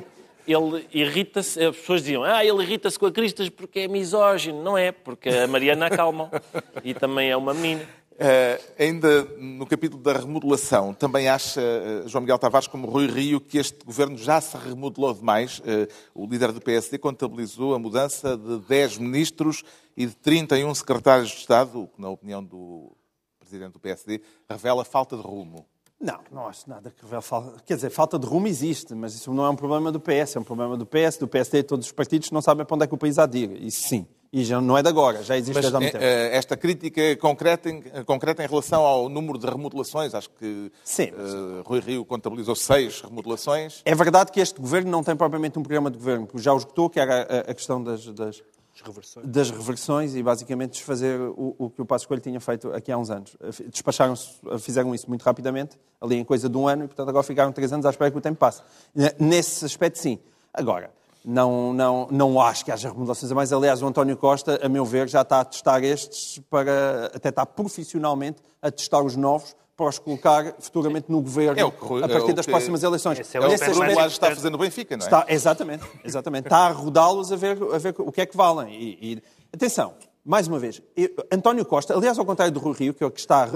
ele 0.49 0.87
irrita-se, 0.93 1.63
as 1.63 1.77
pessoas 1.77 2.01
diziam, 2.01 2.25
ah, 2.25 2.43
ele 2.45 2.63
irrita-se 2.63 2.99
com 2.99 3.05
a 3.07 3.13
Cristas 3.13 3.51
porque 3.51 3.81
é 3.81 3.89
misógino. 3.89 4.63
Não 4.63 4.79
é, 4.79 4.91
porque 4.91 5.29
a 5.29 5.47
Mariana 5.47 5.87
acalma 5.87 6.31
e 6.83 6.95
também 6.95 7.31
é 7.31 7.37
uma 7.37 7.53
menina. 7.53 7.87
Eh, 8.25 8.61
ainda 8.79 9.25
no 9.37 9.67
capítulo 9.67 10.01
da 10.01 10.13
remodelação, 10.13 10.95
também 10.95 11.29
acha 11.29 11.61
eh, 11.61 12.05
João 12.07 12.23
Miguel 12.23 12.39
Tavares, 12.39 12.69
como 12.69 12.87
Rui 12.87 13.09
Rio, 13.09 13.41
que 13.41 13.59
este 13.59 13.85
governo 13.85 14.17
já 14.17 14.41
se 14.41 14.57
remodelou 14.57 15.13
demais? 15.13 15.61
Eh, 15.67 15.89
o 16.15 16.25
líder 16.25 16.53
do 16.53 16.61
PSD 16.61 16.99
contabilizou 16.99 17.75
a 17.75 17.81
mudança 17.81 18.37
de 18.37 18.61
10 18.61 18.99
ministros 18.99 19.65
e 19.97 20.07
de 20.07 20.15
31 20.15 20.73
secretários 20.73 21.31
de 21.31 21.39
Estado, 21.39 21.83
o 21.83 21.89
que, 21.89 22.01
na 22.01 22.11
opinião 22.11 22.45
do 22.45 22.93
presidente 23.41 23.73
do 23.73 23.81
PSD, 23.81 24.21
revela 24.49 24.85
falta 24.85 25.17
de 25.17 25.23
rumo. 25.23 25.67
Não, 26.01 26.21
não 26.31 26.47
acho 26.47 26.71
nada 26.71 26.93
que 26.93 27.03
revele 27.03 27.23
falta. 27.23 27.61
Quer 27.67 27.75
dizer, 27.75 27.91
falta 27.91 28.21
de 28.21 28.27
rumo 28.27 28.47
existe, 28.47 28.95
mas 28.95 29.17
isso 29.17 29.35
não 29.35 29.45
é 29.45 29.51
um 29.51 29.57
problema 29.57 29.91
do 29.91 29.99
PS, 29.99 30.37
é 30.37 30.39
um 30.39 30.45
problema 30.45 30.77
do 30.77 30.87
PS, 30.87 31.17
do 31.19 31.27
PSD 31.27 31.59
e 31.59 31.63
todos 31.65 31.87
os 31.87 31.93
partidos 31.93 32.31
não 32.31 32.41
sabem 32.41 32.65
para 32.65 32.77
onde 32.77 32.85
é 32.85 32.87
que 32.87 32.95
o 32.95 32.99
país 32.99 33.19
há 33.19 33.27
de 33.27 33.39
ir. 33.39 33.65
Isso 33.65 33.89
sim. 33.89 34.07
E 34.33 34.45
já 34.45 34.61
não 34.63 34.79
é 34.79 34.83
de 34.83 34.89
agora, 34.89 35.23
já 35.23 35.37
existe 35.37 35.53
Mas 35.53 35.63
desde 35.65 35.77
há 35.77 35.81
muito 35.81 35.93
tempo. 35.93 36.05
eh, 36.05 36.37
esta 36.37 36.57
crítica 36.57 37.01
é 37.03 37.15
concreta 37.17 37.69
em, 37.69 37.83
concreta 38.07 38.43
em 38.43 38.47
relação 38.47 38.83
ao 38.83 39.09
número 39.11 39.37
de 39.39 39.47
remodelações, 39.47 40.15
acho 40.15 40.31
que 40.31 40.73
Sim. 40.83 41.09
eh, 41.09 41.63
Rui 41.67 41.81
Rio 41.81 42.05
contabilizou 42.05 42.55
seis 42.57 43.03
remodelações. 43.03 43.83
É 43.85 43.95
verdade 43.95 44.33
que 44.33 44.41
este 44.41 44.59
governo 44.59 44.91
não 44.91 45.05
tem 45.05 45.15
propriamente 45.15 45.59
um 45.59 45.63
programa 45.63 45.91
de 45.91 45.99
governo, 45.99 46.27
porque 46.27 46.43
já 46.43 46.55
o 46.55 46.57
esgotou, 46.57 46.89
que 46.89 46.99
era 46.99 47.23
a, 47.47 47.51
a 47.51 47.55
questão 47.55 47.83
das, 47.85 48.07
das, 48.07 48.43
reversões. 48.83 49.27
das 49.27 49.51
reversões 49.51 50.15
e 50.15 50.23
basicamente 50.23 50.71
desfazer 50.73 51.21
o, 51.21 51.55
o 51.59 51.69
que 51.69 51.83
o 51.83 51.85
Passo 51.85 52.09
Coelho 52.09 52.23
tinha 52.23 52.41
feito 52.41 52.73
aqui 52.73 52.91
há 52.91 52.97
uns 52.97 53.11
anos. 53.11 53.37
Despacharam 53.71 54.15
fizeram 54.59 54.95
isso 54.95 55.07
muito 55.09 55.23
rapidamente, 55.25 55.79
ali 56.01 56.17
em 56.17 56.25
coisa 56.25 56.49
de 56.49 56.57
um 56.57 56.67
ano, 56.67 56.85
e 56.85 56.87
portanto 56.87 57.11
agora 57.11 57.23
ficaram 57.23 57.53
três 57.53 57.71
anos 57.71 57.85
à 57.85 57.91
espera 57.91 58.11
que 58.11 58.17
o 58.17 58.21
tempo 58.23 58.39
passe. 58.39 58.63
Nesse 59.19 59.67
aspecto, 59.67 59.99
sim. 59.99 60.19
Agora, 60.55 60.91
não, 61.25 61.73
não, 61.73 62.09
não 62.11 62.41
acho 62.41 62.65
que 62.65 62.73
haja 62.73 62.89
remodelações 62.91 63.31
a 63.31 63.35
mais. 63.35 63.53
Aliás, 63.53 63.83
o 63.83 63.87
António 63.87 64.17
Costa, 64.17 64.59
a 64.63 64.69
meu 64.69 64.85
ver, 64.85 65.09
já 65.09 65.23
está 65.23 65.41
a 65.41 65.45
testar 65.45 65.83
estes 65.85 66.41
para. 66.51 67.11
até 67.15 67.29
está 67.29 67.45
profissionalmente 67.47 68.43
a 68.61 68.71
testar 68.71 69.03
os 69.03 69.17
novos 69.17 69.55
para 69.77 69.87
os 69.89 69.99
colocar 69.99 70.55
futuramente 70.61 71.11
no 71.11 71.21
governo 71.23 71.53
É 71.59 71.71
que 71.71 72.05
a 72.05 72.09
partir 72.09 72.31
é 72.31 72.35
das 72.35 72.45
que- 72.47 72.53
próximas 72.53 72.83
eleições. 72.83 73.19
Esse 73.19 73.37
É 73.37 73.41
o 73.41 73.45
aspecto 73.45 73.79
mais 73.79 73.95
Lage 73.95 74.15
está 74.15 74.27
a 74.27 74.29
importante. 74.29 74.35
fazer 74.37 74.51
no 74.51 74.59
Benfica, 74.59 74.97
não 74.97 75.03
é? 75.05 75.07
Está, 75.07 75.25
exatamente, 75.29 75.85
exatamente. 76.05 76.45
Está 76.47 76.59
a 76.67 76.71
rodá-los 76.71 77.33
a 77.33 77.37
ver, 77.37 77.59
a 77.75 77.79
ver 77.79 77.95
o 77.99 78.13
que 78.13 78.21
é 78.21 78.27
que 78.27 78.37
valem. 78.37 78.75
E, 78.75 79.15
e- 79.15 79.23
atenção, 79.53 79.95
mais 80.25 80.47
uma 80.47 80.59
vez, 80.59 80.83
eu- 80.97 81.09
António 81.33 81.65
Costa, 81.65 81.95
aliás, 81.97 82.19
ao 82.19 82.25
contrário 82.27 82.53
do 82.53 82.61
Rui 82.61 82.75
Rio, 82.75 82.95
que 82.95 83.03
é 83.03 83.07
o 83.07 83.11
que 83.11 83.19
está 83.21 83.49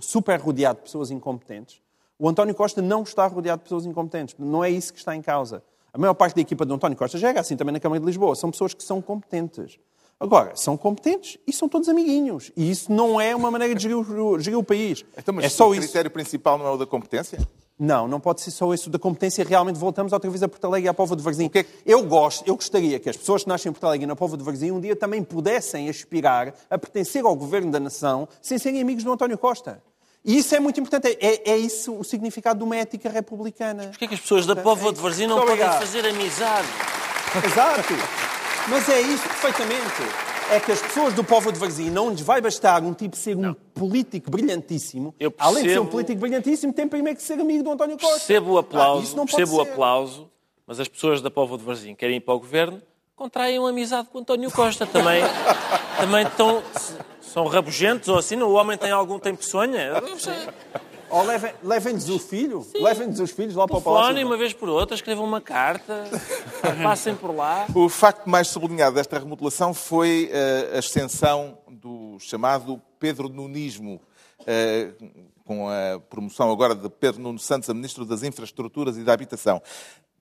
super 0.00 0.38
rodeado 0.40 0.76
de 0.78 0.82
pessoas 0.84 1.10
incompetentes, 1.10 1.80
o 2.18 2.28
António 2.28 2.54
Costa 2.54 2.82
não 2.82 3.02
está 3.02 3.26
rodeado 3.26 3.60
de 3.60 3.64
pessoas 3.64 3.86
incompetentes. 3.86 4.34
Não 4.38 4.62
é 4.62 4.70
isso 4.70 4.92
que 4.92 4.98
está 4.98 5.16
em 5.16 5.22
causa. 5.22 5.62
A 5.92 5.98
maior 5.98 6.14
parte 6.14 6.34
da 6.34 6.40
equipa 6.40 6.64
do 6.64 6.72
António 6.74 6.96
Costa 6.96 7.18
já 7.18 7.28
era 7.28 7.40
assim 7.40 7.56
também 7.56 7.72
na 7.72 7.80
Câmara 7.80 8.00
de 8.00 8.06
Lisboa. 8.06 8.34
São 8.34 8.50
pessoas 8.50 8.72
que 8.72 8.82
são 8.82 9.02
competentes. 9.02 9.78
Agora, 10.18 10.52
são 10.54 10.76
competentes 10.76 11.36
e 11.46 11.52
são 11.52 11.68
todos 11.68 11.88
amiguinhos. 11.88 12.50
E 12.56 12.70
isso 12.70 12.90
não 12.92 13.20
é 13.20 13.34
uma 13.34 13.50
maneira 13.50 13.74
de 13.74 13.82
gerir 13.82 13.96
o, 13.98 14.38
gerir 14.38 14.56
o 14.58 14.62
país. 14.62 15.04
Então, 15.18 15.34
mas 15.34 15.44
é 15.44 15.48
só 15.48 15.68
o 15.68 15.74
isso. 15.74 15.82
critério 15.82 16.10
principal 16.10 16.56
não 16.56 16.66
é 16.66 16.70
o 16.70 16.76
da 16.76 16.86
competência? 16.86 17.38
Não, 17.78 18.06
não 18.06 18.20
pode 18.20 18.40
ser 18.40 18.52
só 18.52 18.72
isso 18.72 18.88
da 18.88 18.98
competência. 18.98 19.44
Realmente 19.44 19.76
voltamos 19.76 20.12
outra 20.12 20.30
vez 20.30 20.40
a 20.42 20.48
Porto 20.48 20.64
Alegre 20.66 20.86
e 20.86 20.88
à 20.88 20.94
Póvoa 20.94 21.16
de 21.16 21.22
Varzim. 21.22 21.46
é 21.46 21.48
que- 21.48 21.66
Eu 21.84 22.06
gosto, 22.06 22.46
eu 22.46 22.54
gostaria 22.54 23.00
que 23.00 23.10
as 23.10 23.16
pessoas 23.16 23.42
que 23.42 23.48
nascem 23.48 23.70
em 23.70 23.72
Porto 23.72 23.84
Alegre 23.84 24.04
e 24.04 24.06
na 24.06 24.14
Póvoa 24.14 24.38
de 24.38 24.44
Varzim 24.44 24.70
um 24.70 24.80
dia 24.80 24.94
também 24.94 25.22
pudessem 25.24 25.88
aspirar 25.88 26.54
a 26.70 26.78
pertencer 26.78 27.24
ao 27.24 27.34
governo 27.34 27.72
da 27.72 27.80
nação 27.80 28.28
sem 28.40 28.56
serem 28.58 28.80
amigos 28.80 29.02
do 29.02 29.10
António 29.12 29.36
Costa. 29.36 29.82
E 30.24 30.38
isso 30.38 30.54
é 30.54 30.60
muito 30.60 30.78
importante. 30.80 31.16
É, 31.20 31.50
é 31.52 31.56
isso 31.56 31.94
o 31.98 32.04
significado 32.04 32.58
de 32.58 32.64
uma 32.64 32.76
ética 32.76 33.08
republicana. 33.10 33.88
Porquê 33.88 34.04
é 34.04 34.08
que 34.08 34.14
as 34.14 34.20
pessoas 34.20 34.46
da 34.46 34.54
Póvoa 34.54 34.92
de 34.92 35.00
Varzim 35.00 35.26
não 35.26 35.36
podem 35.38 35.54
obrigado. 35.54 35.80
fazer 35.80 36.06
amizade? 36.06 36.68
Exato. 37.44 37.94
Mas 38.68 38.88
é 38.88 39.00
isso 39.00 39.22
perfeitamente. 39.28 40.02
É 40.50 40.60
que 40.60 40.70
as 40.70 40.80
pessoas 40.82 41.14
do 41.14 41.24
povo 41.24 41.50
de 41.50 41.58
Varzim 41.58 41.88
não 41.90 42.10
lhes 42.10 42.20
vai 42.20 42.40
bastar 42.40 42.82
um 42.82 42.92
tipo 42.92 43.16
ser 43.16 43.36
um 43.36 43.54
político 43.54 44.30
brilhantíssimo. 44.30 45.14
Eu 45.18 45.32
Além 45.38 45.62
de 45.64 45.70
ser 45.70 45.78
um 45.78 45.84
percebo- 45.84 45.90
político 45.90 46.20
brilhantíssimo, 46.20 46.72
tem 46.72 46.86
primeiro 46.86 47.16
que 47.16 47.22
ser 47.24 47.40
amigo 47.40 47.62
do 47.64 47.70
António 47.72 47.96
Costa. 47.96 48.16
Percebo 48.18 48.52
o 48.52 48.56
Ah, 48.58 48.60
aplauso, 48.60 49.02
isso 49.04 49.16
não 49.16 49.24
pode 49.24 49.36
percebo 49.36 49.60
o 49.60 49.64
ser. 49.64 49.70
aplauso, 49.72 50.30
mas 50.66 50.78
as 50.78 50.88
pessoas 50.88 51.22
da 51.22 51.30
Póvoa 51.30 51.56
de 51.58 51.64
Varzim 51.64 51.94
querem 51.94 52.16
ir 52.16 52.20
para 52.20 52.34
o 52.34 52.38
governo, 52.38 52.82
contraem 53.16 53.58
uma 53.58 53.70
amizade 53.70 54.08
com 54.08 54.18
António 54.18 54.50
Costa. 54.50 54.84
Também, 54.86 55.22
também 55.98 56.26
estão, 56.26 56.62
são 57.32 57.46
rabugentos 57.46 58.08
ou 58.08 58.18
assim, 58.18 58.36
o 58.42 58.52
homem 58.52 58.76
tem 58.76 58.90
algum 58.90 59.18
tempo 59.18 59.44
sonha? 59.44 59.92
Ou 61.10 61.22
levem- 61.24 61.52
levem-lhes 61.62 62.08
o 62.08 62.18
filho, 62.18 62.66
levem-lhes 62.74 63.20
os 63.20 63.30
filhos 63.30 63.54
lá 63.54 63.66
para 63.66 63.76
o 63.76 63.82
palácio. 63.82 64.26
uma 64.26 64.36
vez 64.36 64.54
por 64.54 64.68
outra, 64.68 64.94
escrevam 64.94 65.24
uma 65.24 65.40
carta, 65.42 66.04
passem 66.82 67.14
por 67.14 67.34
lá. 67.34 67.66
O 67.74 67.88
facto 67.88 68.26
mais 68.28 68.48
sublinhado 68.48 68.94
desta 68.94 69.18
remodelação 69.18 69.74
foi 69.74 70.30
eh, 70.32 70.70
a 70.74 70.78
ascensão 70.78 71.58
do 71.70 72.16
chamado 72.18 72.80
Pedro 72.98 73.28
Nunismo, 73.28 74.00
eh, 74.46 74.92
com 75.44 75.68
a 75.68 76.00
promoção 76.00 76.50
agora 76.50 76.74
de 76.74 76.88
Pedro 76.88 77.20
Nuno 77.20 77.38
Santos 77.38 77.68
a 77.68 77.74
Ministro 77.74 78.06
das 78.06 78.22
Infraestruturas 78.22 78.96
e 78.96 79.02
da 79.02 79.12
Habitação. 79.12 79.60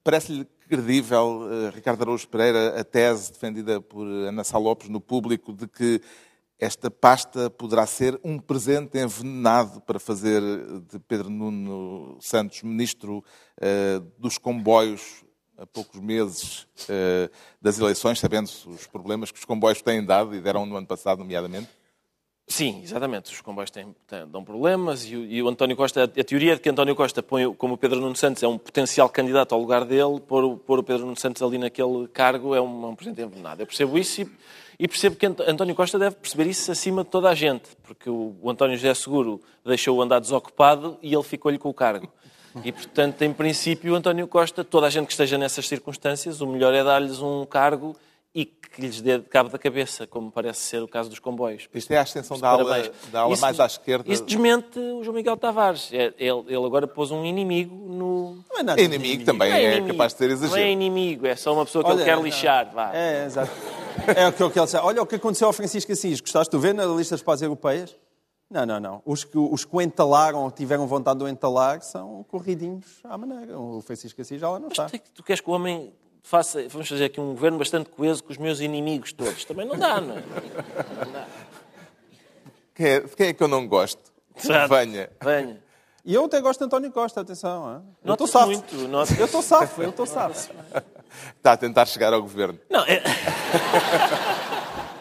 Parece-lhe 0.04 0.46
credível, 0.68 1.48
eh, 1.50 1.72
Ricardo 1.74 2.02
Araújo 2.02 2.28
Pereira, 2.28 2.78
a 2.78 2.84
tese 2.84 3.32
defendida 3.32 3.80
por 3.80 4.06
Ana 4.06 4.44
Sá 4.44 4.58
Lopes 4.58 4.90
no 4.90 5.00
público 5.00 5.54
de 5.54 5.68
que 5.68 6.02
esta 6.62 6.92
pasta 6.92 7.50
poderá 7.50 7.88
ser 7.88 8.20
um 8.24 8.38
presente 8.38 8.98
envenenado 9.00 9.82
para 9.82 10.00
fazer 10.00 10.42
de 10.92 11.00
Pedro 11.00 11.28
Nuno 11.30 12.18
Santos 12.22 12.62
Ministro 12.62 13.24
eh, 13.60 14.00
dos 14.20 14.38
comboios 14.38 15.26
a 15.58 15.66
poucos 15.66 16.00
meses 16.00 16.68
eh, 16.88 17.30
das 17.60 17.80
eleições, 17.80 18.20
sabendo-se 18.20 18.70
os 18.70 18.86
problemas 18.86 19.32
que 19.32 19.40
os 19.40 19.46
comboios 19.46 19.82
têm 19.82 20.06
dado 20.06 20.36
e 20.36 20.40
deram 20.40 20.66
no 20.68 20.76
ano 20.78 20.86
passado, 20.88 21.18
nomeadamente? 21.20 21.68
Sim, 22.48 22.82
exatamente. 22.84 23.32
Os 23.34 23.40
comboios 23.42 23.72
têm, 23.72 23.96
têm- 24.08 24.28
dão 24.28 24.44
problemas 24.44 25.06
e, 25.06 25.16
o- 25.16 25.26
e 25.26 25.42
o 25.42 25.48
António 25.48 25.76
Costa, 25.76 26.04
a 26.04 26.08
teoria 26.24 26.56
de 26.56 26.62
que 26.62 26.70
António 26.70 26.96
Costa 26.96 27.24
põe, 27.24 27.52
como 27.56 27.76
o 27.76 27.78
Pedro 27.78 28.00
Nuno 28.00 28.16
Santos 28.16 28.44
é 28.44 28.48
um 28.48 28.58
potencial 28.58 29.08
candidato 29.10 29.54
ao 29.56 29.62
lugar 29.62 29.86
dele, 29.86 30.20
pôr, 30.20 30.58
pôr 30.58 30.80
o 30.80 30.84
Pedro 30.84 31.06
Nuno 31.06 31.18
Santos 31.18 31.42
ali 31.42 31.58
naquele 31.58 32.08
cargo 32.10 32.54
é 32.54 32.62
um, 32.62 32.88
um 32.90 32.96
presente 32.96 33.22
envenenado. 33.22 33.62
Eu 33.62 33.68
percebo 33.68 33.98
isso 33.98 34.22
e, 34.22 34.32
e 34.80 34.88
percebo 34.88 35.16
que 35.16 35.26
Ant- 35.26 35.42
António 35.42 35.76
Costa 35.76 35.98
deve 36.00 36.16
perceber 36.16 36.48
isso 36.48 36.72
acima 36.72 37.04
de 37.04 37.10
toda 37.10 37.30
a 37.30 37.36
gente, 37.36 37.70
porque 37.84 38.10
o, 38.10 38.36
António 38.48 38.76
José 38.76 38.94
Seguro 38.94 39.42
deixou-o 39.66 40.02
andar 40.02 40.20
desocupado 40.20 40.98
e 41.02 41.14
ele 41.14 41.24
ficou-lhe 41.24 41.58
com 41.58 41.70
o 41.70 41.74
cargo. 41.74 42.12
E, 42.66 42.72
portanto, 42.72 43.22
em 43.22 43.32
princípio, 43.32 43.96
António 43.96 44.28
Costa, 44.28 44.64
toda 44.64 44.88
a 44.88 44.90
gente 44.90 45.06
que 45.06 45.14
esteja 45.14 45.38
nessas 45.38 45.68
circunstâncias, 45.68 46.42
o 46.42 46.48
melhor 46.48 46.74
é 46.74 46.84
dar-lhes 46.84 47.22
um 47.22 47.46
cargo 47.46 47.96
que 48.72 48.82
lhes 48.82 49.02
dê 49.02 49.20
cabo 49.20 49.50
da 49.50 49.60
cabeça, 49.60 50.08
como 50.08 50.32
parece 50.32 50.62
ser 50.62 50.82
o 50.82 50.88
caso 50.88 51.10
dos 51.10 51.20
comboios. 51.20 51.68
Isto 51.74 51.92
é 51.92 51.98
a 51.98 52.02
ascensão 52.04 52.40
da 52.40 52.58
Parabéns. 52.58 52.92
da 53.12 53.22
ala 53.22 53.34
Isso- 53.34 53.42
mais 53.42 53.60
à 53.60 53.66
esquerda. 53.66 54.12
Isso 54.12 54.24
desmente 54.24 54.80
o 54.80 55.04
João 55.04 55.16
Miguel 55.16 55.36
Tavares. 55.38 55.90
É- 55.92 56.14
Ele, 56.18 56.44
ele 56.48 56.66
agora 56.66 56.88
pôs 56.88 57.12
um 57.12 57.26
inimigo 57.26 57.76
no. 57.76 58.38
Não 58.50 58.60
é 58.60 58.64
nada 58.64 58.78
de 58.78 58.84
Inimigo 58.86 59.26
também 59.26 59.50
Não 59.50 59.58
é, 59.58 59.64
inimigo. 59.78 59.88
capaz 59.94 60.14
de 60.14 60.20
ter 60.20 60.26
Não 60.28 60.32
é 60.32 60.36
exagero. 60.36 60.70
inimigo, 60.70 61.28
é 61.28 61.36
só 61.36 61.54
uma 61.54 61.66
pessoa 61.66 61.84
que 61.84 61.90
Olha, 61.92 61.98
ele 62.00 62.06
quer 62.06 62.16
não. 62.16 62.24
lixar. 62.24 62.72
Vá. 62.74 62.96
É, 62.96 63.26
exato. 63.26 63.52
É 64.16 64.28
o 64.28 64.32
que 64.32 64.42
ele 64.44 64.66
disse. 64.66 64.78
Olha 64.78 65.02
o 65.02 65.06
que 65.06 65.16
aconteceu 65.16 65.48
ao 65.48 65.54
Francisco 65.54 65.92
Assis. 65.92 66.22
Gostaste 66.22 66.56
de 66.56 66.62
ver 66.62 66.74
na 66.74 66.86
lista 66.86 67.16
das 67.16 67.22
paz 67.22 67.42
europeias? 67.42 67.96
Não, 68.50 68.66
não, 68.66 68.80
não. 68.80 69.02
Os 69.06 69.24
que, 69.24 69.38
os 69.38 69.64
que 69.64 69.74
o 69.76 69.82
entalaram 69.82 70.44
ou 70.44 70.52
tiveram 70.52 70.86
vontade 70.88 71.20
de 71.20 71.26
o 71.26 71.28
entalar 71.28 71.82
são 71.82 72.24
corridinhos 72.30 72.86
à 73.04 73.18
maneira. 73.18 73.58
O 73.60 73.82
Francisco 73.82 74.22
Assis 74.22 74.40
já 74.42 74.50
lá 74.50 74.60
não 74.60 74.68
está. 74.70 74.90
Tu, 74.90 75.00
tu 75.16 75.24
queres 75.24 75.40
que 75.42 75.50
o 75.50 75.54
homem 75.54 75.94
faça. 76.24 76.68
Vamos 76.70 76.88
fazer 76.88 77.06
aqui 77.06 77.20
um 77.20 77.34
governo 77.34 77.58
bastante 77.58 77.90
coeso 77.90 78.24
com 78.24 78.32
os 78.32 78.38
meus 78.38 78.60
inimigos 78.60 79.12
todos. 79.14 79.44
Também 79.46 79.66
não 79.66 79.78
dá, 79.78 80.00
não 80.02 80.18
é? 80.18 80.22
Não 81.06 81.12
dá. 81.12 81.28
Quem 82.76 82.86
é, 82.88 83.00
de 83.02 83.16
quem 83.16 83.28
é 83.28 83.34
que 83.34 83.44
eu 83.44 83.48
não 83.48 83.68
gosto? 83.68 84.02
Exato. 84.42 84.74
Venha. 84.74 85.10
Venha. 85.22 85.62
E 86.04 86.16
eu 86.16 86.26
até 86.26 86.42
gosto 86.42 86.60
de 86.60 86.66
António 86.66 86.92
Costa, 86.92 87.22
atenção. 87.22 87.76
hein? 87.76 87.82
Eu 88.04 88.14
estou 88.14 88.26
safo. 88.28 88.48
muito. 88.48 88.76
nota- 88.88 89.14
Eu 89.20 89.26
estou 89.26 89.42
safo, 89.44 89.84
eu 89.84 89.90
estou 89.92 90.06
safo. 90.08 90.52
Está 91.38 91.52
a 91.52 91.58
tentar 91.58 91.86
chegar 91.86 92.12
ao 92.12 92.22
governo. 92.22 92.58
Não, 92.70 92.84
é... 92.86 93.04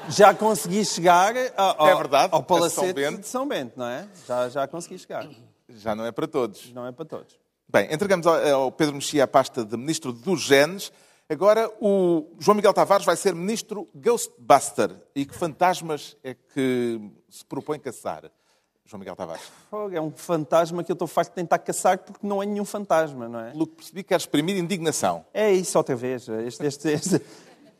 Já 0.08 0.34
consegui 0.34 0.84
chegar 0.84 1.32
ao, 1.56 1.88
É 1.88 1.94
verdade, 1.94 2.28
ao 2.32 2.40
a 2.40 2.42
palacete 2.42 3.00
São 3.02 3.16
de 3.16 3.26
São 3.26 3.48
Bento, 3.48 3.72
não 3.78 3.86
é? 3.86 4.08
Já, 4.26 4.48
já 4.48 4.66
consegui 4.66 4.98
chegar. 4.98 5.26
Já 5.68 5.94
não 5.94 6.04
é 6.04 6.10
para 6.12 6.26
todos. 6.26 6.72
Não 6.72 6.86
é 6.86 6.92
para 6.92 7.04
todos. 7.04 7.38
Bem, 7.68 7.88
entregamos 7.92 8.26
ao, 8.26 8.34
ao 8.64 8.72
Pedro 8.72 8.96
Mexia 8.96 9.22
a 9.24 9.28
pasta 9.28 9.64
de 9.64 9.76
Ministro 9.76 10.12
dos 10.12 10.40
Genes. 10.40 10.92
Agora 11.30 11.70
o 11.80 12.26
João 12.40 12.56
Miguel 12.56 12.74
Tavares 12.74 13.06
vai 13.06 13.14
ser 13.14 13.36
Ministro 13.36 13.88
Ghostbuster. 13.94 14.90
E 15.14 15.24
que 15.24 15.32
fantasmas 15.32 16.16
é 16.24 16.34
que 16.34 17.00
se 17.28 17.44
propõe 17.44 17.78
caçar? 17.78 18.28
João 18.84 18.98
Miguel 18.98 19.14
Tavares. 19.14 19.44
É 19.92 20.00
um 20.00 20.10
fantasma 20.10 20.82
que 20.82 20.90
eu 20.90 20.94
estou 20.94 21.06
farto 21.06 21.28
de 21.28 21.36
tentar 21.36 21.60
caçar 21.60 21.98
porque 21.98 22.26
não 22.26 22.42
é 22.42 22.46
nenhum 22.46 22.64
fantasma, 22.64 23.28
não 23.28 23.38
é? 23.38 23.52
Pelo 23.52 23.64
que 23.68 23.76
percebi, 23.76 24.02
quer 24.02 24.16
exprimir 24.16 24.56
indignação. 24.56 25.24
É 25.32 25.52
isso 25.52 25.78
outra 25.78 25.94
vez. 25.94 26.28
Este, 26.28 26.66
este, 26.66 26.88
este, 26.88 27.22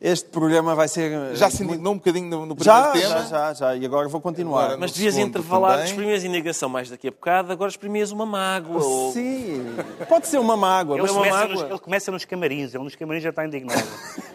este 0.03 0.29
programa 0.29 0.73
vai 0.73 0.87
ser. 0.87 1.35
Já 1.35 1.49
se 1.51 1.63
indignou 1.63 1.93
um 1.93 1.97
bocadinho 1.97 2.27
no, 2.27 2.45
no 2.47 2.55
primeiro 2.55 2.63
Já, 2.83 2.91
tema. 2.91 3.09
já, 3.09 3.23
já, 3.25 3.53
já. 3.53 3.75
E 3.75 3.85
agora 3.85 4.07
vou 4.09 4.19
continuar. 4.19 4.63
Agora, 4.63 4.77
Mas 4.79 4.91
devias 4.91 5.15
intervalar, 5.17 5.85
exprimias 5.85 6.23
indignação 6.23 6.67
mais 6.67 6.89
daqui 6.89 7.07
a 7.07 7.11
bocado, 7.11 7.51
agora 7.51 7.69
exprimias 7.69 8.11
uma 8.11 8.25
mágoa. 8.25 8.83
ou- 8.83 9.11
Sim, 9.13 9.63
pode 10.09 10.27
ser 10.27 10.39
uma 10.39 10.57
mágoa, 10.57 10.95
Ele 10.95 11.03
mas, 11.03 11.11
começa, 11.11 11.35
mágoa. 11.37 11.53
nos, 11.55 11.63
ele 11.69 11.79
começa 11.79 12.11
nos 12.11 12.25
camarins, 12.25 12.73
ele 12.73 12.83
nos 12.83 12.95
camarins 12.95 13.21
já 13.23 13.29
está 13.29 13.45
indignado. 13.45 13.83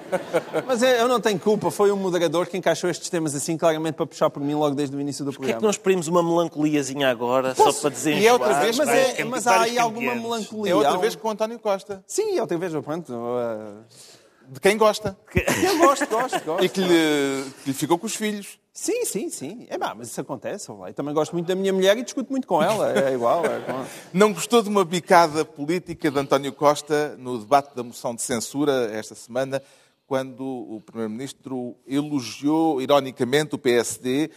mas 0.67 0.83
é- 0.85 1.01
eu 1.01 1.09
não 1.09 1.21
tenho 1.21 1.39
culpa. 1.39 1.71
Foi 1.71 1.91
o 1.91 1.97
moderador 1.97 2.47
que 2.47 2.57
encaixou 2.57 2.89
estes 2.89 3.11
temas 3.11 3.35
assim 3.35 3.57
claramente 3.57 3.95
para 3.95 4.07
puxar 4.07 4.31
por 4.31 4.41
mim 4.41 4.55
logo 4.55 4.75
desde 4.77 4.95
o 4.97 5.01
início 5.01 5.25
do 5.25 5.33
Porquê 5.33 5.47
é 5.47 5.47
que 5.47 5.53
programa. 5.55 5.63
não 5.67 5.71
exprimimos 5.71 6.07
uma 6.07 6.23
melancoliazinha 6.23 7.11
agora, 7.11 7.55
só 7.57 7.73
para 7.73 7.91
dizer 7.91 8.17
E 8.19 8.27
é 8.27 8.33
outra 8.33 8.55
vez, 8.61 8.77
Mas, 8.79 8.89
é, 8.89 9.25
mas 9.25 9.47
há 9.49 9.63
aí 9.63 9.79
alguma 9.79 10.15
melancolia. 10.15 10.73
É 10.73 10.77
outra 10.77 10.97
vez 10.99 11.17
com 11.17 11.27
o 11.27 11.31
António 11.33 11.59
Costa. 11.59 12.05
Sim, 12.07 12.39
é 12.39 12.41
outra 12.41 12.57
vez. 12.57 12.73
Pronto. 12.85 13.13
uh, 13.13 13.83
De 14.49 14.61
quem 14.61 14.77
gosta. 14.77 15.19
Eu 15.35 15.79
gosto, 15.79 16.07
gosto, 16.07 16.45
gosto. 16.45 16.65
E 16.65 16.69
que 16.69 16.81
lhe, 16.81 17.51
que 17.65 17.71
lhe 17.71 17.75
ficou 17.75 17.99
com 17.99 18.07
os 18.07 18.15
filhos. 18.15 18.59
Sim, 18.73 19.05
sim, 19.05 19.31
sim. 19.31 19.67
É 19.71 19.79
pá, 19.79 19.95
mas 19.95 20.09
isso 20.09 20.21
acontece. 20.21 20.69
Eu 20.69 20.95
também 20.95 21.15
gosto 21.15 21.33
muito 21.33 21.47
da 21.47 21.55
minha 21.55 21.73
mulher 21.73 21.97
e 21.97 22.03
discuto 22.03 22.31
muito 22.31 22.47
com 22.47 22.63
ela. 22.63 22.93
É 22.93 23.15
igual. 23.15 23.45
É 23.45 23.61
com... 23.61 23.85
Não 24.13 24.33
gostou 24.33 24.63
de 24.63 24.69
uma 24.69 24.85
bicada 24.85 25.45
política 25.45 26.11
de 26.11 26.19
António 26.19 26.53
Costa 26.53 27.17
no 27.17 27.39
debate 27.39 27.75
da 27.75 27.83
moção 27.83 28.15
de 28.15 28.23
censura 28.23 28.91
esta 28.93 29.15
semana, 29.15 29.63
quando 30.07 30.45
o 30.45 30.81
Primeiro-Ministro 30.85 31.75
elogiou 31.87 32.81
ironicamente 32.81 33.55
o 33.55 33.59
PSD, 33.59 34.31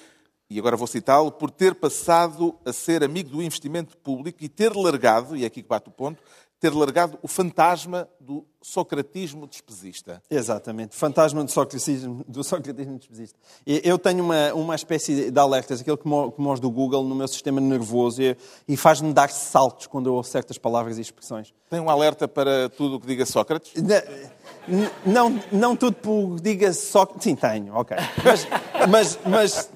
e 0.50 0.58
agora 0.58 0.76
vou 0.76 0.88
citá-lo, 0.88 1.32
por 1.32 1.52
ter 1.52 1.76
passado 1.76 2.58
a 2.66 2.74
ser 2.74 3.04
amigo 3.04 3.30
do 3.30 3.42
investimento 3.42 3.96
público 3.98 4.44
e 4.44 4.50
ter 4.50 4.74
largado, 4.74 5.36
e 5.36 5.44
é 5.44 5.48
aqui 5.48 5.62
que 5.62 5.70
bate 5.70 5.90
o 5.90 5.92
ponto, 5.92 6.24
ter 6.60 6.74
largado 6.74 7.18
o 7.22 7.28
fantasma 7.28 8.08
do 8.20 8.46
socratismo 8.62 9.48
despesista. 9.48 10.22
Exatamente, 10.30 10.96
fantasma 10.96 11.44
do 11.44 11.50
socratismo, 11.50 12.26
do 12.28 12.44
socratismo 12.44 12.98
despesista. 12.98 13.40
Eu 13.66 13.98
tenho 13.98 14.24
uma, 14.24 14.54
uma 14.54 14.76
espécie 14.76 15.32
de 15.32 15.40
alertas, 15.40 15.80
aquele 15.80 15.96
como, 15.96 16.32
como 16.32 16.52
os 16.52 16.60
do 16.60 16.70
Google, 16.70 17.04
no 17.04 17.16
meu 17.16 17.28
sistema 17.28 17.62
nervoso 17.62 18.22
e, 18.22 18.38
e 18.68 18.76
faz-me 18.76 19.14
dar 19.14 19.30
saltos 19.30 19.88
quando 19.88 20.08
eu 20.08 20.14
ouço 20.14 20.32
certas 20.32 20.58
palavras 20.58 20.98
e 20.98 21.02
expressões. 21.02 21.54
Tem 21.70 21.80
um 21.80 21.90
alerta 21.90 22.28
para 22.28 22.70
tudo 22.70 22.98
o 22.98 23.00
que 23.00 23.08
diga 23.08 23.26
Sócrates? 23.26 23.72
Não, 23.82 24.92
não, 25.06 25.44
não 25.52 25.76
tudo 25.76 25.96
por 25.96 26.36
que 26.36 26.42
diga 26.42 26.74
Sócrates. 26.74 27.24
Sim, 27.24 27.36
tenho, 27.36 27.74
ok. 27.74 27.96
Mas, 28.24 28.48
mas, 28.90 29.20
mas, 29.26 29.70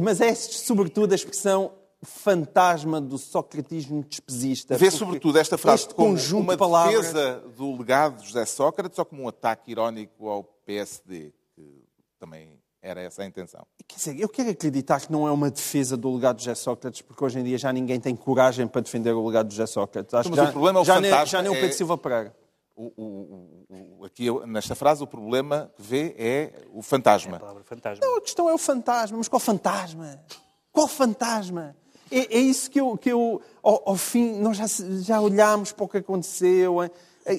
mas 0.00 0.20
é 0.20 0.34
sobretudo 0.34 1.12
a 1.12 1.14
expressão 1.14 1.72
fantasma 2.04 3.00
do 3.00 3.16
socratismo 3.16 4.04
despesista. 4.04 4.76
Vê, 4.76 4.90
sobretudo, 4.90 5.38
esta 5.38 5.56
frase 5.56 5.82
este 5.84 5.94
como 5.94 6.16
uma 6.40 6.54
de 6.54 6.58
palavras... 6.58 7.12
defesa 7.12 7.42
do 7.56 7.76
legado 7.76 8.20
de 8.20 8.26
José 8.26 8.44
Sócrates 8.44 8.98
ou 8.98 9.04
como 9.04 9.22
um 9.22 9.28
ataque 9.28 9.70
irónico 9.70 10.28
ao 10.28 10.42
PSD, 10.42 11.32
que 11.54 11.84
também 12.18 12.58
era 12.82 13.00
essa 13.00 13.22
a 13.22 13.26
intenção? 13.26 13.64
Quer 13.86 13.96
dizer, 13.96 14.20
eu 14.20 14.28
quero 14.28 14.50
acreditar 14.50 15.00
que 15.00 15.12
não 15.12 15.28
é 15.28 15.30
uma 15.30 15.50
defesa 15.50 15.96
do 15.96 16.12
legado 16.12 16.38
de 16.38 16.44
José 16.44 16.56
Sócrates, 16.56 17.00
porque 17.00 17.24
hoje 17.24 17.38
em 17.38 17.44
dia 17.44 17.56
já 17.56 17.72
ninguém 17.72 18.00
tem 18.00 18.16
coragem 18.16 18.66
para 18.66 18.80
defender 18.80 19.12
o 19.12 19.24
legado 19.24 19.48
de 19.48 19.54
José 19.54 19.66
Sócrates. 19.66 20.12
Acho 20.12 20.28
Mas 20.28 20.36
já, 20.36 20.48
o 20.48 20.52
problema 20.52 20.80
é 20.80 20.82
o 20.82 20.84
já 20.84 20.94
fantasma. 20.94 21.16
Nem, 21.18 21.26
já 21.26 21.42
nem 21.42 21.50
o 21.50 21.54
Pedro 21.54 21.68
é... 21.68 21.72
Silva 21.72 21.96
Pereira. 21.96 22.36
O, 22.74 22.90
o, 22.96 23.66
o, 24.00 24.04
aqui, 24.04 24.28
nesta 24.46 24.74
frase, 24.74 25.02
o 25.04 25.06
problema 25.06 25.70
que 25.76 25.82
vê 25.82 26.14
é 26.18 26.64
o 26.72 26.82
fantasma. 26.82 27.36
É 27.36 27.60
a 27.60 27.64
fantasma. 27.64 28.04
Não, 28.04 28.16
a 28.16 28.20
questão 28.20 28.48
é 28.48 28.54
o 28.54 28.58
fantasma. 28.58 29.18
Mas 29.18 29.28
qual 29.28 29.38
fantasma? 29.38 30.20
Qual 30.72 30.88
fantasma? 30.88 31.76
É, 32.12 32.36
é 32.36 32.40
isso 32.40 32.70
que 32.70 32.78
eu, 32.78 32.96
que 32.98 33.10
eu 33.10 33.40
ao, 33.62 33.90
ao, 33.90 33.96
fim, 33.96 34.34
nós 34.38 34.58
já, 34.58 34.66
já 35.00 35.20
olhámos 35.20 35.72
para 35.72 35.84
o 35.84 35.88
que 35.88 35.96
aconteceu. 35.96 36.82
É, 36.82 36.90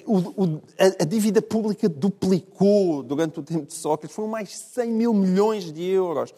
o, 0.06 0.18
o, 0.18 0.62
a, 0.80 1.04
a, 1.04 1.06
dívida 1.06 1.42
pública 1.42 1.88
duplicou 1.88 3.04
durante 3.04 3.40
o 3.40 3.44
tempo 3.44 3.68
de 3.68 3.74
Sócrates, 3.74 4.16
foram 4.16 4.30
mais 4.30 4.50
100 4.50 4.92
mil 4.92 5.14
milhões 5.14 5.72
de 5.72 5.84
euros. 5.84 6.34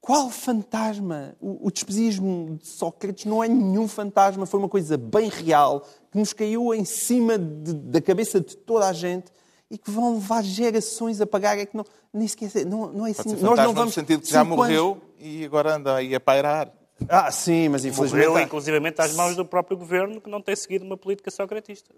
Qual 0.00 0.28
fantasma? 0.30 1.34
O, 1.40 1.68
o 1.68 1.70
despesismo 1.70 2.58
de 2.60 2.68
Sócrates 2.68 3.24
não 3.24 3.42
é 3.42 3.48
nenhum 3.48 3.88
fantasma, 3.88 4.44
foi 4.44 4.60
uma 4.60 4.68
coisa 4.68 4.98
bem 4.98 5.28
real, 5.28 5.86
que 6.10 6.18
nos 6.18 6.32
caiu 6.32 6.74
em 6.74 6.84
cima 6.84 7.38
de, 7.38 7.72
da 7.72 8.00
cabeça 8.00 8.40
de 8.40 8.56
toda 8.56 8.88
a 8.88 8.92
gente 8.92 9.32
e 9.70 9.78
que 9.78 9.90
vão 9.90 10.14
levar 10.14 10.42
gerações 10.42 11.20
a 11.20 11.26
pagar. 11.26 11.58
É 11.58 11.64
que 11.64 11.76
não, 11.76 11.84
nem 12.12 12.26
sequer, 12.26 12.66
não, 12.66 12.92
não 12.92 13.06
é 13.06 13.12
assim. 13.12 13.30
Nós 13.36 13.58
não 13.58 13.72
vamos. 13.72 13.94
No 13.96 14.02
sentido 14.02 14.20
que 14.22 14.30
já 14.30 14.42
morreu 14.42 14.92
anos... 14.92 15.02
e 15.18 15.44
agora 15.44 15.76
anda 15.76 15.94
aí 15.96 16.14
a 16.14 16.20
pairar. 16.20 16.79
Ah, 17.08 17.30
sim, 17.30 17.68
mas 17.68 17.84
infelizmente... 17.84 18.26
Morreu, 18.26 18.44
inclusivamente, 18.44 19.00
às 19.00 19.14
mãos 19.14 19.34
do 19.36 19.44
próprio 19.44 19.76
governo, 19.76 20.20
que 20.20 20.30
não 20.30 20.40
tem 20.40 20.54
seguido 20.54 20.84
uma 20.84 20.96
política 20.96 21.30
socratista. 21.30 21.94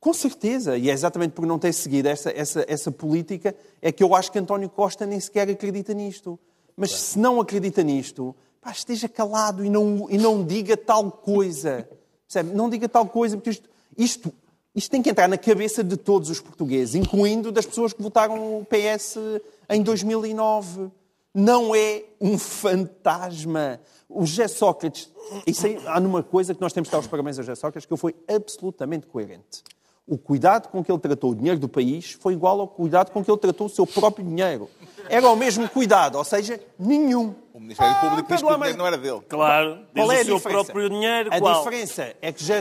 Com 0.00 0.14
certeza, 0.14 0.78
e 0.78 0.88
é 0.88 0.92
exatamente 0.92 1.32
por 1.32 1.46
não 1.46 1.58
ter 1.58 1.74
seguido 1.74 2.08
essa, 2.08 2.30
essa, 2.30 2.64
essa 2.66 2.90
política 2.90 3.54
é 3.82 3.92
que 3.92 4.02
eu 4.02 4.14
acho 4.14 4.32
que 4.32 4.38
António 4.38 4.70
Costa 4.70 5.04
nem 5.04 5.20
sequer 5.20 5.48
acredita 5.50 5.92
nisto. 5.92 6.38
Mas 6.74 6.92
se 6.92 7.18
não 7.18 7.38
acredita 7.38 7.82
nisto, 7.82 8.34
pá, 8.62 8.70
esteja 8.70 9.06
calado 9.10 9.62
e 9.62 9.68
não, 9.68 10.06
e 10.08 10.16
não 10.16 10.42
diga 10.42 10.74
tal 10.74 11.10
coisa. 11.12 11.86
Percebe? 12.26 12.54
Não 12.54 12.70
diga 12.70 12.88
tal 12.88 13.06
coisa, 13.06 13.36
porque 13.36 13.50
isto, 13.50 13.68
isto, 13.98 14.32
isto 14.74 14.90
tem 14.90 15.02
que 15.02 15.10
entrar 15.10 15.28
na 15.28 15.36
cabeça 15.36 15.84
de 15.84 15.98
todos 15.98 16.30
os 16.30 16.40
portugueses, 16.40 16.94
incluindo 16.94 17.52
das 17.52 17.66
pessoas 17.66 17.92
que 17.92 18.02
votaram 18.02 18.58
o 18.58 18.64
PS 18.64 19.16
em 19.68 19.82
2009. 19.82 20.90
Não 21.34 21.74
é 21.74 22.04
um 22.18 22.38
fantasma. 22.38 23.78
O 24.10 24.26
José 24.26 24.48
Sócrates, 24.48 25.08
isso 25.46 25.66
aí, 25.66 25.80
há 25.86 26.00
numa 26.00 26.22
coisa 26.22 26.52
que 26.52 26.60
nós 26.60 26.72
temos 26.72 26.88
que 26.88 26.92
dar 26.92 26.98
os 26.98 27.06
parabéns 27.06 27.38
ao 27.38 27.44
José 27.44 27.54
Sócrates, 27.54 27.86
que 27.86 27.92
ele 27.92 28.00
foi 28.00 28.14
absolutamente 28.28 29.06
coerente. 29.06 29.62
O 30.06 30.18
cuidado 30.18 30.68
com 30.68 30.82
que 30.82 30.90
ele 30.90 30.98
tratou 30.98 31.30
o 31.30 31.34
dinheiro 31.36 31.60
do 31.60 31.68
país 31.68 32.18
foi 32.20 32.32
igual 32.32 32.60
ao 32.60 32.66
cuidado 32.66 33.12
com 33.12 33.24
que 33.24 33.30
ele 33.30 33.38
tratou 33.38 33.68
o 33.68 33.70
seu 33.70 33.86
próprio 33.86 34.24
dinheiro. 34.26 34.68
Era 35.08 35.28
o 35.28 35.36
mesmo 35.36 35.68
cuidado, 35.68 36.18
ou 36.18 36.24
seja, 36.24 36.60
nenhum. 36.76 37.32
O 37.54 37.60
Ministério 37.60 37.94
ah, 37.96 38.00
Público 38.00 38.28
diz 38.28 38.42
que 38.42 38.46
o 38.46 38.56
dinheiro 38.56 38.78
não 38.78 38.86
era 38.86 38.98
dele. 38.98 39.20
Claro, 39.28 39.86
qual 39.94 40.10
é 40.10 40.22
o 40.22 40.24
seu 40.24 40.40
próprio 40.40 40.90
dinheiro. 40.90 41.30
A 41.32 41.38
qual? 41.38 41.58
diferença 41.58 42.16
é 42.20 42.32
que 42.32 42.44
já... 42.44 42.56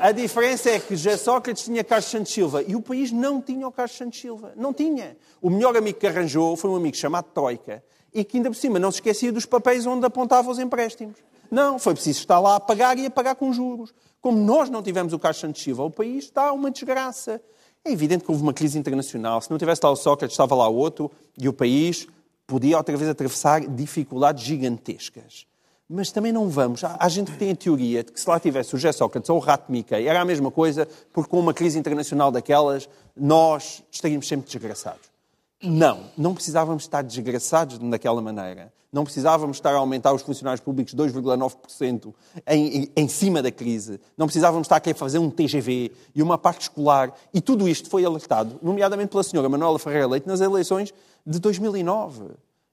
A 0.00 0.12
diferença 0.12 0.70
é 0.70 0.78
que 0.78 0.96
José 0.96 1.16
Sócrates 1.16 1.64
tinha 1.64 1.84
Carlos 1.84 2.06
Santos 2.06 2.32
Silva 2.32 2.62
e 2.62 2.74
o 2.74 2.80
país 2.80 3.12
não 3.12 3.42
tinha 3.42 3.66
o 3.66 3.72
Carlos 3.72 3.96
Santos 3.96 4.20
Silva. 4.20 4.52
Não 4.56 4.72
tinha. 4.72 5.16
O 5.42 5.50
melhor 5.50 5.76
amigo 5.76 5.98
que 5.98 6.06
arranjou 6.06 6.56
foi 6.56 6.70
um 6.70 6.76
amigo 6.76 6.96
chamado 6.96 7.26
Troika, 7.34 7.82
e 8.12 8.24
que 8.24 8.36
ainda 8.36 8.50
por 8.50 8.56
cima 8.56 8.78
não 8.78 8.90
se 8.90 8.96
esquecia 8.96 9.32
dos 9.32 9.46
papéis 9.46 9.86
onde 9.86 10.06
apontava 10.06 10.50
os 10.50 10.58
empréstimos. 10.58 11.16
Não, 11.50 11.78
foi 11.78 11.94
preciso 11.94 12.20
estar 12.20 12.40
lá 12.40 12.56
a 12.56 12.60
pagar 12.60 12.98
e 12.98 13.06
a 13.06 13.10
pagar 13.10 13.34
com 13.34 13.52
juros. 13.52 13.94
Como 14.20 14.38
nós 14.38 14.68
não 14.68 14.82
tivemos 14.82 15.12
o 15.12 15.20
Santos 15.32 15.62
Silva, 15.62 15.84
o 15.84 15.90
país 15.90 16.24
está 16.24 16.52
uma 16.52 16.70
desgraça. 16.70 17.40
É 17.84 17.92
evidente 17.92 18.24
que 18.24 18.30
houve 18.30 18.42
uma 18.42 18.52
crise 18.52 18.78
internacional. 18.78 19.40
Se 19.40 19.50
não 19.50 19.58
tivesse 19.58 19.80
lá 19.84 19.90
o 19.90 19.96
Sócrates, 19.96 20.34
estava 20.34 20.54
lá 20.54 20.68
outro, 20.68 21.10
e 21.38 21.48
o 21.48 21.52
país 21.52 22.08
podia 22.46 22.76
outra 22.76 22.96
vez 22.96 23.08
atravessar 23.08 23.60
dificuldades 23.60 24.42
gigantescas. 24.42 25.46
Mas 25.88 26.10
também 26.10 26.32
não 26.32 26.48
vamos. 26.48 26.82
Há, 26.82 27.08
gente 27.08 27.30
que 27.30 27.38
tem 27.38 27.52
a 27.52 27.56
teoria 27.56 28.02
de 28.02 28.10
que 28.10 28.20
se 28.20 28.28
lá 28.28 28.40
tivesse 28.40 28.74
o 28.74 28.78
José 28.78 28.90
Sócrates 28.90 29.30
ou 29.30 29.36
o 29.36 29.40
Rato 29.40 29.70
Mickey, 29.70 30.06
era 30.06 30.20
a 30.20 30.24
mesma 30.24 30.50
coisa, 30.50 30.88
porque 31.12 31.30
com 31.30 31.38
uma 31.38 31.54
crise 31.54 31.78
internacional 31.78 32.32
daquelas, 32.32 32.88
nós 33.16 33.84
estaríamos 33.90 34.26
sempre 34.26 34.50
desgraçados. 34.50 35.15
Não, 35.62 36.10
não 36.16 36.34
precisávamos 36.34 36.82
estar 36.82 37.02
desgraçados 37.02 37.78
daquela 37.78 38.20
maneira. 38.20 38.72
Não 38.92 39.04
precisávamos 39.04 39.56
estar 39.56 39.74
a 39.74 39.78
aumentar 39.78 40.12
os 40.12 40.22
funcionários 40.22 40.60
públicos 40.60 40.94
2,9% 40.94 42.14
em, 42.46 42.90
em, 42.94 43.08
cima 43.08 43.42
da 43.42 43.50
crise. 43.50 44.00
Não 44.16 44.26
precisávamos 44.26 44.66
estar 44.66 44.76
a 44.76 44.80
querer 44.80 44.96
fazer 44.96 45.18
um 45.18 45.30
TGV 45.30 45.92
e 46.14 46.22
uma 46.22 46.38
parte 46.38 46.62
escolar. 46.62 47.12
E 47.32 47.40
tudo 47.40 47.68
isto 47.68 47.90
foi 47.90 48.04
alertado, 48.04 48.58
nomeadamente 48.62 49.10
pela 49.10 49.22
senhora 49.22 49.48
Manuela 49.48 49.78
Ferreira 49.78 50.06
Leite, 50.06 50.26
nas 50.26 50.40
eleições 50.40 50.94
de 51.26 51.38
2009. 51.38 52.24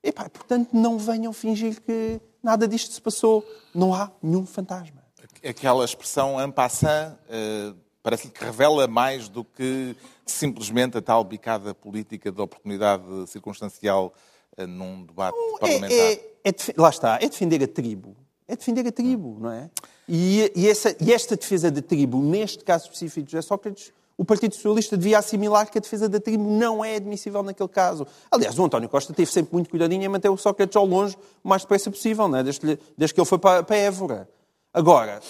E, 0.04 0.12
pá, 0.12 0.30
portanto, 0.30 0.70
não 0.74 0.98
venham 0.98 1.34
fingir 1.34 1.82
que 1.82 2.20
nada 2.42 2.68
disto 2.68 2.94
se 2.94 3.02
passou. 3.02 3.46
Não 3.74 3.94
há 3.94 4.12
nenhum 4.22 4.46
fantasma. 4.46 5.02
Aquela 5.44 5.84
expressão 5.84 6.40
en 6.40 6.52
passant 6.52 7.18
uh, 7.28 7.76
parece-lhe 8.04 8.32
que 8.32 8.44
revela 8.44 8.86
mais 8.86 9.30
do 9.30 9.44
que 9.44 9.96
simplesmente 10.26 10.98
a 10.98 11.02
tal 11.02 11.24
bicada 11.24 11.74
política 11.74 12.32
de 12.32 12.42
oportunidade 12.42 13.04
circunstancial 13.28 14.14
uh, 14.58 14.68
num 14.68 15.06
debate 15.06 15.36
não, 15.36 15.58
parlamentar. 15.58 15.98
É, 15.98 16.12
é, 16.44 16.50
é, 16.50 16.54
lá 16.78 16.90
está, 16.90 17.18
é 17.22 17.30
defender 17.30 17.64
a 17.64 17.68
tribo. 17.68 18.16
É 18.46 18.56
defender 18.58 18.86
a 18.86 18.92
tribo, 18.92 19.38
não 19.40 19.52
é? 19.52 19.70
E, 20.08 20.52
e, 20.54 20.70
essa, 20.70 20.96
e 21.00 21.14
esta 21.14 21.38
defesa 21.38 21.72
da 21.72 21.82
tribo, 21.82 22.22
neste 22.22 22.64
caso 22.64 22.86
específico 22.86 23.26
de 23.26 23.32
José 23.32 23.42
Sócrates, 23.42 23.94
o 24.18 24.26
Partido 24.26 24.54
Socialista 24.54 24.96
devia 24.96 25.18
assimilar 25.18 25.72
que 25.72 25.78
a 25.78 25.82
defesa 25.82 26.08
da 26.08 26.20
tribo 26.20 26.44
não 26.44 26.84
é 26.84 26.98
admissível 26.98 27.42
naquele 27.42 27.70
caso. 27.70 28.06
Aliás, 28.30 28.60
o 28.60 28.66
António 28.66 28.88
Costa 28.90 29.14
teve 29.14 29.32
sempre 29.32 29.54
muito 29.54 29.70
cuidadinho 29.70 30.04
em 30.04 30.08
manter 30.08 30.30
o 30.30 30.38
Sócrates 30.38 30.76
ao 30.76 30.86
longe 30.86 31.18
o 31.44 31.48
mais 31.48 31.64
depressa 31.64 31.90
possível, 31.90 32.28
não 32.28 32.38
é? 32.38 32.44
desde, 32.44 32.78
desde 32.98 33.14
que 33.14 33.20
ele 33.20 33.28
foi 33.28 33.40
para, 33.40 33.64
para 33.64 33.76
Évora. 33.76 34.30
Agora, 34.74 35.22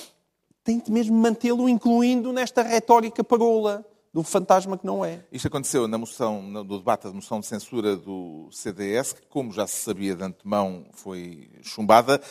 tem 0.63 0.79
que 0.79 0.91
mesmo 0.91 1.15
mantê-lo 1.15 1.67
incluindo 1.67 2.31
nesta 2.31 2.61
retórica 2.63 3.23
parola 3.23 3.85
do 4.13 4.21
fantasma 4.21 4.77
que 4.77 4.85
não 4.85 5.03
é. 5.03 5.25
Isto 5.31 5.47
aconteceu 5.47 5.87
na 5.87 5.97
moção, 5.97 6.41
no 6.41 6.63
debate 6.63 7.03
da 7.03 7.11
moção 7.11 7.39
de 7.39 7.47
censura 7.47 7.95
do 7.95 8.47
CDS, 8.51 9.13
que, 9.13 9.21
como 9.23 9.51
já 9.51 9.65
se 9.65 9.77
sabia 9.77 10.15
de 10.15 10.23
antemão, 10.23 10.85
foi 10.93 11.49
chumbada. 11.63 12.21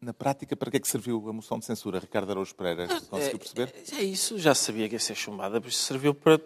Na 0.00 0.14
prática, 0.14 0.56
para 0.56 0.70
que 0.70 0.78
é 0.78 0.80
que 0.80 0.88
serviu 0.88 1.22
a 1.28 1.32
moção 1.32 1.58
de 1.58 1.66
censura, 1.66 1.98
Ricardo 1.98 2.30
Araújo 2.30 2.54
Pereira? 2.54 2.88
Ah, 2.90 3.00
conseguiu 3.10 3.38
perceber? 3.38 3.74
É, 3.92 3.96
é, 3.96 4.02
isso, 4.02 4.38
já 4.38 4.54
sabia 4.54 4.88
que 4.88 4.94
ia 4.94 4.98
ser 4.98 5.14
chumbada, 5.14 5.60
por 5.60 5.68
isso 5.68 5.82
serviu 5.82 6.14
para 6.14 6.40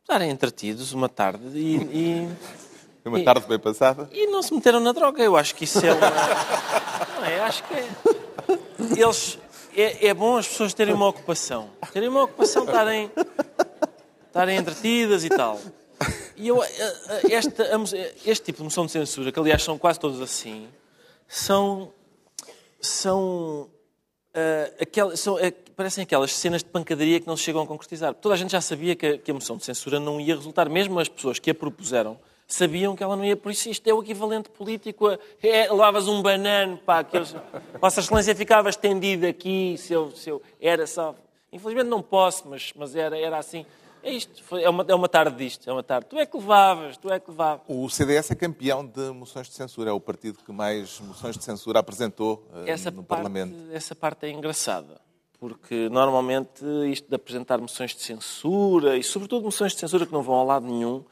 estarem 0.00 0.30
entretidos 0.30 0.92
uma 0.92 1.08
tarde 1.08 1.56
e... 1.56 1.76
e 1.76 2.28
uma 3.06 3.22
tarde 3.22 3.46
bem 3.46 3.58
passada? 3.60 4.10
E 4.12 4.26
não 4.26 4.42
se 4.42 4.52
meteram 4.52 4.80
na 4.80 4.90
droga, 4.90 5.22
eu 5.22 5.36
acho 5.36 5.54
que 5.54 5.62
isso 5.62 5.78
é 5.86 5.92
uma... 5.92 6.10
Não 7.20 7.24
é, 7.24 7.40
acho 7.40 7.62
que 7.64 7.74
é... 7.74 7.88
Eles... 8.96 9.38
É, 9.76 10.08
é 10.08 10.14
bom 10.14 10.36
as 10.36 10.48
pessoas 10.48 10.74
terem 10.74 10.94
uma 10.94 11.08
ocupação. 11.08 11.70
Terem 11.92 12.08
uma 12.08 12.24
ocupação, 12.24 12.64
estarem, 12.64 13.10
estarem 14.26 14.56
entretidas 14.56 15.24
e 15.24 15.28
tal. 15.28 15.60
E 16.36 16.48
eu, 16.48 16.62
esta, 17.30 17.64
este 18.24 18.46
tipo 18.46 18.58
de 18.58 18.64
moção 18.64 18.86
de 18.86 18.92
censura, 18.92 19.30
que 19.30 19.38
aliás 19.38 19.62
são 19.62 19.76
quase 19.78 20.00
todos 20.00 20.20
assim, 20.20 20.68
são 21.28 21.92
são, 22.80 23.68
uh, 24.34 24.74
aquelas, 24.80 25.20
são 25.20 25.34
uh, 25.34 25.52
parecem 25.76 26.02
aquelas 26.02 26.34
cenas 26.34 26.62
de 26.62 26.70
pancadaria 26.70 27.20
que 27.20 27.26
não 27.26 27.36
se 27.36 27.42
chegam 27.42 27.62
a 27.62 27.66
concretizar. 27.66 28.14
Toda 28.14 28.34
a 28.34 28.38
gente 28.38 28.52
já 28.52 28.60
sabia 28.60 28.96
que 28.96 29.06
a, 29.06 29.18
que 29.18 29.30
a 29.30 29.34
moção 29.34 29.56
de 29.56 29.64
censura 29.64 30.00
não 30.00 30.20
ia 30.20 30.34
resultar, 30.34 30.68
mesmo 30.68 30.98
as 30.98 31.08
pessoas 31.08 31.38
que 31.38 31.50
a 31.50 31.54
propuseram 31.54 32.18
sabiam 32.54 32.94
que 32.96 33.02
ela 33.02 33.16
não 33.16 33.24
ia 33.24 33.36
por 33.36 33.52
isso. 33.52 33.68
Isto 33.68 33.88
é 33.88 33.94
o 33.94 34.02
equivalente 34.02 34.48
político 34.50 35.08
a 35.08 35.18
é, 35.42 35.70
levavas 35.70 36.08
um 36.08 36.22
banano, 36.22 36.78
pá, 36.78 37.02
que 37.04 37.16
eles, 37.16 37.34
Vossa 37.80 38.00
Excelência 38.00 38.34
ficava 38.34 38.68
estendido 38.68 39.26
aqui, 39.26 39.76
se 39.78 39.92
eu, 39.92 40.10
se 40.10 40.30
eu, 40.30 40.42
era 40.60 40.86
só. 40.86 41.14
Infelizmente 41.52 41.88
não 41.88 42.02
posso, 42.02 42.48
mas, 42.48 42.72
mas 42.76 42.94
era, 42.94 43.18
era 43.18 43.38
assim. 43.38 43.64
É 44.02 44.10
isto, 44.12 44.42
foi, 44.44 44.62
é, 44.62 44.70
uma, 44.70 44.84
é 44.88 44.94
uma 44.94 45.08
tarde 45.08 45.36
disto, 45.36 45.68
é 45.68 45.72
uma 45.72 45.82
tarde. 45.82 46.06
Tu 46.08 46.18
é 46.18 46.24
que 46.24 46.36
levavas, 46.36 46.96
tu 46.96 47.12
é 47.12 47.20
que 47.20 47.30
levavas. 47.30 47.62
O 47.68 47.88
CDS 47.88 48.30
é 48.30 48.34
campeão 48.34 48.86
de 48.86 49.10
moções 49.10 49.48
de 49.48 49.54
censura, 49.54 49.90
é 49.90 49.92
o 49.92 50.00
partido 50.00 50.38
que 50.44 50.52
mais 50.52 50.98
moções 51.00 51.36
de 51.36 51.44
censura 51.44 51.80
apresentou 51.80 52.46
uh, 52.52 52.64
essa 52.66 52.90
no 52.90 53.02
parte, 53.02 53.22
Parlamento. 53.22 53.54
Essa 53.72 53.94
parte 53.94 54.24
é 54.24 54.30
engraçada, 54.30 55.00
porque 55.38 55.88
normalmente 55.90 56.64
isto 56.90 57.08
de 57.08 57.14
apresentar 57.14 57.60
moções 57.60 57.94
de 57.94 58.00
censura, 58.00 58.96
e 58.96 59.02
sobretudo 59.02 59.44
moções 59.44 59.72
de 59.72 59.80
censura 59.80 60.06
que 60.06 60.12
não 60.12 60.22
vão 60.22 60.40
a 60.40 60.44
lado 60.44 60.66
nenhum, 60.66 61.04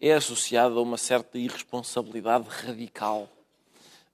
é 0.00 0.12
associado 0.12 0.78
a 0.78 0.82
uma 0.82 0.96
certa 0.96 1.38
irresponsabilidade 1.38 2.46
radical, 2.48 3.28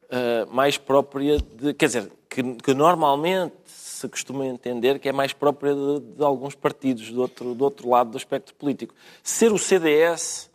uh, 0.05 0.55
mais 0.55 0.79
própria 0.79 1.39
de. 1.39 1.75
Quer 1.75 1.87
dizer, 1.87 2.13
que, 2.29 2.43
que, 2.55 2.75
normalmente 2.75 3.55
se 3.67 4.09
costuma 4.09 4.47
entender 4.47 4.99
que 4.99 5.09
é 5.09 5.13
mais 5.13 5.33
própria 5.33 5.75
de, 5.75 6.01
de, 6.17 6.25
alguns 6.25 6.55
partidos 6.55 7.11
do 7.11 7.21
outro, 7.21 7.55
do 7.55 7.65
outro 7.65 7.89
lado 7.89 8.11
do 8.11 8.17
espectro 8.17 8.55
político. 8.55 8.95
Ser 9.23 9.53
o 9.53 9.59
CDS, 9.59 10.51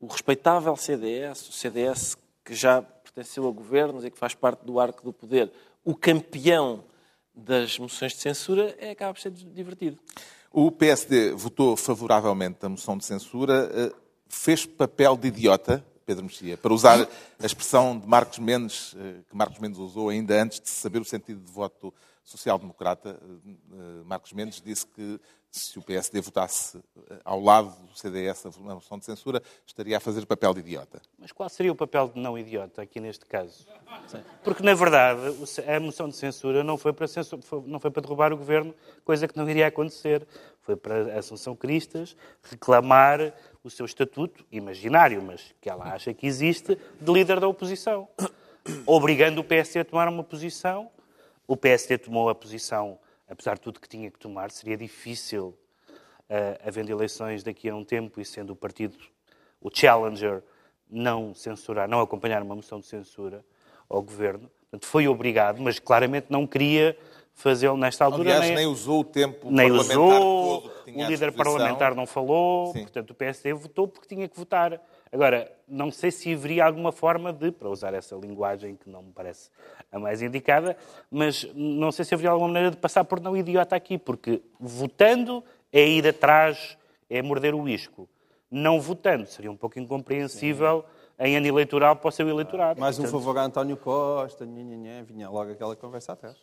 o 0.00 0.06
respeitável 0.06 0.76
CDS, 0.76 1.48
o 1.48 1.52
CDS 1.52 2.16
que 2.44 2.54
já 2.54 2.82
pertenceu 2.82 3.48
a 3.48 3.50
governos 3.50 4.04
e 4.04 4.10
que 4.10 4.18
faz 4.18 4.34
parte 4.34 4.64
do 4.64 4.80
arco 4.80 5.02
do 5.02 5.12
poder, 5.12 5.50
o 5.84 5.94
campeão 5.94 6.84
das 7.34 7.78
moções 7.78 8.12
de 8.12 8.18
censura, 8.18 8.74
é, 8.78 8.90
acaba 8.90 9.14
por 9.14 9.20
ser 9.20 9.30
divertido. 9.30 9.98
O 10.52 10.70
PSD 10.70 11.32
votou 11.32 11.76
favoravelmente 11.76 12.58
a 12.62 12.68
moção 12.68 12.96
de 12.98 13.06
censura. 13.06 13.94
Eh, 14.32 14.42
fez 14.42 14.66
papel 14.66 15.16
de 15.16 15.28
idiota, 15.28 15.84
Pedro 16.04 16.24
Mexia, 16.24 16.56
para 16.56 16.72
usar 16.72 17.06
a 17.40 17.46
expressão 17.46 17.98
de 17.98 18.06
Marcos 18.06 18.38
Mendes, 18.38 18.94
eh, 18.98 19.20
que 19.28 19.36
Marcos 19.36 19.58
Mendes 19.58 19.78
usou 19.78 20.08
ainda 20.08 20.42
antes 20.42 20.60
de 20.60 20.68
saber 20.68 21.00
o 21.00 21.04
sentido 21.04 21.40
de 21.40 21.52
voto 21.52 21.94
social-democrata. 22.24 23.20
Eh, 23.20 24.02
Marcos 24.04 24.32
Mendes 24.32 24.60
disse 24.60 24.86
que 24.86 25.20
se 25.52 25.78
o 25.78 25.82
PSD 25.82 26.20
votasse 26.22 26.78
eh, 26.78 27.20
ao 27.24 27.38
lado 27.38 27.76
do 27.86 27.94
CDS 27.94 28.46
a 28.46 28.74
moção 28.74 28.98
de 28.98 29.04
censura, 29.04 29.42
estaria 29.66 29.98
a 29.98 30.00
fazer 30.00 30.24
papel 30.24 30.54
de 30.54 30.60
idiota. 30.60 31.02
Mas 31.18 31.30
qual 31.30 31.48
seria 31.50 31.70
o 31.70 31.74
papel 31.74 32.08
de 32.08 32.18
não 32.18 32.38
idiota 32.38 32.80
aqui 32.80 32.98
neste 32.98 33.26
caso? 33.26 33.66
Porque, 34.42 34.62
na 34.62 34.72
verdade, 34.72 35.20
a 35.68 35.78
moção 35.78 36.08
de 36.08 36.16
censura 36.16 36.64
não 36.64 36.78
foi 36.78 36.94
para, 36.94 37.06
censura, 37.06 37.42
não 37.66 37.78
foi 37.78 37.90
para 37.90 38.00
derrubar 38.00 38.32
o 38.32 38.36
governo, 38.36 38.74
coisa 39.04 39.28
que 39.28 39.36
não 39.36 39.48
iria 39.48 39.66
acontecer. 39.66 40.26
Foi 40.62 40.74
para 40.74 41.16
a 41.16 41.18
Assunção 41.18 41.54
Cristas 41.54 42.16
reclamar 42.42 43.34
o 43.64 43.70
seu 43.70 43.86
estatuto 43.86 44.44
imaginário, 44.50 45.22
mas 45.22 45.54
que 45.60 45.70
ela 45.70 45.92
acha 45.92 46.12
que 46.12 46.26
existe, 46.26 46.76
de 47.00 47.12
líder 47.12 47.38
da 47.38 47.46
oposição, 47.46 48.08
obrigando 48.84 49.40
o 49.40 49.44
PSD 49.44 49.80
a 49.80 49.84
tomar 49.84 50.08
uma 50.08 50.24
posição. 50.24 50.90
O 51.46 51.56
PSD 51.56 51.98
tomou 51.98 52.28
a 52.28 52.34
posição, 52.34 52.98
apesar 53.28 53.54
de 53.54 53.60
tudo 53.60 53.80
que 53.80 53.88
tinha 53.88 54.10
que 54.10 54.18
tomar, 54.18 54.50
seria 54.50 54.76
difícil, 54.76 55.56
uh, 55.88 56.66
havendo 56.66 56.90
eleições 56.90 57.42
daqui 57.42 57.68
a 57.68 57.74
um 57.74 57.84
tempo 57.84 58.20
e 58.20 58.24
sendo 58.24 58.52
o 58.52 58.56
partido, 58.56 58.96
o 59.60 59.70
challenger, 59.72 60.42
não 60.90 61.34
censurar, 61.34 61.88
não 61.88 62.00
acompanhar 62.00 62.42
uma 62.42 62.54
moção 62.54 62.80
de 62.80 62.86
censura 62.86 63.44
ao 63.88 64.02
governo. 64.02 64.50
Portanto, 64.62 64.86
foi 64.86 65.06
obrigado, 65.06 65.60
mas 65.60 65.78
claramente 65.78 66.26
não 66.30 66.46
queria 66.46 66.98
fazê-lo 67.34 67.76
nesta 67.76 68.04
altura. 68.04 68.30
Aliás, 68.30 68.46
nem, 68.46 68.56
nem, 68.56 68.66
usou 68.66 69.00
o 69.00 69.04
tempo 69.04 69.50
nem 69.50 69.68
parlamentar 69.68 69.98
usou, 69.98 70.60
todo 70.60 70.70
que 70.70 70.92
tinha 70.92 71.06
O 71.06 71.10
líder 71.10 71.32
parlamentar 71.32 71.94
não 71.94 72.06
falou, 72.06 72.72
Sim. 72.72 72.82
portanto 72.82 73.10
o 73.10 73.14
PSD 73.14 73.52
votou 73.52 73.88
porque 73.88 74.14
tinha 74.14 74.28
que 74.28 74.36
votar. 74.36 74.80
Agora, 75.10 75.50
não 75.66 75.90
sei 75.90 76.10
se 76.10 76.32
haveria 76.32 76.64
alguma 76.64 76.92
forma 76.92 77.32
de, 77.32 77.50
para 77.50 77.68
usar 77.68 77.94
essa 77.94 78.14
linguagem 78.16 78.76
que 78.76 78.88
não 78.88 79.02
me 79.02 79.12
parece 79.12 79.50
a 79.90 79.98
mais 79.98 80.22
indicada, 80.22 80.76
mas 81.10 81.46
não 81.54 81.92
sei 81.92 82.04
se 82.04 82.14
haveria 82.14 82.30
alguma 82.30 82.48
maneira 82.48 82.70
de 82.70 82.76
passar 82.76 83.04
por 83.04 83.20
não 83.20 83.36
idiota 83.36 83.76
aqui, 83.76 83.98
porque 83.98 84.42
votando 84.58 85.44
é 85.72 85.86
ir 85.86 86.06
atrás, 86.06 86.78
é 87.10 87.20
morder 87.22 87.54
o 87.54 87.68
isco. 87.68 88.08
Não 88.50 88.80
votando 88.80 89.26
seria 89.26 89.50
um 89.50 89.56
pouco 89.56 89.78
incompreensível 89.78 90.84
Sim. 91.18 91.24
em 91.24 91.36
ano 91.36 91.46
eleitoral 91.46 91.96
para 91.96 92.08
o 92.08 92.12
seu 92.12 92.28
eleitorado. 92.28 92.78
Mais 92.78 92.98
um 92.98 93.06
favor 93.06 93.36
a 93.38 93.44
António 93.44 93.76
Costa, 93.78 94.46
vinha 94.46 95.30
logo 95.30 95.52
aquela 95.52 95.74
conversa 95.74 96.12
atrás. 96.12 96.36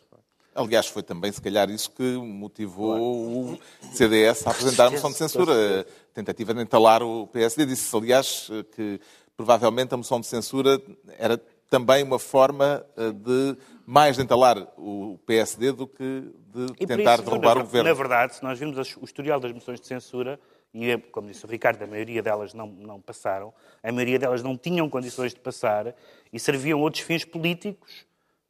Aliás, 0.54 0.86
foi 0.86 1.02
também, 1.02 1.30
se 1.30 1.40
calhar, 1.40 1.70
isso 1.70 1.90
que 1.90 2.02
motivou 2.02 2.90
claro. 2.90 3.60
o 3.92 3.94
CDS 3.94 4.46
a 4.46 4.50
apresentar 4.50 4.86
a 4.86 4.90
moção 4.90 5.10
de 5.10 5.16
censura. 5.16 5.80
A 5.80 6.14
tentativa 6.14 6.52
de 6.52 6.60
entalar 6.60 7.02
o 7.02 7.26
PSD. 7.28 7.66
Disse, 7.66 7.96
aliás, 7.96 8.50
que 8.74 9.00
provavelmente 9.36 9.94
a 9.94 9.96
moção 9.96 10.20
de 10.20 10.26
censura 10.26 10.80
era 11.18 11.40
também 11.70 12.02
uma 12.02 12.18
forma 12.18 12.84
eh, 12.96 13.12
de 13.12 13.56
mais 13.86 14.16
de 14.16 14.22
entalar 14.22 14.68
o 14.76 15.18
PSD 15.24 15.72
do 15.72 15.86
que 15.86 16.30
de 16.52 16.86
tentar 16.86 17.14
isso, 17.14 17.24
derrubar 17.24 17.54
na, 17.54 17.60
o 17.60 17.64
governo. 17.64 17.88
Na 17.88 17.94
verdade, 17.94 18.34
se 18.34 18.42
nós 18.42 18.58
vimos 18.58 18.96
o 18.96 19.04
historial 19.04 19.40
das 19.40 19.52
moções 19.52 19.80
de 19.80 19.86
censura, 19.86 20.38
e 20.74 20.98
como 21.10 21.28
disse 21.28 21.44
o 21.44 21.48
Ricardo, 21.48 21.82
a 21.82 21.86
maioria 21.86 22.22
delas 22.22 22.52
não, 22.52 22.66
não 22.66 23.00
passaram, 23.00 23.52
a 23.82 23.90
maioria 23.90 24.18
delas 24.18 24.42
não 24.42 24.56
tinham 24.56 24.88
condições 24.90 25.32
de 25.32 25.40
passar 25.40 25.94
e 26.32 26.38
serviam 26.38 26.80
outros 26.80 27.02
fins 27.02 27.24
políticos 27.24 28.04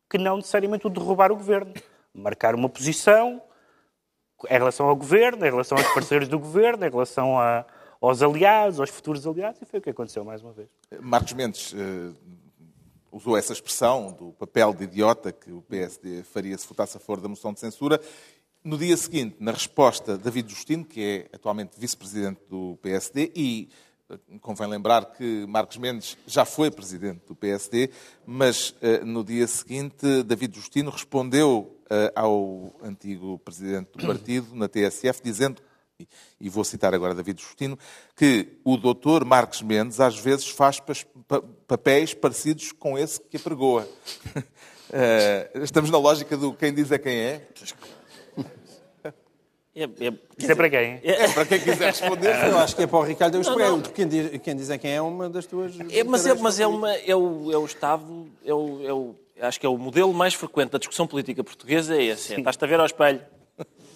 que 0.08 0.18
não 0.18 0.36
necessariamente 0.36 0.86
o 0.86 0.90
derrubar 0.90 1.30
o 1.30 1.36
governo. 1.36 1.72
Marcar 2.14 2.54
uma 2.54 2.68
posição 2.68 3.42
em 4.48 4.54
relação 4.54 4.86
ao 4.86 4.96
governo, 4.96 5.44
em 5.44 5.50
relação 5.50 5.76
aos 5.76 5.88
parceiros 5.92 6.28
do 6.28 6.38
governo, 6.38 6.86
em 6.86 6.90
relação 6.90 7.38
a, 7.38 7.64
aos 8.00 8.22
aliados, 8.22 8.80
aos 8.80 8.90
futuros 8.90 9.26
aliados, 9.26 9.60
e 9.60 9.64
foi 9.64 9.80
o 9.80 9.82
que 9.82 9.90
aconteceu 9.90 10.24
mais 10.24 10.42
uma 10.42 10.52
vez. 10.52 10.68
Marcos 11.00 11.32
Mendes 11.32 11.72
uh, 11.72 12.16
usou 13.12 13.36
essa 13.36 13.52
expressão 13.52 14.12
do 14.12 14.32
papel 14.32 14.72
de 14.72 14.84
idiota 14.84 15.32
que 15.32 15.52
o 15.52 15.60
PSD 15.62 16.22
faria 16.22 16.56
se 16.56 16.66
votasse 16.66 16.96
a 16.96 17.00
favor 17.00 17.20
da 17.20 17.28
moção 17.28 17.52
de 17.52 17.60
censura. 17.60 18.00
No 18.64 18.76
dia 18.76 18.96
seguinte, 18.96 19.36
na 19.40 19.52
resposta, 19.52 20.16
David 20.16 20.50
Justino, 20.50 20.84
que 20.84 21.02
é 21.02 21.36
atualmente 21.36 21.78
vice-presidente 21.78 22.40
do 22.48 22.78
PSD 22.82 23.32
e 23.34 23.68
Convém 24.40 24.66
lembrar 24.66 25.04
que 25.12 25.46
Marcos 25.46 25.76
Mendes 25.76 26.18
já 26.26 26.44
foi 26.44 26.68
presidente 26.68 27.20
do 27.28 27.36
PSD, 27.36 27.90
mas 28.26 28.70
uh, 28.70 29.04
no 29.04 29.22
dia 29.22 29.46
seguinte 29.46 30.24
David 30.24 30.56
Justino 30.56 30.90
respondeu 30.90 31.79
ao 32.14 32.72
antigo 32.82 33.38
presidente 33.38 33.90
do 33.94 34.06
partido, 34.06 34.54
na 34.54 34.68
TSF, 34.68 35.20
dizendo, 35.22 35.62
e 36.40 36.48
vou 36.48 36.64
citar 36.64 36.94
agora 36.94 37.14
David 37.14 37.40
Justino, 37.42 37.78
que 38.16 38.58
o 38.64 38.76
doutor 38.76 39.24
Marcos 39.24 39.62
Mendes 39.62 40.00
às 40.00 40.18
vezes 40.18 40.48
faz 40.48 40.80
papéis 41.66 42.14
parecidos 42.14 42.72
com 42.72 42.98
esse 42.98 43.20
que 43.20 43.36
apregoa. 43.36 43.88
Uh, 44.34 45.60
estamos 45.62 45.90
na 45.90 45.98
lógica 45.98 46.36
do 46.36 46.52
quem 46.54 46.72
diz 46.72 46.90
é 46.90 46.98
quem 46.98 47.16
é. 47.16 47.46
É, 49.72 49.84
é, 49.84 50.12
Isso 50.36 50.50
é 50.50 50.54
para 50.54 50.68
quem? 50.68 51.00
É, 51.02 51.28
para 51.28 51.46
quem 51.46 51.60
quiser 51.60 51.86
responder. 51.86 52.48
Eu 52.48 52.58
acho 52.58 52.74
que 52.74 52.82
é 52.82 52.86
para 52.88 52.98
o 52.98 53.02
Ricardo 53.02 53.36
Eus 53.36 53.48
Pereira. 53.48 53.80
Quem 53.94 54.08
diz, 54.08 54.40
quem 54.42 54.56
diz 54.56 54.68
é 54.68 54.76
quem 54.76 54.92
é 54.92 55.00
uma 55.00 55.30
das 55.30 55.46
tuas. 55.46 55.72
É, 55.90 56.02
mas 56.02 56.26
é, 56.26 56.34
mas 56.34 56.58
é, 56.58 56.66
uma, 56.66 56.92
é, 56.92 57.14
o, 57.14 57.52
é 57.52 57.56
o 57.56 57.64
Estado, 57.64 58.28
é 58.44 58.52
o, 58.52 58.80
é 58.84 58.92
o, 58.92 59.14
acho 59.40 59.60
que 59.60 59.66
é 59.66 59.68
o 59.68 59.78
modelo 59.78 60.12
mais 60.12 60.34
frequente 60.34 60.70
da 60.70 60.78
discussão 60.78 61.06
política 61.06 61.42
portuguesa. 61.42 61.96
É 61.96 62.04
esse. 62.04 62.34
É, 62.34 62.38
estás-te 62.38 62.64
a 62.64 62.68
ver 62.68 62.80
ao 62.80 62.86
espelho. 62.86 63.20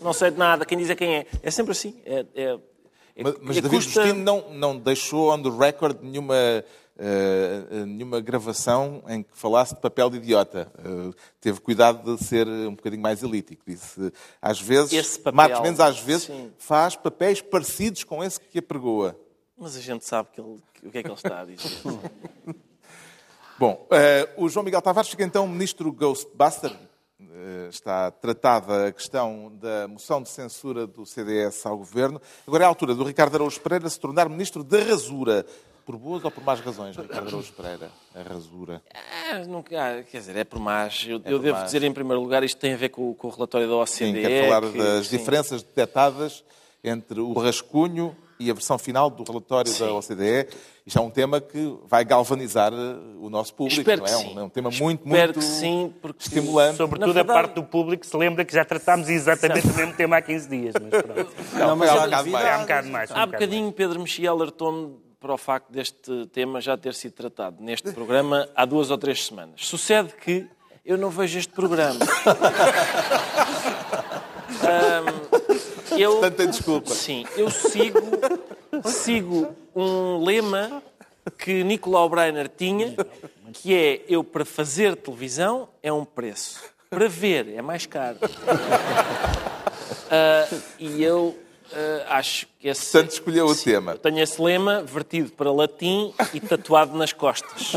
Não 0.01 0.13
sei 0.13 0.31
de 0.31 0.39
nada. 0.39 0.65
Quem 0.65 0.79
diz 0.79 0.91
é 0.91 0.95
quem 0.95 1.17
é. 1.17 1.27
É 1.43 1.51
sempre 1.51 1.73
assim. 1.73 2.01
É, 2.05 2.27
é, 2.35 2.59
mas, 3.23 3.35
mas 3.41 3.57
David 3.57 3.71
custa... 3.71 4.03
Justino 4.03 4.23
não, 4.23 4.51
não 4.53 4.79
deixou 4.79 5.33
on 5.33 5.43
the 5.43 5.51
record 5.51 6.03
nenhuma 6.03 6.35
uh, 6.97 7.87
nenhuma 7.87 8.21
gravação 8.21 9.03
em 9.09 9.23
que 9.23 9.37
falasse 9.37 9.75
de 9.75 9.81
papel 9.81 10.11
de 10.11 10.19
idiota. 10.19 10.71
Uh, 10.79 11.15
teve 11.41 11.61
cuidado 11.61 12.17
de 12.17 12.25
ser 12.25 12.47
um 12.47 12.75
bocadinho 12.75 13.03
mais 13.03 13.23
elítico. 13.23 13.63
Disse, 13.67 14.13
às 14.41 14.61
vezes, 14.61 15.17
papel, 15.19 15.37
Marcos 15.37 15.61
Mendes 15.61 15.81
às 15.81 16.01
vezes 16.01 16.25
sim. 16.25 16.53
faz 16.59 16.97
papéis 16.97 17.41
parecidos 17.41 18.05
com 18.05 18.23
esse 18.23 18.41
que 18.41 18.59
apregoa. 18.59 19.19
Mas 19.57 19.77
a 19.77 19.81
gente 19.81 20.05
sabe 20.05 20.31
que 20.33 20.41
ele, 20.41 20.59
o 20.83 20.91
que 20.91 20.99
é 20.99 21.03
que 21.03 21.09
ele 21.09 21.15
está 21.15 21.41
a 21.41 21.45
dizer. 21.45 21.71
Bom, 23.57 23.87
uh, 23.89 24.45
o 24.45 24.49
João 24.49 24.65
Miguel 24.65 24.83
Tavares 24.83 25.09
fica 25.09 25.23
então 25.23 25.47
ministro 25.47 25.93
Ghostbuster. 25.93 26.73
Uh, 27.21 27.69
está 27.69 28.11
tratada 28.11 28.89
a 28.89 28.93
questão 28.93 29.53
da 29.61 29.87
moção 29.87 30.21
de 30.21 30.29
censura 30.29 30.87
do 30.87 31.07
CDS 31.07 31.65
ao 31.65 31.77
governo. 31.77 32.21
Agora 32.47 32.65
é 32.65 32.67
a 32.67 32.69
altura 32.69 32.95
do 32.95 33.05
Ricardo 33.05 33.37
Araújo 33.37 33.61
Pereira 33.61 33.89
se 33.89 33.99
tornar 34.01 34.29
ministro 34.29 34.65
da 34.65 34.83
rasura. 34.83 35.47
Por 35.87 35.97
boas 35.97 36.25
ou 36.25 36.31
por 36.31 36.43
más 36.43 36.59
razões, 36.61 36.97
Ricardo 36.97 37.29
Araújo 37.29 37.53
Pereira? 37.53 37.91
A 38.15 38.23
rasura. 38.23 38.83
É, 38.91 39.39
nunca, 39.47 40.03
quer 40.11 40.19
dizer, 40.19 40.37
é 40.37 40.45
por 40.45 40.59
más. 40.59 41.05
Eu, 41.07 41.21
é 41.25 41.33
eu 41.33 41.39
devo 41.39 41.59
más. 41.59 41.67
dizer, 41.67 41.85
em 41.85 41.93
primeiro 41.93 42.21
lugar, 42.21 42.43
isto 42.43 42.59
tem 42.59 42.75
a 42.75 42.77
ver 42.77 42.89
com, 42.89 43.15
com 43.15 43.29
o 43.29 43.31
relatório 43.31 43.69
da 43.69 43.77
OCDE. 43.77 43.93
Sim, 43.93 44.13
quero 44.15 44.49
falar 44.49 44.73
que, 44.73 44.79
das 44.79 45.07
sim. 45.07 45.17
diferenças 45.17 45.63
detectadas 45.63 46.43
entre 46.83 47.21
o 47.21 47.33
rascunho 47.35 48.17
e 48.39 48.51
a 48.51 48.55
versão 48.55 48.79
final 48.79 49.09
do 49.11 49.25
relatório 49.25 49.71
sim. 49.71 49.85
da 49.85 49.93
OCDE. 49.93 50.49
Isto 50.87 50.99
é 50.99 51.03
um 51.03 51.11
tema 51.11 51.41
que 51.41 51.79
vai 51.87 52.05
galvanizar 52.05 52.73
eh, 52.73 52.97
o 53.19 53.31
nosso 53.31 53.55
público, 53.55 53.81
Espero 53.81 54.03
não 54.03 54.07
é? 54.07 54.11
Sim. 54.11 54.39
É 54.39 54.43
um 54.43 54.49
tema 54.49 54.71
muito, 54.71 55.07
Espero 55.07 55.33
muito 55.33 55.39
que 55.39 55.45
sim, 55.45 55.95
porque 56.03 56.23
estimulante. 56.23 56.77
Sobretudo 56.77 57.13
verdade... 57.13 57.39
a 57.39 57.43
parte 57.43 57.55
do 57.55 57.65
público 57.65 58.05
se 58.05 58.17
lembra 58.17 58.45
que 58.45 58.53
já 58.53 58.65
tratámos 58.65 59.09
exatamente 59.09 59.67
o 59.67 59.75
mesmo 59.75 59.95
tema 59.95 60.19
há 60.19 60.23
15 60.23 60.49
dias. 60.49 60.75
Mas 60.81 61.03
pronto. 61.03 61.33
Não, 61.55 61.77
mas 61.77 61.89
há, 61.89 61.95
um. 61.95 62.37
Há 62.37 62.59
um 62.59 62.61
bocado 62.61 62.89
mais. 62.89 63.11
Há 63.11 63.27
bocadinho 63.27 63.73
Pedro 63.73 63.99
Mexia 64.01 64.29
alertou-me 64.31 64.97
para 65.19 65.33
o 65.33 65.39
facto 65.39 65.71
deste 65.73 66.27
tema 66.27 66.61
já 66.61 66.77
ter 66.77 66.93
sido 66.93 67.13
tratado 67.13 67.57
neste 67.63 67.91
programa 67.93 68.47
há 68.55 68.67
duas 68.67 68.91
ou 68.91 68.99
três 68.99 69.25
semanas. 69.25 69.67
Sucede 69.67 70.13
que 70.21 70.47
eu 70.85 70.99
não 70.99 71.09
vejo 71.09 71.39
este 71.39 71.53
programa. 71.53 71.99
Ahm, 74.65 75.54
eu, 76.01 76.31
tem 76.31 76.49
desculpa. 76.49 76.91
Sim, 76.91 77.25
eu 77.37 77.51
sigo, 77.51 78.01
sigo 78.85 79.55
um 79.75 80.25
lema 80.25 80.83
que 81.39 81.65
Nicolau 81.65 82.09
Breiner 82.09 82.49
tinha, 82.49 82.95
que 83.53 83.75
é 83.75 84.03
eu 84.09 84.23
para 84.23 84.45
fazer 84.45 84.97
televisão 84.97 85.69
é 85.83 85.93
um 85.93 86.05
preço, 86.05 86.61
para 86.91 87.09
ver 87.09 87.49
é 87.55 87.63
mais 87.63 87.87
caro. 87.87 88.19
Ah, 90.11 90.47
e 90.79 91.03
eu 91.03 91.37
ah, 91.73 92.19
acho 92.19 92.47
que 92.59 92.69
esse. 92.69 92.93
Portanto, 92.93 93.13
escolheu 93.13 93.47
o 93.47 93.55
Sim, 93.55 93.71
tema. 93.71 93.93
eu 93.93 93.99
Tenho 93.99 94.21
esse 94.21 94.41
lema 94.41 94.83
vertido 94.83 95.33
para 95.33 95.51
latim 95.51 96.13
e 96.33 96.41
tatuado 96.41 96.97
nas 96.97 97.13
costas. 97.13 97.73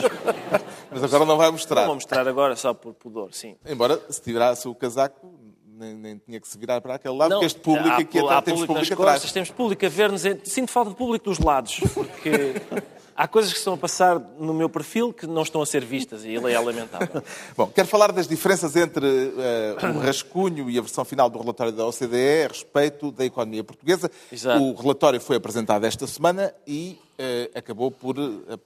Mas 0.91 1.03
agora 1.03 1.25
não 1.25 1.37
vai 1.37 1.47
Não 1.47 1.53
mostrar. 1.53 1.85
vou 1.85 1.95
mostrar 1.95 2.27
agora 2.27 2.55
só 2.55 2.73
por 2.73 2.93
pudor, 2.93 3.33
sim. 3.33 3.55
Embora, 3.65 3.99
se 4.09 4.21
tirasse 4.21 4.67
o 4.67 4.75
casaco, 4.75 5.36
nem, 5.77 5.93
nem 5.95 6.17
tinha 6.17 6.39
que 6.39 6.47
se 6.47 6.57
virar 6.57 6.81
para 6.81 6.95
aquele 6.95 7.15
lado, 7.15 7.29
Não, 7.29 7.37
porque 7.37 7.45
este 7.45 7.59
público 7.59 7.89
há, 7.89 7.97
aqui 7.97 8.19
atrás, 8.19 8.43
temos 8.43 8.65
público 8.65 8.93
atrás. 8.93 9.13
costas, 9.15 9.31
temos 9.31 9.51
público 9.51 9.85
a 9.85 9.89
ver-nos. 9.89 10.25
em- 10.25 10.39
Sinto 10.43 10.71
falta 10.71 10.89
de 10.91 10.95
público 10.97 11.25
dos 11.25 11.39
lados, 11.39 11.79
porque 11.93 12.29
há 13.15 13.27
coisas 13.27 13.51
que 13.51 13.57
estão 13.59 13.73
a 13.73 13.77
passar 13.77 14.19
no 14.39 14.53
meu 14.53 14.69
perfil 14.69 15.13
que 15.13 15.25
não 15.27 15.41
estão 15.43 15.61
a 15.61 15.65
ser 15.65 15.83
vistas 15.85 16.23
e 16.25 16.29
ele 16.29 16.51
é 16.51 16.59
lamentável. 16.59 17.21
Bom, 17.55 17.67
quero 17.67 17.87
falar 17.87 18.11
das 18.11 18.27
diferenças 18.27 18.75
entre 18.75 19.05
eh, 19.37 19.75
o 19.95 19.99
rascunho 19.99 20.69
e 20.69 20.77
a 20.77 20.81
versão 20.81 21.05
final 21.05 21.29
do 21.29 21.39
relatório 21.39 21.71
da 21.71 21.85
OCDE 21.85 22.45
a 22.45 22.47
respeito 22.47 23.11
da 23.11 23.25
economia 23.25 23.63
portuguesa. 23.63 24.09
Exato. 24.31 24.61
O 24.63 24.73
relatório 24.75 25.19
foi 25.21 25.35
apresentado 25.37 25.83
esta 25.85 26.05
semana 26.07 26.53
e 26.65 26.99
eh, 27.17 27.49
acabou 27.55 27.89
por 27.91 28.17
eh, 28.17 28.57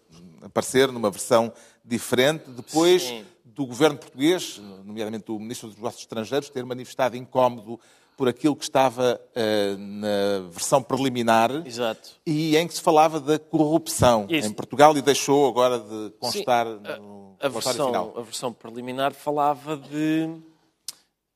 aparecer 0.43 0.91
numa 0.91 1.09
versão 1.11 1.51
diferente 1.83 2.43
depois 2.49 3.01
Sim. 3.03 3.25
Do 3.61 3.67
governo 3.67 3.97
português, 3.99 4.59
nomeadamente 4.83 5.25
do 5.25 5.39
Ministro 5.39 5.67
dos 5.67 5.77
Negócios 5.77 6.01
Estrangeiros, 6.01 6.49
ter 6.49 6.65
manifestado 6.65 7.15
incómodo 7.15 7.79
por 8.17 8.27
aquilo 8.27 8.55
que 8.55 8.63
estava 8.63 9.19
eh, 9.35 9.75
na 9.77 10.49
versão 10.49 10.81
preliminar 10.81 11.51
Exato. 11.65 12.11
e 12.25 12.57
em 12.57 12.67
que 12.67 12.73
se 12.73 12.81
falava 12.81 13.19
da 13.19 13.37
corrupção 13.39 14.25
Isso. 14.29 14.47
em 14.47 14.51
Portugal 14.53 14.95
e 14.97 15.01
deixou 15.01 15.47
agora 15.47 15.79
de 15.79 16.11
constar 16.19 16.65
Sim, 16.67 16.79
a- 16.85 16.97
no 16.97 17.35
a, 17.39 17.47
versão, 17.49 17.87
final. 17.87 18.13
a 18.17 18.21
versão 18.21 18.51
preliminar 18.53 19.13
falava 19.13 19.77
de, 19.77 20.29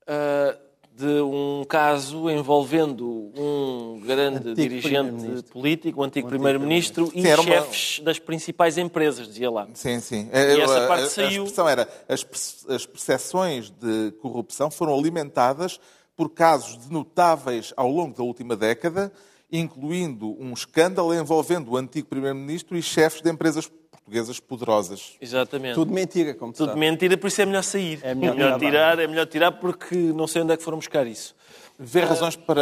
ah, 0.07 0.57
de 0.97 1.21
um 1.21 1.65
caso 1.67 2.29
envolvendo 2.29 3.05
um 3.36 3.99
grande 4.05 4.38
Antigo 4.49 4.55
dirigente 4.55 5.43
político, 5.51 5.99
um 5.99 6.03
antigo 6.05 6.27
primeiro-ministro 6.29 7.12
e 7.13 7.21
Sim, 7.21 7.27
era 7.27 7.41
uma- 7.41 7.51
chefes 7.51 7.99
das 8.03 8.17
principais 8.17 8.77
empresas, 8.77 9.27
dizia 9.27 9.51
lá. 9.51 9.67
Sim, 9.73 9.99
sim. 9.99 10.29
E 10.31 10.62
essa 10.62 10.86
a, 10.86 10.88
parte 10.88 11.03
a- 11.03 11.05
a 11.08 11.10
saiu. 11.10 11.43
expressão 11.43 11.67
era 11.67 11.88
as, 12.08 12.25
as 12.69 12.86
percepções 12.86 13.69
de 13.71 14.12
corrupção 14.21 14.71
foram 14.71 14.93
alimentadas 14.97 15.79
por 16.15 16.29
casos 16.29 16.89
notáveis 16.89 17.73
ao 17.75 17.89
longo 17.91 18.15
da 18.15 18.23
última 18.23 18.55
década, 18.55 19.12
incluindo 19.57 20.35
um 20.39 20.53
escândalo 20.53 21.13
envolvendo 21.13 21.71
o 21.71 21.77
antigo 21.77 22.07
primeiro-ministro 22.07 22.77
e 22.77 22.81
chefes 22.81 23.21
de 23.21 23.29
empresas 23.29 23.67
portuguesas 23.67 24.39
poderosas. 24.39 25.15
Exatamente. 25.19 25.75
Tudo 25.75 25.91
mentira, 25.91 26.33
como 26.35 26.53
Tudo 26.53 26.67
sabe. 26.67 26.79
mentira, 26.79 27.17
por 27.17 27.27
isso 27.27 27.41
é 27.41 27.45
melhor 27.45 27.63
sair. 27.63 27.99
É 28.03 28.13
melhor 28.13 28.35
tirar. 28.35 28.59
tirar, 28.59 28.99
é 28.99 29.07
melhor 29.07 29.25
tirar 29.25 29.51
porque 29.53 29.95
não 29.95 30.27
sei 30.27 30.43
onde 30.43 30.53
é 30.53 30.57
que 30.57 30.63
foram 30.63 30.77
buscar 30.77 31.07
isso. 31.07 31.35
Vê 31.77 32.01
razões 32.01 32.35
para, 32.35 32.61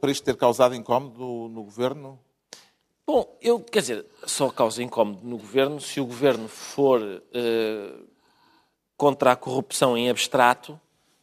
para 0.00 0.10
isto 0.10 0.24
ter 0.24 0.36
causado 0.36 0.74
incómodo 0.74 1.18
no, 1.18 1.48
no 1.48 1.62
governo? 1.62 2.18
Bom, 3.06 3.36
eu, 3.40 3.58
quer 3.58 3.80
dizer, 3.80 4.06
só 4.24 4.50
causa 4.50 4.82
incómodo 4.82 5.20
no 5.24 5.38
governo 5.38 5.80
se 5.80 6.00
o 6.00 6.06
governo 6.06 6.46
for 6.46 7.00
eh, 7.32 7.92
contra 8.96 9.32
a 9.32 9.36
corrupção 9.36 9.96
em 9.96 10.10
abstrato, 10.10 10.78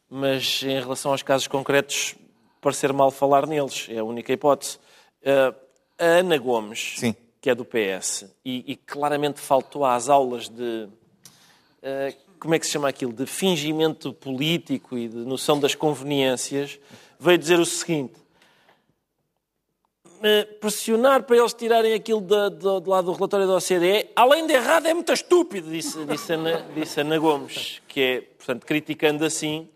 mas 0.10 0.64
em 0.64 0.80
relação 0.80 1.12
aos 1.12 1.22
casos 1.22 1.48
concretos, 1.48 2.16
parecer 2.60 2.92
mal 2.92 3.12
falar 3.12 3.46
neles. 3.46 3.88
É 3.90 4.00
a 4.00 4.04
única 4.04 4.34
hipótese. 4.34 4.80
Eh, 5.22 5.54
a 6.00 6.06
Ana 6.06 6.38
Gomes, 6.38 6.96
Sim. 6.98 7.16
que 7.42 7.50
é 7.50 7.56
do 7.56 7.66
PS, 7.66 8.26
e, 8.46 8.64
e 8.72 8.76
claramente 8.76 9.40
faltou 9.40 9.86
às 9.86 10.10
aulas 10.10 10.50
de. 10.50 10.88
eh, 11.82 12.16
como 12.40 12.54
é 12.54 12.60
que 12.60 12.66
se 12.66 12.74
chama 12.74 12.88
aquilo? 12.88 13.12
De 13.12 13.26
fingimento 13.26 14.14
político 14.14 14.98
e 14.98 15.08
de 15.08 15.18
noção 15.18 15.60
das 15.60 15.74
conveniências, 15.74 16.80
veio 17.20 17.38
dizer 17.38 17.60
o 17.60 17.66
seguinte 17.66 18.14
pressionar 20.60 21.24
para 21.24 21.38
eles 21.38 21.54
tirarem 21.54 21.94
aquilo 21.94 22.22
do, 22.22 22.90
lado 22.90 23.06
do 23.06 23.12
relatório 23.12 23.48
da 23.48 23.56
OCDE, 23.56 24.10
além 24.16 24.48
de 24.48 24.54
errado, 24.54 24.88
é 24.88 24.94
muito 24.94 25.14
estúpido, 25.14 25.70
disse, 25.70 26.04
disse, 26.06 26.34
Ana, 26.34 26.66
disse 26.74 27.02
Ana 27.02 27.20
Gomes, 27.20 27.82
que 27.88 28.02
é, 28.02 28.22
portanto, 28.22 28.66
criticando 28.66 29.24
assim 29.24 29.70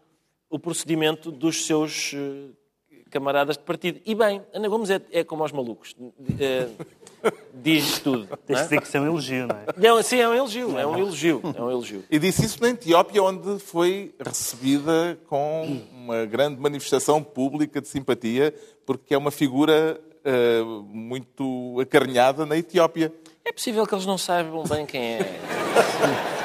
o 0.49 0.57
procedimento 0.59 1.31
dos 1.31 1.65
seus 1.65 2.13
eh, 2.13 2.49
camaradas 3.11 3.57
de 3.57 3.63
partido. 3.63 3.99
E 4.05 4.15
bem, 4.15 4.41
Ana 4.53 4.67
Gomes 4.67 4.89
é, 4.89 4.99
é 5.11 5.23
como 5.23 5.43
aos 5.43 5.51
malucos, 5.51 5.95
eh, 6.39 6.67
diz 7.53 7.99
tudo. 7.99 8.27
Não 8.29 8.37
Tens 8.37 8.55
de 8.57 8.61
é? 8.61 8.63
dizer 8.63 8.81
que 8.81 8.87
isso 8.87 8.97
é 8.97 9.01
um 9.01 9.05
elogio, 9.05 9.47
não 9.47 9.55
é? 9.55 9.87
É 9.87 9.93
um- 9.93 10.01
sim, 10.01 10.19
é 10.19 10.27
um 10.27 10.33
elogio, 10.33 10.79
é 10.79 10.87
um 10.87 10.97
elogio, 10.97 11.41
é 11.55 11.61
um 11.61 11.69
elogio. 11.69 12.03
E 12.09 12.17
disse 12.17 12.45
isso 12.45 12.61
na 12.61 12.69
Etiópia, 12.69 13.21
onde 13.21 13.59
foi 13.59 14.15
recebida 14.19 15.19
com 15.27 15.81
uma 15.93 16.25
grande 16.25 16.59
manifestação 16.59 17.21
pública 17.21 17.79
de 17.81 17.87
simpatia, 17.87 18.53
porque 18.85 19.13
é 19.13 19.17
uma 19.17 19.29
figura 19.31 19.99
eh, 20.25 20.61
muito 20.87 21.77
acarinhada 21.81 22.45
na 22.45 22.57
Etiópia. 22.57 23.13
É 23.43 23.51
possível 23.51 23.85
que 23.85 23.93
eles 23.93 24.05
não 24.05 24.17
saibam 24.17 24.63
bem 24.63 24.85
quem 24.85 25.01
é. 25.15 25.19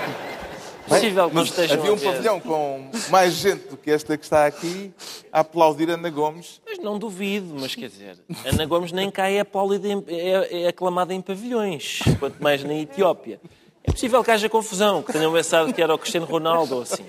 É 0.87 0.89
possível 0.89 1.29
que 1.31 1.39
estejam 1.41 1.79
havia 1.81 1.93
um 1.93 1.99
pavilhão 1.99 2.41
com 2.41 2.91
mais 3.11 3.35
gente 3.35 3.69
do 3.69 3.77
que 3.77 3.91
esta 3.91 4.17
que 4.17 4.25
está 4.25 4.47
aqui 4.47 4.93
a 5.33 5.41
aplaudir 5.41 5.91
Ana 5.91 6.09
Gomes. 6.11 6.61
Mas 6.65 6.79
não 6.79 6.99
duvido, 6.99 7.55
mas 7.59 7.75
quer 7.75 7.89
dizer, 7.89 8.17
Ana 8.45 8.65
Gomes 8.67 8.93
nem 8.93 9.11
cá 9.11 9.29
é, 9.31 9.39
é, 9.41 10.63
é 10.63 10.69
aclamada 10.69 11.13
em 11.13 11.21
pavilhões, 11.21 12.01
quanto 12.21 12.41
mais 12.43 12.63
na 12.63 12.75
Etiópia. 12.75 13.41
É 13.83 13.91
possível 13.91 14.23
que 14.23 14.31
haja 14.31 14.49
confusão, 14.49 15.03
que 15.03 15.13
tenham 15.13 15.33
pensado 15.33 15.73
que 15.73 15.81
era 15.83 15.95
o 15.95 15.99
Cristiano 15.99 16.27
Ronaldo 16.27 16.77
ou 16.77 16.83
assim. 16.83 17.05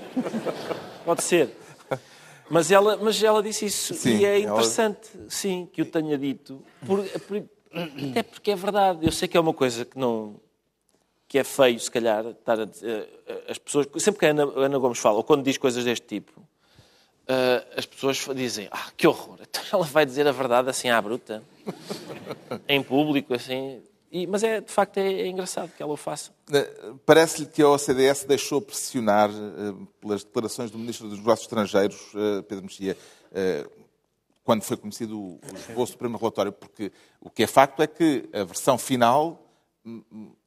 Pode 1.06 1.24
ser. 1.24 1.50
Mas 2.50 2.72
ela, 2.72 2.98
mas 2.98 3.22
ela 3.22 3.44
disse 3.44 3.66
isso. 3.66 3.94
Sim, 3.94 4.18
e 4.20 4.26
é 4.26 4.42
ela- 4.42 4.54
interessante, 4.54 5.10
sim, 5.28 5.68
que 5.72 5.82
o 5.82 5.86
tenha 5.86 6.18
dito. 6.18 6.62
Por, 6.86 7.04
por- 7.04 7.44
até 8.10 8.24
porque 8.24 8.52
é 8.52 8.56
verdade. 8.56 9.00
Eu 9.06 9.12
sei 9.12 9.28
que 9.28 9.36
é 9.36 9.40
uma 9.40 9.54
coisa 9.54 9.86
que 9.86 9.98
não 10.00 10.36
que 11.28 11.38
é 11.40 11.44
feio, 11.44 11.80
se 11.80 11.92
calhar, 11.92 12.26
estar 12.26 12.60
a 12.60 12.66
dizer, 12.66 13.10
eh, 13.28 13.44
as 13.50 13.58
pessoas, 13.58 13.88
sempre 13.98 14.20
que 14.20 14.26
a 14.26 14.30
Ana, 14.30 14.44
a 14.46 14.60
Ana 14.66 14.78
Gomes 14.78 14.98
fala, 15.00 15.18
ou 15.18 15.24
quando 15.24 15.44
diz 15.44 15.58
coisas 15.58 15.84
deste 15.84 16.06
tipo, 16.08 16.42
eh, 17.28 17.68
as 17.76 17.86
pessoas 17.86 18.26
dizem, 18.36 18.68
ah, 18.72 18.90
que 18.96 19.06
horror, 19.08 19.38
então 19.42 19.62
ela 19.74 19.84
vai 19.86 20.06
dizer 20.06 20.26
a 20.28 20.32
verdade 20.32 20.70
assim 20.70 20.90
à 20.90 21.02
bruta, 21.02 21.44
em 22.68 22.82
público, 22.82 23.34
assim. 23.34 23.82
E- 24.10 24.26
mas 24.26 24.42
é, 24.42 24.62
de 24.62 24.72
facto, 24.72 24.98
é, 25.00 25.06
é 25.22 25.28
engraçado 25.28 25.70
que 25.76 25.84
ela 25.84 25.92
o 25.92 25.98
faça. 25.98 26.32
Eh, 26.54 26.94
Parece-lhe 27.06 27.46
que 27.46 27.62
a 27.62 27.68
OCDE 27.70 28.16
se 28.16 28.26
deixou 28.26 28.62
pressionar 28.62 29.30
eh, 29.30 29.74
pelas 30.00 30.24
declarações 30.24 30.72
do 30.72 30.78
Ministro 30.78 31.10
dos 31.10 31.18
Negócios 31.18 31.42
Estrangeiros, 31.46 32.00
eh, 32.16 32.42
Pedro 32.44 32.64
Mexia, 32.64 32.98
eh, 33.34 33.66
quando 34.46 34.62
foi 34.62 34.78
conhecido 34.78 35.20
o 35.20 35.40
esboço 35.70 35.92
do 35.92 35.98
primeiro 35.98 36.20
relatório, 36.22 36.54
porque 36.54 36.90
o 37.20 37.30
que 37.30 37.44
é 37.44 37.48
facto 37.48 37.82
é 37.82 37.88
que 37.88 38.30
a 38.32 38.46
versão 38.46 38.78
final 38.78 39.44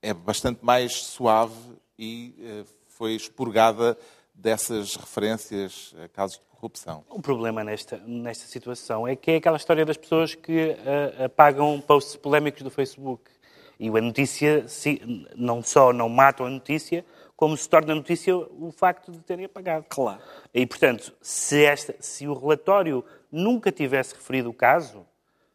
é 0.02 0.12
bastante 0.14 0.64
mais 0.64 0.94
suave 1.04 1.54
e 1.98 2.34
eh, 2.40 2.64
foi 2.88 3.14
expurgada 3.14 3.96
dessas 4.34 4.96
referências 4.96 5.94
a 6.02 6.08
casos 6.08 6.38
de 6.38 6.44
corrupção. 6.50 7.04
O 7.08 7.20
problema 7.20 7.62
nesta, 7.64 7.98
nesta 8.06 8.46
situação 8.46 9.06
é 9.06 9.14
que 9.16 9.30
é 9.32 9.36
aquela 9.36 9.56
história 9.56 9.84
das 9.84 9.96
pessoas 9.96 10.34
que 10.34 10.76
ah, 11.18 11.24
apagam 11.26 11.80
posts 11.80 12.16
polémicos 12.16 12.62
do 12.62 12.70
Facebook. 12.70 13.30
E 13.78 13.88
a 13.88 14.00
notícia 14.00 14.68
se- 14.68 15.00
não 15.34 15.62
só 15.62 15.92
não 15.92 16.08
matam 16.08 16.44
a 16.46 16.50
notícia, 16.50 17.04
como 17.34 17.56
se 17.56 17.66
torna 17.66 17.94
notícia 17.94 18.36
o 18.36 18.70
facto 18.70 19.10
de 19.10 19.20
terem 19.20 19.46
apagado. 19.46 19.86
Claro. 19.88 20.20
E, 20.52 20.66
portanto, 20.66 21.14
se, 21.22 21.64
esta, 21.64 21.94
se 21.98 22.28
o 22.28 22.34
relatório 22.34 23.02
nunca 23.32 23.72
tivesse 23.72 24.14
referido 24.14 24.50
o 24.50 24.54
caso, 24.54 25.06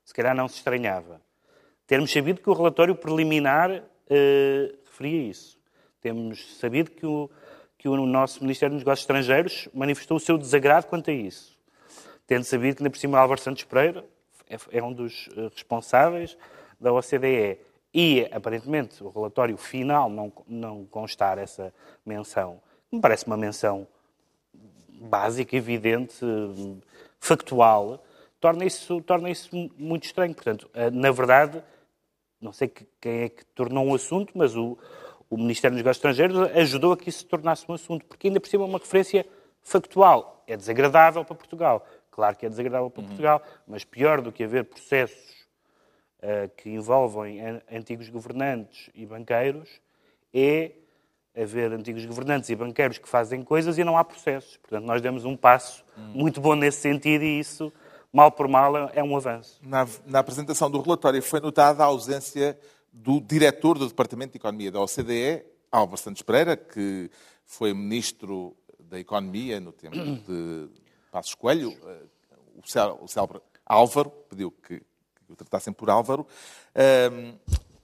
se 0.03 0.11
calhar 0.11 0.35
não 0.35 0.47
se 0.47 0.55
estranhava. 0.55 1.21
Termos 1.87 2.11
sabido 2.11 2.41
que 2.41 2.49
o 2.49 2.53
relatório 2.53 2.95
preliminar 2.95 3.83
eh, 4.09 4.75
referia 4.85 5.29
isso. 5.29 5.59
Temos 6.01 6.57
sabido 6.57 6.91
que 6.91 7.05
o, 7.05 7.29
que 7.77 7.87
o 7.87 8.05
nosso 8.05 8.41
Ministério 8.41 8.75
dos 8.75 8.83
Negócios 8.83 9.03
Estrangeiros 9.03 9.69
manifestou 9.73 10.17
o 10.17 10.19
seu 10.19 10.37
desagrado 10.37 10.87
quanto 10.87 11.09
a 11.11 11.13
isso. 11.13 11.57
Tendo 12.25 12.43
sabido 12.43 12.77
que, 12.77 12.83
ainda 12.83 12.89
por 12.89 12.97
cima, 12.97 13.19
Álvaro 13.19 13.39
Santos 13.39 13.63
Pereira 13.63 14.03
é, 14.49 14.57
é 14.71 14.83
um 14.83 14.91
dos 14.91 15.29
eh, 15.35 15.49
responsáveis 15.53 16.37
da 16.79 16.91
OCDE. 16.91 17.59
E, 17.93 18.27
aparentemente, 18.31 19.03
o 19.03 19.09
relatório 19.09 19.55
final 19.55 20.09
não, 20.09 20.33
não 20.47 20.85
constar 20.85 21.37
essa 21.37 21.73
menção. 22.05 22.59
Me 22.91 22.99
parece 22.99 23.25
uma 23.25 23.37
menção 23.37 23.87
básica, 24.89 25.55
evidente, 25.55 26.15
factual, 27.19 28.03
torna 28.39 28.65
isso, 28.65 29.01
torna 29.01 29.29
isso 29.29 29.49
muito 29.77 30.03
estranho. 30.03 30.33
Portanto, 30.33 30.69
eh, 30.73 30.89
na 30.89 31.11
verdade, 31.11 31.63
não 32.45 32.53
sei 32.53 32.71
quem 33.01 33.23
é 33.23 33.29
que 33.29 33.43
tornou 33.47 33.85
um 33.85 33.95
assunto, 33.95 34.31
mas 34.35 34.55
o, 34.55 34.77
o 35.29 35.37
Ministério 35.37 35.75
dos 35.75 35.83
Negócios 35.83 35.97
Estrangeiros 35.97 36.37
ajudou 36.55 36.93
a 36.93 36.97
que 36.97 37.09
isso 37.09 37.19
se 37.19 37.25
tornasse 37.25 37.65
um 37.67 37.73
assunto, 37.73 38.05
porque 38.05 38.27
ainda 38.27 38.39
por 38.39 38.47
cima 38.47 38.63
é 38.63 38.67
uma 38.67 38.77
referência 38.77 39.25
factual. 39.61 40.43
É 40.47 40.55
desagradável 40.55 41.25
para 41.25 41.35
Portugal. 41.35 41.85
Claro 42.11 42.35
que 42.35 42.45
é 42.45 42.49
desagradável 42.49 42.89
para 42.89 43.01
uhum. 43.01 43.07
Portugal, 43.07 43.41
mas 43.67 43.83
pior 43.83 44.21
do 44.21 44.31
que 44.31 44.43
haver 44.43 44.65
processos 44.65 45.35
uh, 46.19 46.49
que 46.55 46.69
envolvem 46.69 47.39
antigos 47.69 48.07
governantes 48.09 48.89
e 48.93 49.05
banqueiros 49.05 49.81
é 50.33 50.71
haver 51.35 51.73
antigos 51.73 52.05
governantes 52.05 52.49
e 52.49 52.55
banqueiros 52.55 52.97
que 52.97 53.09
fazem 53.09 53.43
coisas 53.43 53.77
e 53.77 53.83
não 53.83 53.97
há 53.97 54.03
processos. 54.03 54.55
Portanto, 54.57 54.85
nós 54.85 55.01
demos 55.01 55.25
um 55.25 55.35
passo 55.35 55.83
uhum. 55.97 56.03
muito 56.13 56.39
bom 56.39 56.55
nesse 56.55 56.79
sentido 56.79 57.23
e 57.23 57.39
isso 57.39 57.73
mal 58.15 58.31
por 58.31 58.47
mal, 58.47 58.89
é 58.93 59.03
um 59.03 59.15
avanço. 59.17 59.59
Na, 59.61 59.85
na 60.05 60.19
apresentação 60.19 60.71
do 60.71 60.79
relatório 60.79 61.21
foi 61.21 61.41
notada 61.41 61.83
a 61.83 61.87
ausência 61.87 62.57
do 62.93 63.19
diretor 63.19 63.77
do 63.77 63.85
Departamento 63.85 64.31
de 64.31 64.37
Economia 64.37 64.71
da 64.71 64.79
OCDE, 64.79 65.43
Álvaro 65.69 65.97
Santos 65.97 66.21
Pereira, 66.21 66.55
que 66.55 67.11
foi 67.43 67.73
ministro 67.73 68.55
da 68.79 68.97
Economia 68.97 69.59
no 69.59 69.73
tempo 69.73 69.97
de 70.25 70.69
Passos 71.11 71.35
Coelho. 71.35 71.75
Eh, 71.85 72.03
o 73.01 73.07
célebre 73.07 73.41
Álvaro 73.65 74.09
pediu 74.29 74.49
que, 74.49 74.79
que 74.79 75.33
o 75.33 75.35
tratassem 75.35 75.73
por 75.73 75.89
Álvaro. 75.89 76.25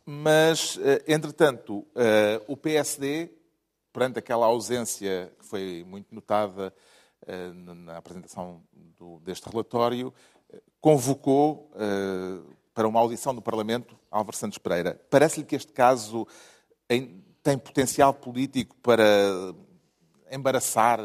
Mas, 0.05 0.79
eh, 0.81 1.03
entretanto, 1.09 1.85
eh, 1.93 2.41
o 2.47 2.55
PSD, 2.55 3.29
perante 3.91 4.19
aquela 4.19 4.45
ausência 4.45 5.33
que 5.37 5.45
foi 5.45 5.85
muito 5.85 6.15
notada 6.15 6.73
na 7.75 7.97
apresentação 7.97 8.61
do, 8.97 9.19
deste 9.19 9.47
relatório, 9.49 10.13
convocou 10.79 11.71
para 12.73 12.87
uma 12.87 12.99
audição 12.99 13.33
no 13.33 13.41
Parlamento 13.41 13.95
Álvaro 14.09 14.35
Santos 14.35 14.57
Pereira. 14.57 14.99
Parece-lhe 15.09 15.45
que 15.45 15.55
este 15.55 15.71
caso 15.71 16.27
tem 17.43 17.57
potencial 17.57 18.13
político 18.13 18.75
para 18.81 19.03
embaraçar 20.31 20.99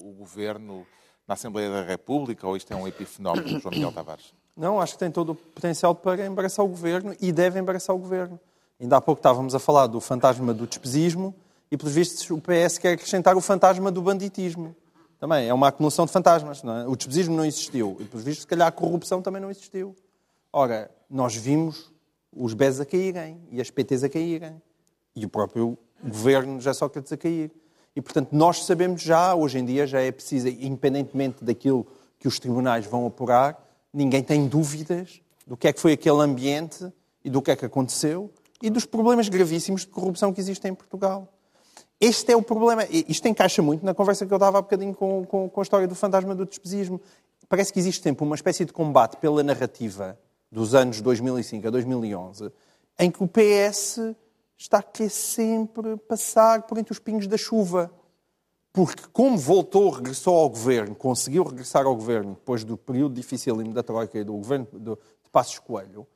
o 0.00 0.12
governo 0.12 0.86
na 1.26 1.34
Assembleia 1.34 1.70
da 1.70 1.82
República 1.82 2.46
ou 2.46 2.56
isto 2.56 2.72
é 2.72 2.76
um 2.76 2.88
epifenómeno, 2.88 3.60
João 3.60 3.74
Miguel 3.74 3.92
Tavares? 3.92 4.32
Não, 4.56 4.80
acho 4.80 4.94
que 4.94 4.98
tem 4.98 5.10
todo 5.10 5.30
o 5.30 5.34
potencial 5.36 5.94
para 5.94 6.26
embaraçar 6.26 6.64
o 6.64 6.68
governo 6.68 7.14
e 7.20 7.30
deve 7.30 7.60
embaraçar 7.60 7.94
o 7.94 7.98
governo. 7.98 8.40
Ainda 8.80 8.96
há 8.96 9.00
pouco 9.00 9.20
estávamos 9.20 9.54
a 9.54 9.60
falar 9.60 9.86
do 9.86 10.00
fantasma 10.00 10.52
do 10.52 10.66
despesismo 10.66 11.32
e, 11.70 11.76
pelos 11.76 11.94
vistos, 11.94 12.28
o 12.28 12.40
PS 12.40 12.78
quer 12.78 12.94
acrescentar 12.94 13.36
o 13.36 13.40
fantasma 13.40 13.92
do 13.92 14.02
banditismo. 14.02 14.74
Também 15.18 15.48
é 15.48 15.54
uma 15.54 15.68
acumulação 15.68 16.06
de 16.06 16.12
fantasmas. 16.12 16.62
É? 16.64 16.86
O 16.86 16.94
despesismo 16.96 17.36
não 17.36 17.44
existiu 17.44 17.96
e, 18.00 18.04
pelos 18.04 18.24
vistos, 18.24 18.42
se 18.42 18.46
calhar 18.46 18.68
a 18.68 18.72
corrupção 18.72 19.20
também 19.20 19.42
não 19.42 19.50
existiu. 19.50 19.94
Ora, 20.52 20.90
nós 21.10 21.34
vimos 21.34 21.92
os 22.32 22.54
BES 22.54 22.80
a 22.80 22.86
caírem 22.86 23.40
e 23.50 23.60
as 23.60 23.70
PTs 23.70 24.04
a 24.04 24.08
caírem 24.08 24.60
e 25.14 25.24
o 25.24 25.28
próprio 25.28 25.76
governo 26.02 26.60
já 26.60 26.72
só 26.72 26.84
a 26.84 27.16
cair. 27.16 27.50
E, 27.96 28.00
portanto, 28.00 28.28
nós 28.32 28.64
sabemos 28.64 29.02
já, 29.02 29.34
hoje 29.34 29.58
em 29.58 29.64
dia, 29.64 29.86
já 29.86 30.00
é 30.00 30.12
preciso, 30.12 30.46
independentemente 30.48 31.42
daquilo 31.42 31.86
que 32.18 32.28
os 32.28 32.38
tribunais 32.38 32.86
vão 32.86 33.06
apurar, 33.06 33.60
ninguém 33.92 34.22
tem 34.22 34.46
dúvidas 34.46 35.20
do 35.46 35.56
que 35.56 35.66
é 35.66 35.72
que 35.72 35.80
foi 35.80 35.92
aquele 35.92 36.20
ambiente 36.20 36.92
e 37.24 37.30
do 37.30 37.42
que 37.42 37.50
é 37.50 37.56
que 37.56 37.64
aconteceu 37.64 38.30
e 38.62 38.70
dos 38.70 38.84
problemas 38.84 39.28
gravíssimos 39.28 39.82
de 39.82 39.88
corrupção 39.88 40.32
que 40.32 40.40
existem 40.40 40.70
em 40.70 40.74
Portugal. 40.74 41.32
Este 42.00 42.32
é 42.32 42.36
o 42.36 42.42
problema. 42.42 42.84
Isto 42.86 43.26
encaixa 43.26 43.60
muito 43.60 43.84
na 43.84 43.92
conversa 43.92 44.24
que 44.24 44.32
eu 44.32 44.38
dava 44.38 44.58
há 44.58 44.62
bocadinho 44.62 44.94
com, 44.94 45.24
com, 45.26 45.48
com 45.48 45.60
a 45.60 45.62
história 45.62 45.88
do 45.88 45.94
fantasma 45.94 46.34
do 46.34 46.46
despesismo. 46.46 47.00
Parece 47.48 47.72
que 47.72 47.78
existe 47.78 48.02
sempre 48.02 48.24
uma 48.24 48.36
espécie 48.36 48.64
de 48.64 48.72
combate 48.72 49.16
pela 49.16 49.42
narrativa 49.42 50.18
dos 50.50 50.74
anos 50.74 51.00
2005 51.00 51.66
a 51.66 51.70
2011, 51.70 52.52
em 52.98 53.10
que 53.10 53.22
o 53.22 53.28
PS 53.28 54.14
está 54.56 54.78
a 54.78 54.82
querer 54.82 55.10
sempre 55.10 55.96
passar 55.96 56.62
por 56.62 56.78
entre 56.78 56.92
os 56.92 56.98
pingos 56.98 57.26
da 57.26 57.36
chuva. 57.36 57.90
Porque, 58.72 59.02
como 59.12 59.36
voltou, 59.36 59.90
regressou 59.90 60.36
ao 60.36 60.48
governo, 60.48 60.94
conseguiu 60.94 61.42
regressar 61.42 61.84
ao 61.84 61.96
governo 61.96 62.34
depois 62.34 62.62
do 62.64 62.76
período 62.76 63.14
difícil 63.14 63.56
da 63.72 63.82
Troika 63.82 64.18
e 64.18 64.24
do 64.24 64.34
governo 64.34 64.68
de 64.72 64.96
Passos 65.32 65.58
Coelho, 65.58 66.06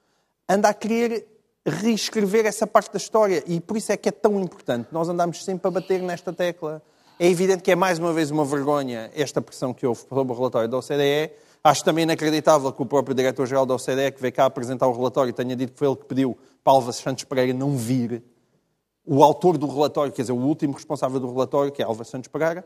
anda 0.49 0.68
a 0.68 0.74
querer 0.74 1.26
reescrever 1.66 2.46
essa 2.46 2.66
parte 2.66 2.92
da 2.92 2.98
história. 2.98 3.42
E 3.46 3.60
por 3.60 3.76
isso 3.76 3.92
é 3.92 3.96
que 3.96 4.08
é 4.08 4.12
tão 4.12 4.40
importante. 4.40 4.88
Nós 4.92 5.08
andamos 5.08 5.44
sempre 5.44 5.68
a 5.68 5.70
bater 5.70 6.02
nesta 6.02 6.32
tecla. 6.32 6.82
É 7.18 7.28
evidente 7.28 7.62
que 7.62 7.70
é 7.70 7.76
mais 7.76 7.98
uma 7.98 8.12
vez 8.12 8.30
uma 8.30 8.44
vergonha 8.44 9.10
esta 9.14 9.40
pressão 9.40 9.72
que 9.72 9.86
houve 9.86 10.00
sobre 10.08 10.32
o 10.32 10.36
relatório 10.36 10.68
da 10.68 10.78
OCDE. 10.78 11.30
Acho 11.62 11.84
também 11.84 12.02
inacreditável 12.02 12.72
que 12.72 12.82
o 12.82 12.86
próprio 12.86 13.14
diretor-geral 13.14 13.64
da 13.64 13.74
OCDE, 13.74 14.12
que 14.12 14.20
veio 14.20 14.32
cá 14.32 14.46
apresentar 14.46 14.88
o 14.88 14.92
relatório, 14.92 15.32
tenha 15.32 15.54
dito 15.54 15.72
que 15.72 15.78
foi 15.78 15.86
ele 15.86 15.96
que 15.96 16.06
pediu 16.06 16.36
para 16.64 16.72
Alves 16.72 16.96
Santos 16.96 17.22
Pereira 17.24 17.52
não 17.52 17.76
vir 17.76 18.22
o 19.04 19.22
autor 19.22 19.58
do 19.58 19.66
relatório, 19.66 20.12
quer 20.12 20.22
dizer, 20.22 20.32
o 20.32 20.36
último 20.36 20.74
responsável 20.74 21.18
do 21.18 21.32
relatório, 21.32 21.72
que 21.72 21.82
é 21.82 21.84
Álvaro 21.84 22.08
Santos 22.08 22.28
Pereira. 22.28 22.64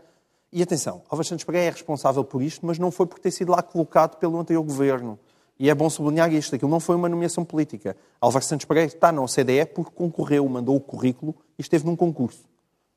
E 0.53 0.62
atenção, 0.62 1.03
Álvaro 1.09 1.26
Santos 1.26 1.44
Pereira 1.44 1.68
é 1.68 1.70
responsável 1.70 2.24
por 2.24 2.42
isto, 2.42 2.64
mas 2.64 2.78
não 2.78 2.90
foi 2.90 3.07
por 3.07 3.18
ter 3.18 3.30
sido 3.30 3.53
lá 3.53 3.62
colocado 3.62 4.16
pelo 4.16 4.38
anterior 4.38 4.62
governo. 4.62 5.18
E 5.59 5.70
é 5.70 5.74
bom 5.74 5.88
sublinhar 5.88 6.32
isto, 6.32 6.54
aquilo 6.54 6.70
não 6.70 6.80
foi 6.80 6.96
uma 6.96 7.09
nomeação 7.09 7.44
política. 7.44 7.96
Álvaro 8.20 8.44
Santos 8.44 8.66
Pereira 8.66 8.88
está 8.88 9.11
na 9.11 9.22
OCDE 9.22 9.66
porque 9.74 9.90
concorreu, 9.94 10.46
mandou 10.48 10.76
o 10.76 10.80
currículo 10.80 11.34
e 11.59 11.62
esteve 11.62 11.86
num 11.86 11.96
concurso. 11.96 12.44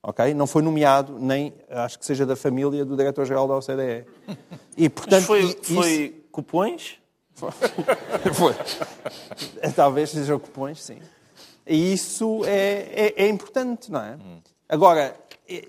Ok? 0.03 0.33
Não 0.33 0.47
foi 0.47 0.61
nomeado, 0.61 1.17
nem 1.19 1.53
acho 1.69 1.99
que 1.99 2.05
seja 2.05 2.25
da 2.25 2.35
família 2.35 2.83
do 2.83 2.97
diretor-geral 2.97 3.47
da 3.47 3.57
OCDE. 3.57 4.05
E, 4.77 4.89
portanto, 4.89 5.25
foi, 5.25 5.41
isso... 5.41 5.73
foi 5.73 6.23
cupões? 6.31 6.97
foi. 8.33 8.55
Talvez 9.73 10.09
seja 10.09 10.37
cupões, 10.37 10.81
sim. 10.81 10.99
E 11.65 11.93
isso 11.93 12.43
é, 12.45 13.13
é, 13.15 13.23
é 13.23 13.29
importante, 13.29 13.91
não 13.91 14.01
é? 14.01 14.15
Hum. 14.15 14.41
Agora, 14.67 15.15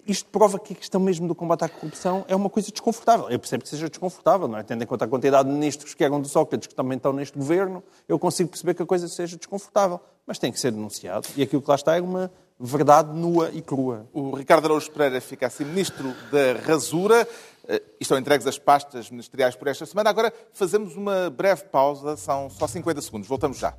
isto 0.07 0.28
prova 0.31 0.59
que 0.59 0.74
a 0.74 0.76
questão 0.76 1.01
mesmo 1.01 1.26
do 1.26 1.35
combate 1.35 1.64
à 1.64 1.68
corrupção 1.68 2.24
é 2.28 2.37
uma 2.37 2.51
coisa 2.51 2.70
desconfortável. 2.70 3.31
Eu 3.31 3.39
percebo 3.39 3.62
que 3.62 3.68
seja 3.68 3.89
desconfortável, 3.89 4.47
não 4.47 4.59
é? 4.59 4.62
Tendo 4.62 4.83
em 4.83 4.87
conta 4.87 5.07
a 5.07 5.09
quantidade 5.09 5.49
de 5.49 5.55
ministros 5.55 5.95
que 5.95 6.05
eram 6.05 6.20
do 6.20 6.28
Sócrates 6.28 6.68
que 6.68 6.74
também 6.74 6.97
estão 6.97 7.12
neste 7.12 7.39
governo, 7.39 7.83
eu 8.07 8.18
consigo 8.18 8.51
perceber 8.51 8.74
que 8.74 8.83
a 8.83 8.87
coisa 8.87 9.09
seja 9.09 9.37
desconfortável. 9.37 10.01
Mas 10.26 10.39
tem 10.39 10.53
que 10.53 10.61
ser 10.61 10.70
denunciado. 10.70 11.26
E 11.35 11.43
aquilo 11.43 11.62
que 11.62 11.68
lá 11.68 11.76
está 11.76 11.97
é 11.97 12.01
uma 12.01 12.31
verdade 12.59 13.16
nua 13.16 13.51
e 13.53 13.62
crua. 13.62 14.07
O 14.12 14.37
Ricardo 14.37 14.66
Araújo 14.66 14.91
Pereira 14.91 15.20
fica 15.20 15.47
assim 15.47 15.64
ministro 15.64 16.14
da 16.31 16.61
Rasura. 16.66 17.26
Eh, 17.66 17.83
estão 17.99 18.18
entregues 18.18 18.47
as 18.47 18.59
pastas 18.59 19.11
ministeriais 19.11 19.57
por 19.57 19.66
esta 19.66 19.87
semana. 19.87 20.11
Agora 20.11 20.33
fazemos 20.53 20.95
uma 20.95 21.31
breve 21.31 21.64
pausa, 21.64 22.16
são 22.18 22.51
só 22.51 22.66
50 22.66 23.01
segundos. 23.01 23.26
Voltamos 23.26 23.59
já. 23.59 23.74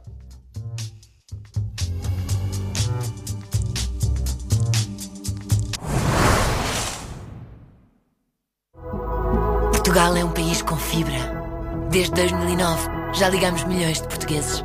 Fibra. 10.92 11.88
Desde 11.90 12.12
2009 12.16 12.90
já 13.14 13.30
ligamos 13.30 13.64
milhões 13.64 14.02
de 14.02 14.08
portugueses. 14.10 14.62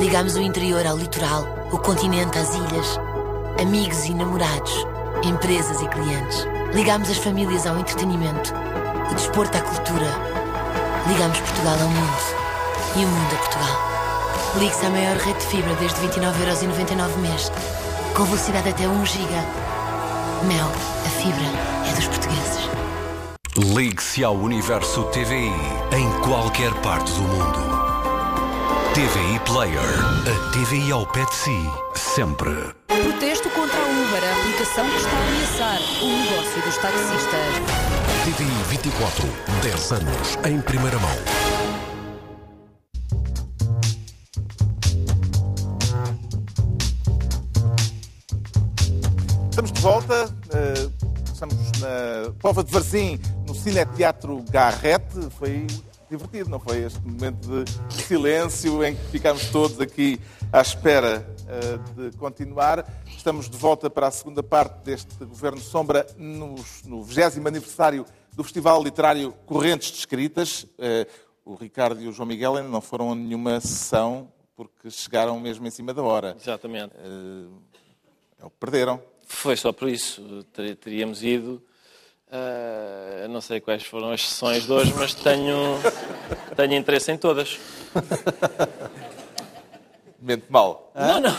Ligamos 0.00 0.34
o 0.34 0.40
interior 0.40 0.84
ao 0.84 0.96
litoral, 0.96 1.44
o 1.70 1.78
continente 1.78 2.36
às 2.36 2.52
ilhas, 2.52 2.98
amigos 3.62 4.04
e 4.04 4.14
namorados, 4.14 4.84
empresas 5.24 5.80
e 5.80 5.86
clientes. 5.86 6.44
Ligamos 6.74 7.08
as 7.08 7.18
famílias 7.18 7.68
ao 7.68 7.78
entretenimento, 7.78 8.52
o 9.08 9.14
desporto 9.14 9.56
à 9.56 9.60
cultura. 9.60 10.10
Ligamos 11.06 11.38
Portugal 11.38 11.76
ao 11.80 11.88
mundo 11.88 12.22
e 12.96 13.04
o 13.04 13.08
mundo 13.08 13.34
a 13.34 13.38
Portugal. 13.38 13.78
Ligue-se 14.58 14.86
à 14.86 14.90
maior 14.90 15.16
rede 15.18 15.38
de 15.38 15.46
fibra 15.46 15.74
desde 15.76 16.00
29,99€ 16.00 17.16
mês, 17.18 17.52
com 18.16 18.24
velocidade 18.24 18.70
até 18.70 18.88
1 18.88 19.06
GB. 19.06 19.28
Mel, 20.48 20.66
a 21.06 21.10
fibra 21.10 21.46
é 21.88 21.94
dos 21.94 22.08
portugueses. 22.08 22.83
Ligue-se 23.56 24.24
ao 24.24 24.34
Universo 24.34 25.04
TVI 25.12 25.52
em 25.96 26.10
qualquer 26.24 26.74
parte 26.82 27.12
do 27.12 27.22
mundo. 27.22 27.60
TVI 28.94 29.38
Player, 29.46 29.78
a 29.78 30.50
TVI 30.50 30.90
ao 30.90 31.06
pé 31.06 31.24
de 31.24 31.34
si, 31.36 31.70
sempre. 31.94 32.50
Protesto 32.88 33.48
contra 33.50 33.78
a 33.78 33.84
Uber, 33.84 34.24
a 34.24 34.40
aplicação 34.40 34.84
que 34.90 34.96
está 34.96 35.16
a 35.16 35.22
ameaçar 35.22 35.80
o 36.02 36.08
negócio 36.08 36.62
dos 36.62 36.76
taxistas. 36.78 37.54
TVI 38.24 38.64
24, 38.70 39.24
10 39.62 39.92
anos 39.92 40.38
em 40.50 40.60
primeira 40.60 40.98
mão. 40.98 41.16
Estamos 49.48 49.70
de 49.70 49.80
volta. 49.80 50.24
Uh, 50.24 50.92
estamos 51.32 51.54
na 51.78 52.32
Pova 52.40 52.64
de 52.64 52.72
Varzim 52.72 53.20
Cineteatro 53.64 54.44
Garrete. 54.50 55.30
Foi 55.38 55.66
divertido, 56.10 56.50
não 56.50 56.60
foi? 56.60 56.80
Este 56.82 57.00
momento 57.00 57.64
de 57.64 57.94
silêncio 57.94 58.84
em 58.84 58.94
que 58.94 59.02
ficámos 59.04 59.48
todos 59.48 59.80
aqui 59.80 60.20
à 60.52 60.60
espera 60.60 61.26
uh, 61.48 62.10
de 62.10 62.14
continuar. 62.18 62.86
Estamos 63.06 63.48
de 63.48 63.56
volta 63.56 63.88
para 63.88 64.06
a 64.08 64.10
segunda 64.10 64.42
parte 64.42 64.84
deste 64.84 65.24
Governo 65.24 65.58
Sombra 65.62 66.06
nos, 66.18 66.82
no 66.84 67.02
20 67.02 67.38
aniversário 67.46 68.04
do 68.34 68.44
Festival 68.44 68.82
Literário 68.84 69.32
Correntes 69.46 69.90
de 69.92 69.96
Escritas. 69.96 70.64
Uh, 70.64 71.06
o 71.42 71.54
Ricardo 71.54 72.02
e 72.02 72.06
o 72.06 72.12
João 72.12 72.28
Miguel 72.28 72.56
ainda 72.56 72.68
não 72.68 72.82
foram 72.82 73.12
a 73.12 73.14
nenhuma 73.14 73.58
sessão 73.60 74.30
porque 74.54 74.90
chegaram 74.90 75.40
mesmo 75.40 75.66
em 75.66 75.70
cima 75.70 75.94
da 75.94 76.02
hora. 76.02 76.36
Exatamente. 76.38 76.92
Eh, 76.98 77.46
É 78.42 78.44
o 78.44 78.50
que 78.50 78.56
perderam. 78.60 79.00
Foi 79.26 79.56
só 79.56 79.72
por 79.72 79.88
isso. 79.88 80.44
Ter- 80.52 80.76
Teríamos 80.76 81.22
ido. 81.22 81.62
Ah, 82.34 83.28
não 83.28 83.40
sei 83.40 83.60
quais 83.60 83.84
foram 83.84 84.10
as 84.10 84.28
sessões 84.28 84.64
de 84.64 84.72
hoje, 84.72 84.92
mas 84.96 85.14
tenho, 85.14 85.78
tenho 86.56 86.74
interesse 86.74 87.12
em 87.12 87.16
todas. 87.16 87.58
Mente 90.20 90.46
mal. 90.48 90.90
Não, 90.94 91.20
não. 91.20 91.36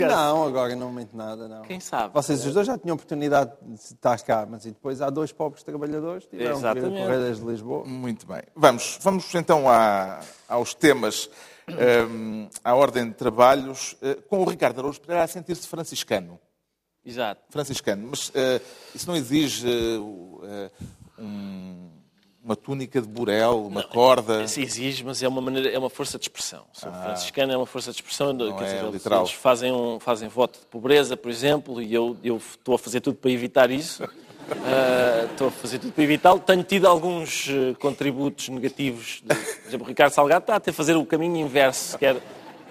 Não, 0.00 0.44
agora 0.44 0.74
não 0.74 0.92
mente 0.92 1.14
nada, 1.16 1.46
não. 1.48 1.62
Quem 1.62 1.78
sabe? 1.78 2.12
Vocês 2.12 2.44
os 2.44 2.52
dois 2.54 2.66
já 2.66 2.76
tinham 2.76 2.94
oportunidade 2.94 3.52
de 3.62 3.74
estar 3.74 4.18
cá, 4.20 4.46
mas 4.48 4.64
e 4.66 4.70
depois 4.70 5.00
há 5.00 5.10
dois 5.10 5.30
pobres 5.32 5.62
trabalhadores 5.62 6.24
que 6.24 6.30
tiveram 6.30 6.52
que 6.52 6.58
Exatamente. 6.58 6.96
correr 7.02 7.18
desde 7.18 7.44
Lisboa. 7.44 7.84
Muito 7.84 8.26
bem. 8.26 8.42
Vamos, 8.54 8.98
vamos 9.00 9.32
então 9.34 9.68
à- 9.70 10.20
aos 10.48 10.74
temas, 10.74 11.30
ehm, 11.68 12.48
à 12.64 12.74
ordem 12.74 13.08
de 13.08 13.14
trabalhos, 13.14 13.96
eh, 14.02 14.16
com 14.28 14.40
o 14.40 14.44
Ricardo 14.44 14.80
Araújo 14.80 15.00
Pereira 15.00 15.22
a 15.24 15.28
sentir-se 15.28 15.66
franciscano. 15.68 16.38
Exato. 17.06 17.40
Franciscano, 17.50 18.08
mas 18.10 18.32
eh, 18.34 18.60
isso 18.94 19.06
não 19.06 19.16
exige 19.16 19.66
eh, 19.68 20.70
um- 21.18 21.90
uma 22.44 22.54
túnica 22.54 23.00
de 23.00 23.08
burel, 23.08 23.66
uma 23.66 23.82
corda. 23.82 24.42
Isso 24.44 24.60
exige, 24.60 25.02
mas 25.04 25.20
é 25.22 25.26
uma, 25.26 25.40
maneira, 25.40 25.68
é 25.70 25.78
uma 25.78 25.90
força 25.90 26.16
de 26.18 26.24
expressão. 26.24 26.64
Sou 26.72 26.92
franciscano, 26.92 27.52
é 27.52 27.56
uma 27.56 27.66
força 27.66 27.90
de 27.90 27.96
expressão. 27.96 28.32
Não 28.32 28.56
quer 28.56 28.62
é 28.62 28.66
dizer, 28.66 28.78
eles- 28.82 28.92
literal. 28.94 29.20
eles 29.22 29.32
fazem, 29.32 29.72
um, 29.72 29.98
fazem 29.98 30.28
voto 30.28 30.60
de 30.60 30.66
pobreza, 30.66 31.16
por 31.16 31.30
exemplo, 31.30 31.82
e 31.82 31.92
eu, 31.92 32.16
eu 32.22 32.36
estou 32.36 32.74
a 32.76 32.78
fazer 32.78 33.00
tudo 33.00 33.16
para 33.16 33.30
evitar 33.30 33.70
isso. 33.70 34.02
Ah, 34.48 35.24
estou 35.28 35.48
a 35.48 35.50
fazer 35.50 35.80
tudo 35.80 35.92
para 35.92 36.04
evitá-lo. 36.04 36.38
Tenho 36.38 36.62
tido 36.62 36.86
alguns 36.86 37.48
contributos 37.80 38.48
negativos. 38.48 39.20
De, 39.24 39.34
por 39.34 39.66
exemplo, 39.68 39.84
o 39.84 39.88
Ricardo 39.88 40.12
Salgado 40.12 40.44
está 40.44 40.54
a 40.54 40.60
ter 40.60 40.70
a 40.70 40.72
fazer 40.72 40.94
o 40.96 41.04
caminho 41.04 41.36
inverso. 41.36 41.98
Quer, 41.98 42.14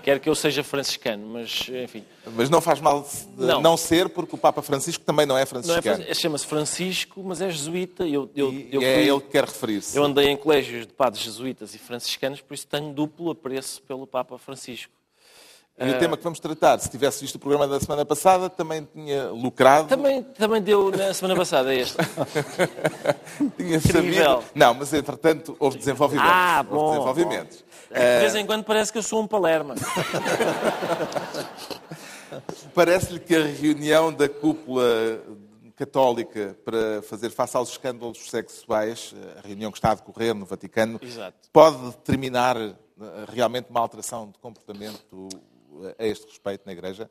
quer 0.05 0.19
que 0.19 0.29
eu 0.29 0.35
seja 0.35 0.63
franciscano, 0.63 1.25
mas, 1.27 1.67
enfim. 1.83 2.03
Mas 2.35 2.47
não 2.47 2.61
faz 2.61 2.79
mal 2.79 3.03
Não. 3.35 3.59
não. 3.59 3.75
ser, 3.75 4.07
porque 4.07 4.35
o 4.35 4.37
Papa 4.37 4.61
Francisco 4.61 5.03
também 5.03 5.25
não 5.25 5.35
é 5.35 5.41
é, 5.41 5.45
franciscano. 5.47 6.03
fran- 6.03 6.13
Chama-se 6.13 6.45
Francisco, 6.45 7.23
mas 7.25 7.41
é 7.41 7.49
jesuíta. 7.49 8.03
Eu, 8.07 8.29
eu, 8.35 8.53
E 8.53 8.69
eu 8.71 8.81
é 8.83 8.93
fui- 8.95 9.09
ele 9.09 9.19
que 9.21 9.29
quer 9.29 9.43
referir-se. 9.45 9.97
Eu 9.97 10.03
andei 10.03 10.27
em 10.29 10.37
colégios 10.37 10.85
de 10.85 10.93
padres 10.93 11.23
jesuítas 11.23 11.73
e 11.73 11.79
franciscanos, 11.79 12.39
por 12.39 12.53
isso 12.53 12.67
tenho 12.67 12.93
duplo 12.93 13.31
apreço 13.31 13.81
pelo 13.81 14.05
Papa 14.05 14.37
Francisco. 14.37 14.93
E 15.77 15.89
o 15.89 15.99
tema 15.99 16.15
que 16.15 16.23
vamos 16.23 16.39
tratar, 16.39 16.79
se 16.79 16.89
tivesse 16.89 17.19
visto 17.19 17.35
o 17.35 17.39
programa 17.39 17.67
da 17.67 17.77
semana 17.81 18.05
passada, 18.05 18.49
também 18.49 18.87
tinha 18.93 19.25
lucrado. 19.31 19.89
Também, 19.89 20.23
também 20.23 20.61
deu 20.61 20.89
na 20.89 21.13
semana 21.13 21.35
passada 21.35 21.75
este. 21.75 21.97
Tinha 23.57 23.75
Incrível. 23.75 24.35
sabido. 24.35 24.43
Não, 24.55 24.73
mas 24.73 24.93
entretanto 24.93 25.53
houve 25.59 25.77
desenvolvimentos. 25.77 26.31
Ah, 26.33 26.59
Houve 26.65 26.69
bom, 26.73 26.91
desenvolvimentos. 26.91 27.64
De 27.89 28.19
vez 28.19 28.35
em 28.35 28.45
quando 28.45 28.63
parece 28.63 28.91
que 28.91 28.97
eu 28.97 29.03
sou 29.03 29.21
um 29.21 29.27
palerma. 29.27 29.75
Parece-lhe 32.73 33.19
que 33.19 33.35
a 33.35 33.45
reunião 33.45 34.11
da 34.11 34.27
cúpula 34.27 35.21
católica 35.75 36.57
para 36.63 37.01
fazer 37.01 37.29
face 37.29 37.55
aos 37.55 37.69
escândalos 37.71 38.29
sexuais, 38.29 39.13
a 39.37 39.47
reunião 39.47 39.71
que 39.71 39.77
está 39.77 39.91
a 39.91 39.95
decorrer 39.95 40.33
no 40.33 40.45
Vaticano, 40.45 40.99
Exato. 41.01 41.49
pode 41.51 41.77
determinar 41.91 42.57
eh, 42.57 42.75
realmente 43.27 43.69
uma 43.69 43.81
alteração 43.81 44.31
de 44.31 44.39
comportamento 44.39 45.27
a 45.99 46.05
este 46.05 46.25
respeito 46.27 46.63
na 46.65 46.71
Igreja? 46.71 47.09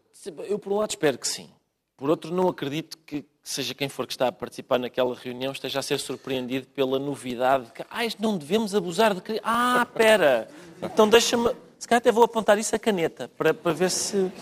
Eu, 0.49 0.59
por 0.59 0.73
um 0.73 0.77
lado, 0.79 0.91
espero 0.91 1.19
que 1.19 1.29
sim. 1.29 1.51
Por 1.97 2.11
outro, 2.11 2.35
não 2.35 2.49
acredito 2.49 2.99
que 2.99 3.25
seja 3.43 3.75
quem 3.75 3.89
for 3.89 4.07
que 4.07 4.13
está 4.15 4.29
a 4.29 4.33
participar 4.33 4.79
naquela 4.79 5.15
reunião 5.15 5.53
esteja 5.53 5.79
a 5.79 5.83
ser 5.83 5.99
surpreendido 6.01 6.67
pela 6.69 6.99
novidade. 6.99 7.71
Que, 7.73 7.83
ah, 7.91 8.01
não 8.19 8.37
devemos 8.37 8.75
abusar 8.75 9.15
de... 9.15 9.21
cri- 9.21 9.41
Ah, 9.45 9.87
espera! 9.89 10.49
Então 10.83 11.09
deixa-me... 11.09 11.51
Se 11.79 11.87
calhar 11.87 11.99
até 11.99 12.11
vou 12.11 12.25
apontar 12.25 12.59
isso 12.59 12.75
a 12.75 12.79
caneta, 12.79 13.29
para, 13.37 13.53
para 13.53 13.73
ver 13.73 13.91
se... 13.91 14.33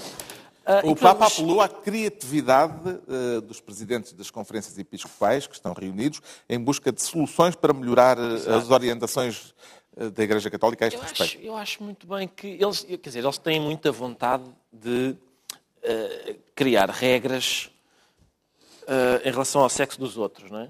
Ah, 0.65 0.81
O 0.85 0.95
Papa 0.95 1.27
apelou 1.27 1.61
à 1.61 1.69
criatividade 1.69 3.01
eh, 3.09 3.41
dos 3.41 3.61
presidentes 3.61 4.13
das 4.13 4.31
conferências 4.31 4.79
episcopais 4.79 5.47
que 5.47 5.55
estão 5.55 5.73
reunidos 5.73 6.21
em 6.49 6.59
busca 6.59 6.93
de 6.93 7.03
soluções 7.03 7.57
para 7.57 7.73
melhorar 7.75 8.17
eh, 8.17 8.55
as 8.57 8.71
orientações 8.71 9.53
eh, 9.97 10.09
da 10.11 10.23
Igreja 10.23 10.49
Católica 10.49 10.85
a 10.85 10.89
este 10.89 10.97
Eu 10.99 11.03
respeito. 11.03 11.23
acho, 11.39 11.39
eu 11.49 11.57
acho 11.57 11.83
muito 11.83 12.07
bem 12.07 12.29
que 12.29 12.47
eles, 12.47 12.83
quer 12.85 12.97
dizer, 13.09 13.25
eles 13.25 13.39
têm 13.39 13.61
muita 13.61 13.91
vontade 13.91 14.45
de 14.73 15.17
eh, 15.85 16.37
criar 16.55 16.89
regras 16.91 17.69
eh, 18.87 19.23
em 19.25 19.33
relação 19.33 19.63
ao 19.63 19.69
sexo 19.69 19.99
dos 19.99 20.17
outros, 20.17 20.49
não 20.49 20.61
é? 20.61 20.69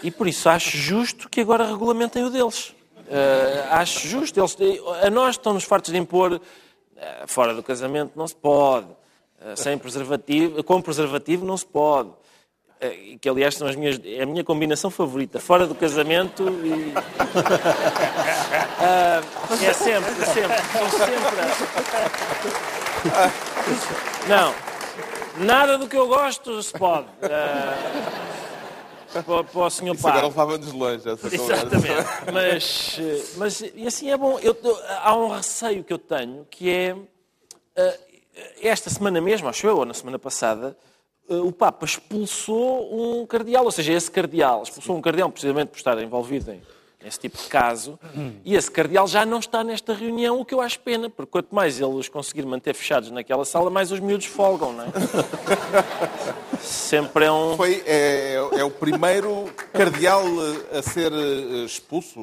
E 0.00 0.12
por 0.12 0.28
isso 0.28 0.48
acho 0.48 0.76
justo 0.76 1.28
que 1.28 1.40
agora 1.40 1.66
regulamentem 1.66 2.22
o 2.22 2.30
deles. 2.30 2.72
Eh, 3.10 3.66
acho 3.68 4.06
justo. 4.06 4.38
Eles, 4.38 4.56
a 5.02 5.10
nós 5.10 5.34
estão-nos 5.34 5.64
fartos 5.64 5.90
de 5.92 5.98
impor 5.98 6.40
fora 7.26 7.52
do 7.54 7.62
casamento 7.62 8.12
não 8.16 8.26
se 8.26 8.34
pode, 8.34 8.88
sem 9.54 9.78
preservativo, 9.78 10.64
com 10.64 10.82
preservativo 10.82 11.46
não 11.46 11.56
se 11.56 11.66
pode. 11.66 12.10
Que 13.20 13.28
aliás 13.28 13.54
são 13.56 13.68
as 13.68 13.76
minhas, 13.76 14.00
é 14.04 14.22
a 14.22 14.26
minha 14.26 14.42
combinação 14.44 14.90
favorita, 14.90 15.38
fora 15.40 15.66
do 15.66 15.74
casamento 15.76 16.44
e 16.64 16.92
é 19.64 19.72
sempre, 19.72 20.10
é 20.10 20.26
sempre. 20.26 20.56
São 20.72 20.90
sempre. 20.90 21.18
Não. 24.28 24.54
Nada 25.44 25.78
do 25.78 25.88
que 25.88 25.96
eu 25.96 26.06
gosto 26.08 26.60
se 26.62 26.72
pode. 26.72 27.06
Ah, 27.22 29.22
para, 29.22 29.44
para 29.44 29.60
o 29.60 29.70
senhor 29.70 29.94
Isso 29.94 30.06
agora 30.06 30.26
levava-nos 30.26 30.72
longe. 30.72 31.08
essa. 31.08 31.34
Exatamente. 31.34 32.32
Mas, 32.32 32.96
eh, 33.00 33.24
mas 33.36 33.60
e 33.60 33.86
assim 33.86 34.10
é 34.10 34.16
bom. 34.16 34.38
Eu- 34.40 34.56
há 35.02 35.14
um 35.16 35.28
receio 35.28 35.82
que 35.84 35.92
eu 35.92 35.98
tenho 35.98 36.46
que 36.50 36.68
é 36.70 36.96
eh, 37.76 37.98
esta 38.62 38.90
semana 38.90 39.20
mesmo, 39.20 39.48
acho 39.48 39.66
eu, 39.66 39.78
ou 39.78 39.84
na 39.84 39.94
semana 39.94 40.18
passada, 40.18 40.76
o 41.28 41.52
Papa 41.52 41.84
expulsou 41.84 43.20
um 43.20 43.26
cardeal, 43.26 43.64
ou 43.64 43.72
seja, 43.72 43.92
esse 43.92 44.10
cardeal 44.10 44.62
expulsou 44.62 44.96
um 44.96 45.00
cardeal 45.02 45.30
precisamente 45.30 45.68
por 45.68 45.76
estar 45.76 46.00
envolvido 46.02 46.50
em 46.52 46.62
nesse 47.02 47.20
tipo 47.20 47.36
de 47.38 47.44
caso, 47.44 47.98
e 48.44 48.56
esse 48.56 48.70
cardeal 48.70 49.06
já 49.06 49.24
não 49.24 49.38
está 49.38 49.62
nesta 49.62 49.94
reunião, 49.94 50.40
o 50.40 50.44
que 50.44 50.52
eu 50.52 50.60
acho 50.60 50.80
pena, 50.80 51.08
porque 51.08 51.30
quanto 51.30 51.54
mais 51.54 51.78
ele 51.80 51.94
os 51.94 52.08
conseguir 52.08 52.44
manter 52.44 52.74
fechados 52.74 53.10
naquela 53.10 53.44
sala, 53.44 53.70
mais 53.70 53.92
os 53.92 54.00
miúdos 54.00 54.26
folgam, 54.26 54.72
não 54.72 54.84
é? 54.84 54.88
Sempre 56.60 57.26
é 57.26 57.32
um... 57.32 57.56
Foi, 57.56 57.82
é, 57.86 58.34
é 58.34 58.64
o 58.64 58.70
primeiro 58.70 59.44
cardeal 59.72 60.24
eh, 60.72 60.78
a 60.78 60.82
ser 60.82 61.12
eh, 61.12 61.64
expulso, 61.64 62.18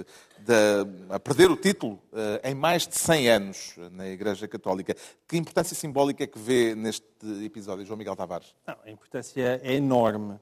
eh, 0.00 0.04
da- 0.40 1.14
a 1.14 1.20
perder 1.20 1.50
o 1.50 1.56
título 1.56 2.00
em 2.42 2.54
mais 2.54 2.86
de 2.88 2.96
100 2.98 3.28
anos 3.28 3.74
na 3.92 4.08
Igreja 4.08 4.48
Católica. 4.48 4.94
Que 5.26 5.36
importância 5.36 5.76
simbólica 5.76 6.24
é 6.24 6.26
que 6.26 6.38
vê 6.38 6.74
neste 6.74 7.06
episódio, 7.44 7.84
João 7.86 7.96
Miguel 7.98 8.16
Tavares? 8.16 8.54
Não, 8.66 8.74
a 8.84 8.90
importância 8.90 9.60
é 9.62 9.74
enorme. 9.74 10.38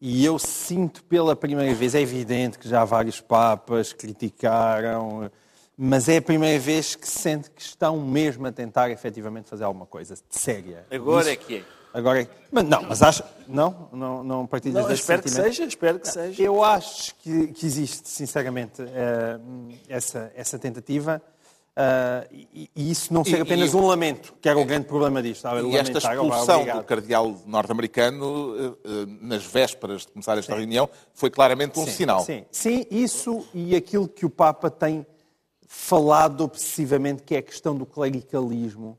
E 0.00 0.24
eu 0.24 0.38
sinto 0.38 1.02
pela 1.04 1.34
primeira 1.34 1.74
vez, 1.74 1.94
é 1.94 2.00
evidente 2.00 2.58
que 2.58 2.68
já 2.68 2.84
vários 2.84 3.20
papas 3.20 3.92
criticaram, 3.94 5.30
mas 5.76 6.08
é 6.08 6.18
a 6.18 6.22
primeira 6.22 6.58
vez 6.58 6.94
que 6.94 7.08
se 7.08 7.18
sente 7.18 7.50
que 7.50 7.62
estão 7.62 7.98
mesmo 8.00 8.46
a 8.46 8.52
tentar 8.52 8.90
efetivamente 8.90 9.48
fazer 9.48 9.64
alguma 9.64 9.86
coisa 9.86 10.14
séria. 10.28 10.84
Agora 10.90 11.22
Isso- 11.22 11.30
é 11.30 11.36
que 11.36 11.56
é. 11.56 11.64
Agora 11.94 12.20
é... 12.20 12.28
Mas 12.52 12.64
não, 12.64 12.82
mas 12.82 13.02
acho... 13.02 13.24
Não? 13.48 13.88
Não, 13.90 14.22
não 14.22 14.46
partilhas 14.46 14.84
Não, 14.84 14.92
espero 14.92 15.22
que 15.22 15.30
sentimento? 15.30 15.54
seja, 15.54 15.64
espero 15.64 15.98
que 15.98 16.08
seja. 16.08 16.42
Eu 16.42 16.62
acho 16.62 17.14
que, 17.14 17.46
que 17.48 17.64
existe, 17.64 18.06
sinceramente, 18.10 18.82
eh, 18.82 19.38
essa, 19.88 20.30
essa 20.34 20.58
tentativa. 20.58 21.22
Eh, 21.76 22.28
e, 22.32 22.70
e 22.74 22.90
isso 22.90 23.12
não 23.12 23.22
ser 23.24 23.38
E- 23.38 23.40
apenas 23.42 23.72
e- 23.72 23.76
um 23.76 23.86
lamento, 23.86 24.34
que 24.40 24.48
era 24.48 24.58
o 24.58 24.64
grande 24.64 24.86
problema 24.86 25.22
disto. 25.22 25.36
estava 25.36 25.60
a 25.60 25.62
E 25.62 25.76
esta 25.76 25.92
lamentar, 25.92 26.12
"Oh, 26.18 26.28
vá, 26.28 26.28
expulsão 26.36 26.54
obrigado." 26.60 26.78
do 26.80 26.84
cardeal 26.84 27.36
norte-americano, 27.46 28.54
eh, 28.58 28.72
eh, 28.84 29.06
nas 29.20 29.44
vésperas 29.44 30.02
de 30.02 30.08
começar 30.08 30.38
esta 30.38 30.54
reunião, 30.56 30.88
foi 31.14 31.30
claramente 31.30 31.78
um 31.78 31.84
Sim, 31.84 31.90
sinal. 31.92 32.20
Sim, 32.24 32.44
sim, 32.50 32.86
isso 32.90 33.46
e 33.54 33.76
aquilo 33.76 34.08
que 34.08 34.24
o 34.24 34.30
Papa 34.30 34.70
tem 34.70 35.06
falado 35.68 36.42
obsessivamente, 36.44 37.22
que 37.22 37.34
é 37.34 37.38
a 37.38 37.42
questão 37.42 37.74
do 37.76 37.84
clericalismo. 37.84 38.98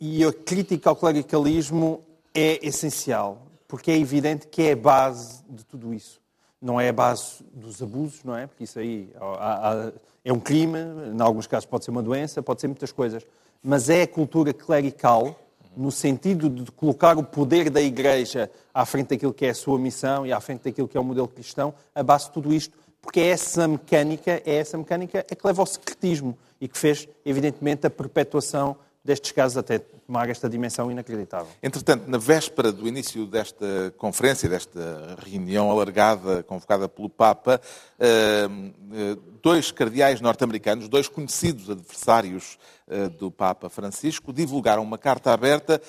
E 0.00 0.24
a 0.24 0.32
crítica 0.32 0.90
ao 0.90 0.96
clericalismo 0.96 2.04
é 2.34 2.64
essencial, 2.66 3.46
porque 3.66 3.90
é 3.90 3.98
evidente 3.98 4.46
que 4.48 4.62
é 4.62 4.72
a 4.72 4.76
base 4.76 5.42
de 5.48 5.64
tudo 5.64 5.92
isso. 5.94 6.20
Não 6.60 6.80
é 6.80 6.88
a 6.88 6.92
base 6.92 7.44
dos 7.52 7.82
abusos, 7.82 8.22
não 8.24 8.36
é? 8.36 8.46
Porque 8.46 8.64
isso 8.64 8.78
aí 8.78 9.10
há- 9.20 9.70
há- 9.88 9.92
é 10.24 10.32
um 10.32 10.40
crime, 10.40 10.78
em 11.14 11.20
alguns 11.20 11.46
casos 11.46 11.66
pode 11.66 11.84
ser 11.84 11.90
uma 11.90 12.02
doença, 12.02 12.42
pode 12.42 12.60
ser 12.60 12.68
muitas 12.68 12.90
coisas. 12.90 13.26
Mas 13.62 13.90
é 13.90 14.02
a 14.02 14.06
cultura 14.06 14.52
clerical, 14.54 15.38
no 15.76 15.90
sentido 15.90 16.48
de 16.48 16.70
colocar 16.72 17.18
o 17.18 17.22
poder 17.22 17.68
da 17.68 17.82
Igreja 17.82 18.50
à 18.72 18.86
frente 18.86 19.08
daquilo 19.08 19.34
que 19.34 19.44
é 19.44 19.50
a 19.50 19.54
sua 19.54 19.78
missão 19.78 20.26
e 20.26 20.32
à 20.32 20.40
frente 20.40 20.62
daquilo 20.62 20.88
que 20.88 20.96
é 20.96 21.00
o 21.00 21.04
modelo 21.04 21.28
cristão, 21.28 21.74
a 21.94 22.02
base 22.02 22.26
de 22.26 22.32
tudo 22.32 22.54
isto, 22.54 22.76
porque 23.02 23.20
é 23.20 23.26
essa 23.28 23.68
mecânica, 23.68 24.42
é 24.46 24.54
essa 24.54 24.78
mecânica 24.78 25.26
é 25.28 25.34
que 25.34 25.46
leva 25.46 25.60
ao 25.60 25.66
secretismo 25.66 26.38
e 26.60 26.66
que 26.66 26.78
fez, 26.78 27.06
evidentemente, 27.24 27.86
a 27.86 27.90
perpetuação 27.90 28.76
destes 29.04 29.32
casos 29.32 29.58
até 29.58 29.78
tomar 29.78 30.30
esta 30.30 30.48
dimensão 30.48 30.90
inacreditável. 30.90 31.48
Entretanto, 31.62 32.08
na 32.08 32.16
véspera 32.16 32.72
do 32.72 32.88
início 32.88 33.26
desta 33.26 33.92
conferência, 33.98 34.48
desta 34.48 35.16
reunião 35.22 35.70
alargada 35.70 36.42
convocada 36.42 36.88
pelo 36.88 37.10
Papa, 37.10 37.60
eh, 37.98 38.48
eh, 38.92 39.16
dois 39.42 39.70
cardeais 39.70 40.22
norte-americanos, 40.22 40.88
dois 40.88 41.06
conhecidos 41.06 41.68
adversários 41.68 42.58
eh, 42.88 43.08
do 43.10 43.30
Papa 43.30 43.68
Francisco, 43.68 44.32
divulgaram 44.32 44.82
uma 44.82 44.96
carta 44.98 45.32
aberta 45.32 45.80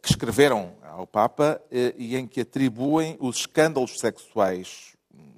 que 0.00 0.10
escreveram 0.10 0.74
ao 0.80 1.08
Papa 1.08 1.60
e 1.98 2.16
em 2.16 2.24
que 2.24 2.42
atribuem 2.42 3.16
os 3.18 3.38
escândalos 3.38 3.98
sexuais 3.98 4.94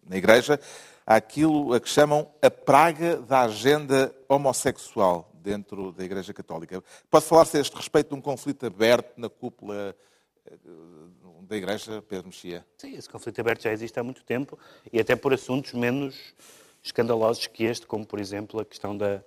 na 0.07 0.19
Igreja 0.19 0.61
àquilo 1.07 1.73
a 1.73 1.81
que 1.81 1.89
chamam 1.89 2.29
a 2.43 2.51
praga 2.51 3.17
da 3.17 3.41
agenda 3.41 4.15
homossexual 4.29 5.28
dentro 5.43 5.93
da 5.93 6.05
Igreja 6.05 6.33
Católica. 6.33 6.83
Pode 7.11 7.25
falar-se 7.25 7.57
a 7.57 7.61
este 7.61 7.77
respeito 7.77 8.11
de 8.11 8.15
um 8.15 8.21
conflito 8.21 8.67
aberto 8.67 9.19
na 9.19 9.29
cúpula 9.29 9.97
eh, 10.47 10.53
da 11.43 11.57
Igreja, 11.57 12.03
Pedro 12.03 12.27
Mexia? 12.27 12.65
Sim, 12.77 12.95
esse 12.95 13.09
conflito 13.09 13.41
aberto 13.41 13.63
já 13.63 13.73
existe 13.73 13.99
há 13.99 14.03
muito 14.03 14.23
tempo 14.23 14.59
e 14.93 15.01
até 15.01 15.17
por 15.17 15.33
assuntos 15.33 15.73
menos 15.73 16.35
escandalosos 16.83 17.47
que 17.47 17.65
este, 17.65 17.87
como 17.87 18.07
por 18.07 18.21
exemplo 18.21 18.61
a 18.61 18.65
questão 18.65 18.97
da, 18.97 19.23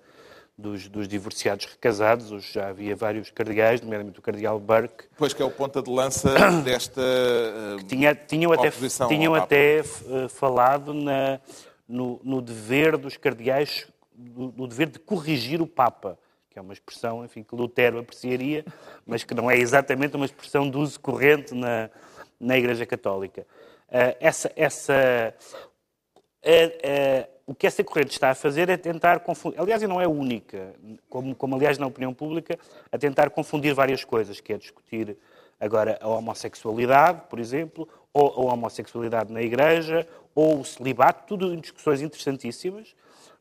dos, 0.56 0.88
dos, 0.88 1.08
divorciados 1.08 1.66
recasados. 1.66 2.44
Já 2.44 2.68
havia 2.68 2.94
vários 2.94 3.30
cardeais, 3.30 3.80
nomeadamente 3.80 4.18
o 4.18 4.22
cardeal 4.22 4.58
Burke. 4.58 5.04
Pois 5.16 5.32
que 5.32 5.42
é 5.42 5.44
o 5.44 5.50
ponta 5.50 5.82
de 5.82 5.90
lança 5.90 6.30
desta 6.62 7.00
uh, 7.00 7.84
tinha, 7.84 8.14
tinham 8.14 8.52
até, 8.52 8.70
tinham 9.08 9.34
até 9.34 9.80
uh, 9.80 10.28
falado 10.28 10.94
na, 10.94 11.40
no, 11.88 12.20
no, 12.22 12.40
dever 12.40 12.96
dos 12.96 13.16
cardeais 13.16 13.86
do, 14.30 14.50
do, 14.50 14.66
dever 14.66 14.88
de 14.88 14.98
corrigir 14.98 15.60
o 15.60 15.66
Papa, 15.66 16.18
que 16.50 16.58
é 16.58 16.62
uma 16.62 16.72
expressão, 16.72 17.24
enfim, 17.24 17.42
que 17.42 17.54
Lutero 17.54 17.98
apreciaria, 17.98 18.64
mas 19.06 19.24
que 19.24 19.34
não 19.34 19.50
é 19.50 19.56
exatamente 19.56 20.16
uma 20.16 20.26
expressão 20.26 20.68
de 20.70 20.76
uso 20.76 21.00
corrente 21.00 21.54
na, 21.54 21.90
na 22.38 22.58
Igreja 22.58 22.84
Católica. 22.84 23.46
Uh, 23.88 24.16
essa, 24.20 24.52
essa, 24.54 25.34
uh, 26.44 26.48
uh, 26.48 27.32
o 27.46 27.54
que 27.54 27.66
essa 27.66 27.82
corrente 27.82 28.12
está 28.12 28.30
a 28.30 28.34
fazer 28.34 28.68
é 28.68 28.76
tentar 28.76 29.20
confundir, 29.20 29.60
aliás, 29.60 29.82
e 29.82 29.86
não 29.86 30.00
é 30.00 30.06
única, 30.06 30.74
como, 31.08 31.34
como 31.34 31.56
aliás 31.56 31.78
na 31.78 31.86
opinião 31.86 32.12
pública, 32.12 32.58
a 32.90 32.98
tentar 32.98 33.30
confundir 33.30 33.74
várias 33.74 34.04
coisas, 34.04 34.40
que 34.40 34.52
é 34.52 34.58
discutir 34.58 35.16
agora 35.60 35.98
a 36.00 36.08
homossexualidade, 36.08 37.22
por 37.30 37.38
exemplo, 37.38 37.88
ou 38.12 38.50
a 38.50 38.54
homossexualidade 38.54 39.32
na 39.32 39.40
Igreja, 39.40 40.06
ou 40.34 40.60
o 40.60 40.64
celibato, 40.64 41.24
tudo 41.26 41.54
em 41.54 41.60
discussões 41.60 42.00
interessantíssimas, 42.00 42.94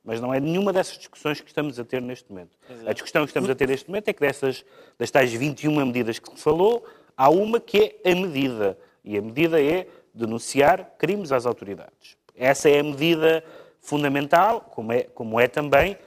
mas 0.04 0.20
não 0.20 0.34
é 0.34 0.39
nenhuma 0.39 0.74
dessas 0.74 0.97
discussões 0.97 1.39
que 1.39 1.47
estamos 1.47 1.80
a 1.80 1.86
ter 1.86 2.02
neste 2.02 2.30
momento. 2.30 2.58
Exato. 2.70 2.89
A 2.89 2.93
discussão 2.93 3.24
que 3.24 3.30
estamos 3.30 3.49
a 3.49 3.56
ter 3.56 3.68
neste 3.68 3.88
momento 3.88 4.08
é 4.08 4.14
que 4.14 4.20
dessas, 4.20 4.66
das 4.97 5.12
tais 5.12 5.32
21 5.32 5.86
medidas 5.86 6.18
que 6.18 6.30
se 6.30 6.41
falou, 6.41 6.86
há 7.16 7.30
uma 7.30 7.60
que 7.60 7.95
é 8.04 8.12
a 8.12 8.16
medida. 8.16 8.78
E 9.04 9.18
a 9.18 9.22
medida 9.22 9.62
é 9.62 9.88
denunciar 10.14 10.95
crimes 10.97 11.32
às 11.32 11.45
autoridades. 11.45 12.18
Essa 12.36 12.70
é 12.70 12.80
a 12.80 12.84
medida 12.84 13.43
fundamental, 13.80 14.62
como 14.62 14.91
é, 14.91 15.04
como 15.04 15.39
é 15.39 15.47
também 15.47 15.97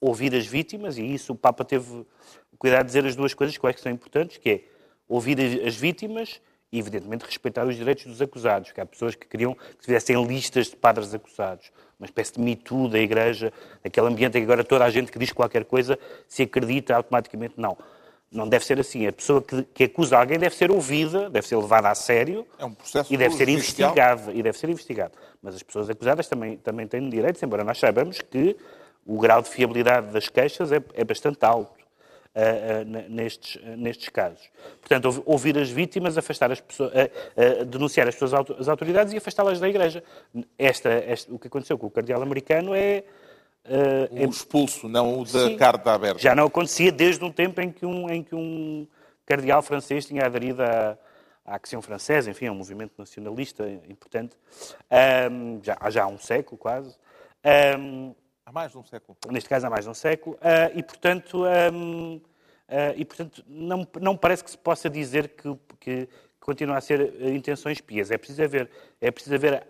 ouvir 0.00 0.34
as 0.34 0.46
vítimas, 0.46 0.96
e 0.96 1.04
isso 1.04 1.32
o 1.32 1.36
Papa 1.36 1.64
teve 1.64 2.06
cuidado 2.58 2.82
de 2.82 2.86
dizer 2.86 3.04
as 3.04 3.16
duas 3.16 3.34
coisas 3.34 3.56
que 3.56 3.64
eu 3.64 3.68
acho 3.68 3.76
que 3.76 3.82
são 3.82 3.92
importantes, 3.92 4.38
que 4.38 4.50
é 4.50 4.60
ouvir 5.08 5.38
as 5.66 5.76
vítimas 5.76 6.40
e, 6.72 6.78
evidentemente, 6.78 7.24
respeitar 7.24 7.66
os 7.66 7.76
direitos 7.76 8.06
dos 8.06 8.22
acusados, 8.22 8.72
que 8.72 8.80
há 8.80 8.86
pessoas 8.86 9.14
que 9.14 9.26
queriam 9.26 9.54
que 9.54 9.84
tivessem 9.84 10.24
listas 10.24 10.68
de 10.68 10.76
padres 10.76 11.12
acusados 11.12 11.70
uma 12.00 12.06
espécie 12.06 12.32
de 12.32 12.40
mito 12.40 12.88
da 12.88 12.98
Igreja, 12.98 13.52
aquele 13.84 14.06
ambiente 14.06 14.38
em 14.38 14.40
que 14.40 14.44
agora 14.44 14.64
toda 14.64 14.84
a 14.86 14.90
gente 14.90 15.12
que 15.12 15.18
diz 15.18 15.32
qualquer 15.32 15.66
coisa 15.66 15.98
se 16.26 16.42
acredita 16.42 16.96
automaticamente. 16.96 17.54
Não. 17.58 17.76
Não 18.32 18.48
deve 18.48 18.64
ser 18.64 18.80
assim. 18.80 19.06
A 19.06 19.12
pessoa 19.12 19.42
que, 19.42 19.62
que 19.64 19.84
acusa 19.84 20.16
alguém 20.16 20.38
deve 20.38 20.54
ser 20.54 20.70
ouvida, 20.70 21.28
deve 21.28 21.46
ser 21.46 21.56
levada 21.56 21.90
a 21.90 21.94
sério 21.94 22.46
é 22.58 22.64
um 22.64 22.74
e 23.10 23.16
deve 23.16 23.34
ser 23.34 23.48
investigada. 23.50 24.32
E 24.32 24.42
deve 24.42 24.56
ser 24.56 24.70
investigado. 24.70 25.12
Mas 25.42 25.56
as 25.56 25.62
pessoas 25.62 25.90
acusadas 25.90 26.26
também, 26.26 26.56
também 26.56 26.86
têm 26.86 27.06
direitos, 27.10 27.42
embora 27.42 27.62
nós 27.64 27.78
saibamos 27.78 28.22
que 28.22 28.56
o 29.04 29.18
grau 29.18 29.42
de 29.42 29.50
fiabilidade 29.50 30.10
das 30.12 30.28
queixas 30.28 30.72
é, 30.72 30.80
é 30.94 31.04
bastante 31.04 31.44
alto 31.44 31.79
nestes, 33.08 33.60
nestes 33.76 34.08
casos. 34.08 34.48
Portanto, 34.80 35.22
ouvir 35.26 35.58
as 35.58 35.70
vítimas, 35.70 36.16
afastar 36.16 36.50
as 36.52 36.60
pessoas, 36.60 36.92
denunciar 37.66 38.06
as 38.08 38.14
pessoas 38.14 38.46
as 38.58 38.68
autoridades 38.68 39.12
e 39.12 39.16
afastá-las 39.16 39.58
da 39.58 39.68
Igreja. 39.68 40.02
Esta, 40.58 40.88
esta, 40.90 41.34
o 41.34 41.38
que 41.38 41.48
aconteceu 41.48 41.76
com 41.76 41.86
o 41.86 41.90
cardeal 41.90 42.22
americano 42.22 42.74
é 42.74 43.04
Uh, 43.62 44.26
o 44.26 44.30
expulso, 44.30 44.88
não 44.88 45.20
o 45.20 45.24
da 45.24 45.46
sim, 45.46 45.56
carta 45.56 45.92
aberta. 45.92 46.18
Já 46.18 46.34
não 46.34 46.46
acontecia 46.46 46.90
desde 46.90 47.22
um 47.22 47.30
tempo 47.30 47.60
em 47.60 47.70
que 47.70 47.84
um, 47.84 48.08
em 48.08 48.22
que 48.22 48.34
um 48.34 48.86
cardeal 49.26 49.62
francês 49.62 50.06
tinha 50.06 50.24
aderido 50.24 50.62
à, 50.62 50.96
à 51.44 51.56
Ação 51.62 51.82
Francesa, 51.82 52.30
enfim, 52.30 52.46
é 52.46 52.50
um 52.50 52.54
movimento 52.54 52.92
nacionalista 52.96 53.68
importante, 53.88 54.34
um, 55.30 55.60
já, 55.62 55.76
já 55.90 56.04
há 56.04 56.06
um 56.06 56.18
século 56.18 56.56
quase. 56.56 56.96
Um, 57.78 58.14
Há 58.50 58.52
mais 58.52 58.72
de 58.72 58.78
um 58.78 58.82
século. 58.82 59.16
Neste 59.30 59.48
caso, 59.48 59.68
há 59.68 59.70
mais 59.70 59.84
de 59.84 59.90
um 59.92 59.94
século. 59.94 60.34
Uh, 60.34 60.76
e, 60.76 60.82
portanto, 60.82 61.44
um, 61.72 62.16
uh, 62.16 62.22
ah, 62.68 62.92
e, 62.96 63.04
portanto 63.04 63.44
não, 63.46 63.86
não 64.00 64.16
parece 64.16 64.42
que 64.42 64.50
se 64.50 64.58
possa 64.58 64.90
dizer 64.90 65.28
que, 65.28 65.56
que 65.78 66.08
continua 66.40 66.76
a 66.76 66.80
ser 66.80 67.00
ah, 67.00 67.28
intenções 67.28 67.80
pias. 67.80 68.10
É 68.10 68.18
preciso 68.18 68.42
haver, 68.42 68.68
é 69.00 69.08
preciso 69.12 69.36
haver 69.36 69.64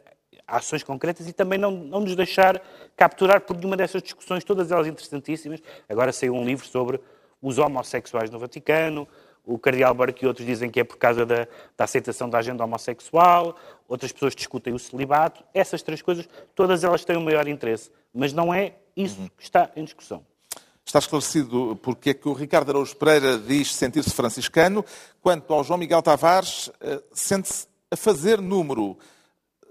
ações 0.46 0.82
concretas 0.82 1.28
e 1.28 1.32
também 1.34 1.58
não, 1.58 1.70
não 1.70 2.00
nos 2.00 2.16
deixar 2.16 2.58
capturar 2.96 3.42
por 3.42 3.54
nenhuma 3.54 3.76
dessas 3.76 4.02
discussões, 4.02 4.44
todas 4.44 4.72
elas 4.72 4.86
interessantíssimas. 4.86 5.60
Agora 5.86 6.10
saiu 6.10 6.34
um 6.34 6.42
livro 6.42 6.66
sobre 6.66 6.98
os 7.42 7.58
homossexuais 7.58 8.30
no 8.30 8.38
Vaticano, 8.38 9.06
o 9.44 9.58
Cardeal 9.58 9.94
Burke 9.94 10.24
e 10.24 10.28
outros 10.28 10.46
dizem 10.46 10.70
que 10.70 10.80
é 10.80 10.84
por 10.84 10.96
causa 10.96 11.26
da, 11.26 11.46
da, 11.76 11.84
aceitação 11.84 12.28
da 12.28 12.38
agenda 12.38 12.64
homossexual, 12.64 13.56
outras 13.88 14.12
pessoas 14.12 14.34
discutem 14.34 14.72
o 14.72 14.78
celibato. 14.78 15.42
Essas 15.52 15.82
três 15.82 16.02
coisas, 16.02 16.28
todas 16.54 16.84
elas 16.84 17.04
têm 17.04 17.16
o 17.16 17.20
maior 17.20 17.48
interesse, 17.48 17.90
mas 18.14 18.32
não 18.32 18.52
é 18.52 18.74
isso 18.96 19.30
que 19.36 19.42
está 19.42 19.70
em 19.74 19.84
discussão. 19.84 20.24
Está 20.84 20.98
esclarecido 20.98 21.78
porque 21.82 22.10
é 22.10 22.14
que 22.14 22.28
o 22.28 22.32
Ricardo 22.32 22.70
Araújo 22.70 22.96
Pereira 22.96 23.38
diz 23.38 23.74
sentir-se 23.74 24.10
franciscano. 24.10 24.84
Quanto 25.22 25.52
ao 25.52 25.62
João 25.62 25.78
Miguel 25.78 26.02
Tavares, 26.02 26.70
eh, 26.80 27.00
sente-se 27.12 27.68
a 27.90 27.96
fazer 27.96 28.40
número. 28.40 28.98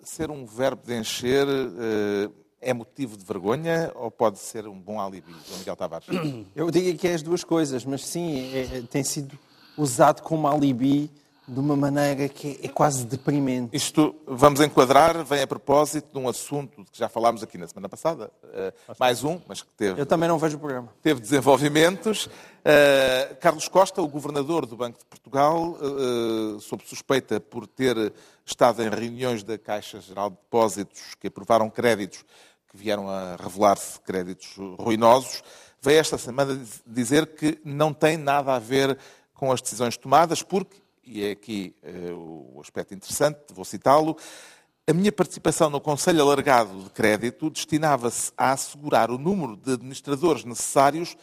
Ser 0.01 0.31
um 0.31 0.45
verbo 0.45 0.81
de 0.85 0.97
encher 0.97 1.45
eh, 1.47 2.29
é 2.61 2.73
motivo 2.73 3.17
de 3.17 3.25
vergonha 3.25 3.91
ou 3.95 4.09
pode 4.09 4.39
ser 4.39 4.65
um 4.67 4.79
bom 4.79 4.99
alibi, 4.99 5.35
João 5.45 5.59
Miguel 5.59 5.75
Tavares? 5.75 6.07
Eu 6.55 6.71
digo 6.71 6.97
que 6.97 7.07
é 7.07 7.13
as 7.13 7.21
duas 7.21 7.43
coisas, 7.43 7.83
mas 7.83 8.05
sim, 8.05 8.53
é, 8.53 8.77
é 8.77 8.81
tem 8.89 9.03
sido 9.03 9.37
usado 9.77 10.21
como 10.21 10.47
alibi 10.47 11.11
de 11.49 11.59
uma 11.59 11.75
maneira 11.75 12.29
que 12.29 12.59
é 12.61 12.67
quase 12.67 13.05
deprimente. 13.05 13.75
Isto 13.75 14.15
vamos 14.27 14.61
enquadrar, 14.61 15.23
vem 15.23 15.41
a 15.41 15.47
propósito 15.47 16.13
de 16.13 16.19
um 16.19 16.29
assunto 16.29 16.83
de 16.83 16.91
que 16.91 16.97
já 16.97 17.09
falámos 17.09 17.41
aqui 17.41 17.57
na 17.57 17.67
semana 17.67 17.89
passada, 17.89 18.31
uh, 18.43 18.95
mais 18.99 19.23
um, 19.23 19.41
mas 19.47 19.63
que 19.63 19.69
teve. 19.75 19.99
Eu 19.99 20.05
também 20.05 20.29
não 20.29 20.37
vejo 20.37 20.57
o 20.57 20.59
programa. 20.59 20.89
Teve 21.01 21.19
desenvolvimentos. 21.19 22.27
Uh, 22.27 23.35
Carlos 23.39 23.67
Costa, 23.67 24.01
o 24.01 24.07
governador 24.07 24.65
do 24.65 24.77
Banco 24.77 24.99
de 24.99 25.05
Portugal, 25.05 25.71
uh, 25.71 26.59
sob 26.59 26.83
suspeita 26.85 27.39
por 27.39 27.65
ter 27.65 28.13
estado 28.45 28.83
em 28.83 28.89
reuniões 28.89 29.43
da 29.43 29.57
Caixa 29.57 29.99
Geral 29.99 30.29
de 30.29 30.35
Depósitos 30.35 31.15
que 31.19 31.27
aprovaram 31.27 31.69
créditos 31.69 32.23
que 32.69 32.77
vieram 32.77 33.09
a 33.09 33.35
revelar-se 33.35 33.99
créditos 34.01 34.55
ruinosos, 34.77 35.41
veio 35.81 35.99
esta 35.99 36.19
semana 36.19 36.59
dizer 36.85 37.25
que 37.33 37.59
não 37.65 37.91
tem 37.91 38.15
nada 38.15 38.53
a 38.53 38.59
ver 38.59 38.95
com 39.39 39.53
as 39.53 39.61
decisões 39.61 39.95
tomadas, 39.95 40.43
porque, 40.43 40.75
e 41.01 41.23
é 41.23 41.31
aqui 41.31 41.73
uh, 41.81 42.57
o 42.57 42.59
aspecto 42.59 42.93
interessante, 42.93 43.39
vou 43.53 43.63
citá-lo, 43.63 44.17
a 44.85 44.93
minha 44.93 45.13
participação 45.13 45.69
no 45.69 45.79
Conselho 45.79 46.21
Alargado 46.21 46.83
de 46.83 46.89
Crédito 46.89 47.49
destinava-se 47.49 48.33
a 48.37 48.51
assegurar 48.51 49.09
o 49.09 49.17
número 49.17 49.55
de 49.55 49.73
administradores 49.73 50.43
necessários 50.43 51.15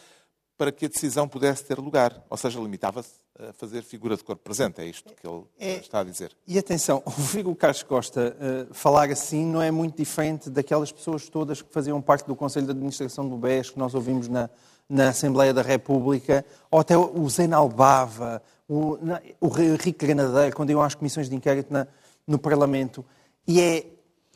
para 0.56 0.72
que 0.72 0.86
a 0.86 0.88
decisão 0.88 1.28
pudesse 1.28 1.64
ter 1.64 1.78
lugar. 1.78 2.24
Ou 2.30 2.38
seja, 2.38 2.58
limitava-se 2.58 3.10
a 3.38 3.52
fazer 3.52 3.82
figura 3.82 4.16
de 4.16 4.24
corpo 4.24 4.42
presente. 4.42 4.80
É 4.80 4.86
isto 4.86 5.12
que 5.12 5.26
ele 5.26 5.44
é, 5.58 5.76
está 5.76 6.00
a 6.00 6.04
dizer. 6.04 6.34
E 6.46 6.58
atenção, 6.58 7.02
ouvir 7.04 7.46
o 7.46 7.54
Carlos 7.54 7.82
Costa 7.82 8.34
uh, 8.70 8.72
falar 8.72 9.10
assim 9.10 9.44
não 9.44 9.60
é 9.60 9.70
muito 9.70 9.96
diferente 9.98 10.48
daquelas 10.48 10.90
pessoas 10.90 11.28
todas 11.28 11.60
que 11.60 11.70
faziam 11.70 12.00
parte 12.00 12.26
do 12.26 12.34
Conselho 12.34 12.64
de 12.64 12.72
Administração 12.72 13.28
do 13.28 13.36
BES 13.36 13.70
que 13.70 13.78
nós 13.78 13.94
ouvimos 13.94 14.26
na, 14.26 14.48
na 14.88 15.08
Assembleia 15.08 15.52
da 15.52 15.62
República, 15.62 16.44
ou 16.70 16.80
até 16.80 16.96
o 16.96 17.28
Zé 17.28 17.52
Albava, 17.52 18.42
o, 18.68 18.98
o 19.40 19.48
Rico 19.48 19.98
Granadeiro, 19.98 20.54
quando 20.54 20.70
iam 20.70 20.82
às 20.82 20.94
comissões 20.94 21.28
de 21.28 21.34
inquérito 21.34 21.72
na, 21.72 21.86
no 22.26 22.38
Parlamento. 22.38 23.04
E 23.46 23.60
é, 23.60 23.86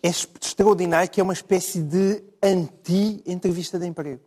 é 0.03 0.09
extraordinário 0.09 1.11
que 1.11 1.21
é 1.21 1.25
uma 1.25 1.33
espécie 1.33 1.81
de 1.81 2.23
anti-entrevista 2.43 3.79
de 3.79 3.87
emprego. 3.87 4.23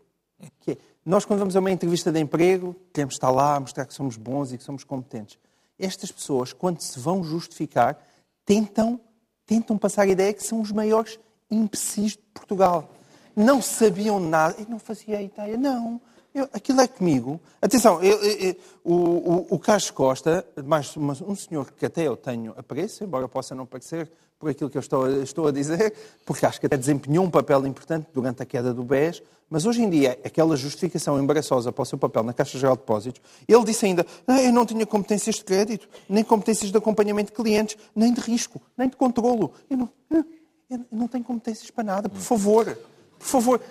Que 0.59 0.71
é, 0.71 0.77
nós, 1.05 1.25
quando 1.25 1.39
vamos 1.39 1.55
a 1.55 1.59
uma 1.59 1.71
entrevista 1.71 2.11
de 2.11 2.19
emprego, 2.19 2.75
queremos 2.93 3.15
estar 3.15 3.29
lá, 3.29 3.59
mostrar 3.59 3.85
que 3.85 3.93
somos 3.93 4.17
bons 4.17 4.53
e 4.53 4.57
que 4.57 4.63
somos 4.63 4.83
competentes. 4.83 5.37
Estas 5.77 6.11
pessoas, 6.11 6.53
quando 6.53 6.79
se 6.79 6.99
vão 6.99 7.23
justificar, 7.23 7.97
tentam, 8.45 8.99
tentam 9.45 9.77
passar 9.77 10.03
a 10.03 10.07
ideia 10.07 10.33
que 10.33 10.43
são 10.43 10.61
os 10.61 10.71
maiores 10.71 11.19
imbecis 11.51 12.13
de 12.13 12.23
Portugal. 12.33 12.89
Não 13.35 13.61
sabiam 13.61 14.19
nada. 14.19 14.55
Eu 14.59 14.67
não 14.69 14.79
fazia 14.79 15.21
ideia, 15.21 15.57
não 15.57 15.99
Eu- 16.33 16.49
aquilo 16.51 16.81
é 16.81 16.87
comigo. 16.87 17.39
Atenção, 17.61 18.01
eu- 18.01 18.17
eu- 18.23 18.55
o, 18.83 19.45
o, 19.55 19.59
Carlos 19.59 19.91
Costa, 19.91 20.45
mais 20.65 20.95
um 20.97 21.35
senhor 21.35 21.71
que 21.71 21.85
até 21.85 22.07
eu 22.07 22.17
tenho 22.17 22.53
apreço, 22.57 23.03
embora 23.03 23.27
possa 23.27 23.53
não 23.53 23.65
parecer 23.67 24.11
por 24.39 24.49
aquilo 24.49 24.69
que 24.69 24.77
eu 24.77 24.81
estou, 24.81 25.07
estou 25.21 25.47
a 25.47 25.51
dizer, 25.51 25.93
porque 26.25 26.45
acho 26.45 26.59
que 26.59 26.65
até 26.65 26.75
desempenhou 26.75 27.23
um 27.23 27.29
papel 27.29 27.65
importante 27.67 28.07
durante 28.13 28.41
a 28.41 28.45
queda 28.45 28.73
do 28.73 28.83
BES, 28.83 29.21
mas 29.47 29.65
hoje 29.65 29.83
em 29.83 29.89
dia, 29.89 30.19
aquela 30.25 30.57
justificação 30.57 31.21
embaraçosa 31.21 31.71
para 31.71 31.83
o 31.83 31.85
seu 31.85 31.97
papel 31.99 32.23
na 32.23 32.33
Caixa 32.33 32.57
Geral 32.57 32.75
de 32.75 32.81
Depósitos, 32.81 33.21
ele 33.47 33.63
disse 33.63 33.85
ainda, 33.85 34.03
ah, 34.25 34.41
eu 34.41 34.51
não 34.51 34.65
tinha 34.65 34.85
competências 34.87 35.35
de 35.35 35.43
crédito, 35.43 35.87
nem 36.09 36.23
competências 36.23 36.71
de 36.71 36.77
acompanhamento 36.77 37.31
de 37.31 37.35
clientes, 37.37 37.77
nem 37.95 38.11
de 38.11 38.19
risco, 38.19 38.59
nem 38.75 38.89
de 38.89 38.95
controlo. 38.97 39.53
Eu 39.69 39.77
não, 39.77 39.89
eu 40.09 40.79
não 40.91 41.07
tenho 41.07 41.23
competências 41.23 41.69
para 41.69 41.83
nada, 41.83 42.09
por 42.09 42.19
favor, 42.19 42.75
por 43.19 43.27
favor. 43.27 43.61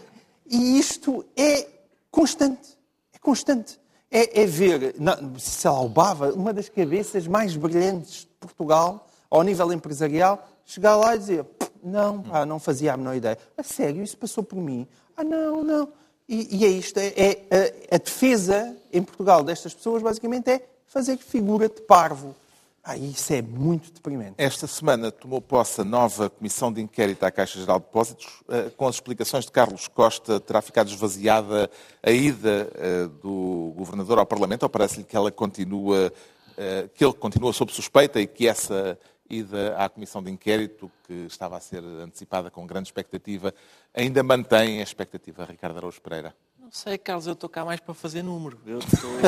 E 0.48 0.78
isto 0.78 1.24
é 1.36 1.66
constante. 2.12 2.78
É 3.12 3.18
constante. 3.18 3.80
É, 4.10 4.42
é 4.42 4.46
ver, 4.46 4.94
se 5.38 5.66
Bava, 5.88 6.32
uma 6.32 6.52
das 6.52 6.68
cabeças 6.68 7.26
mais 7.26 7.56
brilhantes 7.56 8.20
de 8.20 8.26
Portugal, 8.38 9.08
ao 9.30 9.42
nível 9.42 9.72
empresarial, 9.72 10.46
chegar 10.66 10.94
lá 10.96 11.16
e 11.16 11.18
dizer: 11.18 11.46
não, 11.82 12.22
pá, 12.22 12.44
não 12.44 12.60
fazia 12.60 12.92
a 12.92 12.96
menor 12.96 13.16
ideia. 13.16 13.38
A 13.56 13.62
sério, 13.62 14.02
isso 14.02 14.16
passou 14.16 14.44
por 14.44 14.58
mim. 14.58 14.86
Ah, 15.16 15.24
não, 15.24 15.64
não. 15.64 15.88
E, 16.28 16.58
e 16.58 16.64
é 16.64 16.68
isto. 16.68 16.98
É, 16.98 17.08
é- 17.16 17.80
a, 17.90 17.96
a 17.96 17.98
defesa 17.98 18.76
em 18.92 19.02
Portugal 19.02 19.42
destas 19.42 19.74
pessoas, 19.74 20.02
basicamente, 20.02 20.50
é 20.50 20.62
fazer 20.86 21.16
figura 21.16 21.68
de 21.68 21.80
parvo. 21.80 22.36
Ah, 22.84 22.96
isso 22.96 23.32
é 23.32 23.40
muito 23.40 23.92
deprimente. 23.92 24.34
Esta 24.38 24.66
semana 24.66 25.12
tomou 25.12 25.40
posse 25.40 25.80
a 25.80 25.84
nova 25.84 26.28
Comissão 26.28 26.72
de 26.72 26.80
Inquérito 26.80 27.22
à 27.22 27.30
Caixa 27.30 27.60
Geral 27.60 27.78
de 27.78 27.86
Depósitos. 27.86 28.42
Eh, 28.48 28.70
Com 28.76 28.88
as 28.88 28.96
explicações 28.96 29.44
de 29.44 29.52
Carlos 29.52 29.86
Costa, 29.86 30.40
terá 30.40 30.60
ficado 30.60 30.88
esvaziada 30.88 31.70
a 32.02 32.10
ida 32.10 32.68
eh, 32.74 33.06
do 33.22 33.72
Governador 33.76 34.18
ao 34.18 34.26
Parlamento, 34.26 34.64
ou 34.64 34.68
parece-lhe 34.68 35.04
que 35.04 35.16
ela 35.16 35.30
continua, 35.30 36.12
eh, 36.56 36.88
que 36.92 37.04
ele 37.04 37.12
continua 37.12 37.52
sob 37.52 37.72
suspeita 37.72 38.20
e 38.20 38.26
que 38.26 38.48
essa 38.48 38.98
ida 39.30 39.76
à 39.76 39.88
Comissão 39.88 40.20
de 40.20 40.32
Inquérito, 40.32 40.90
que 41.06 41.26
estava 41.26 41.56
a 41.56 41.60
ser 41.60 41.84
antecipada 41.84 42.50
com 42.50 42.66
grande 42.66 42.88
expectativa, 42.88 43.54
ainda 43.94 44.24
mantém 44.24 44.80
a 44.80 44.82
expectativa, 44.82 45.44
Ricardo 45.44 45.76
Araújo 45.76 46.00
Pereira? 46.02 46.34
Não 46.58 46.72
sei, 46.72 46.98
Carlos, 46.98 47.28
eu 47.28 47.34
estou 47.34 47.48
cá 47.48 47.64
mais 47.64 47.78
para 47.78 47.94
fazer 47.94 48.24
número. 48.24 48.58
Eu 48.66 48.78
estou... 48.80 49.10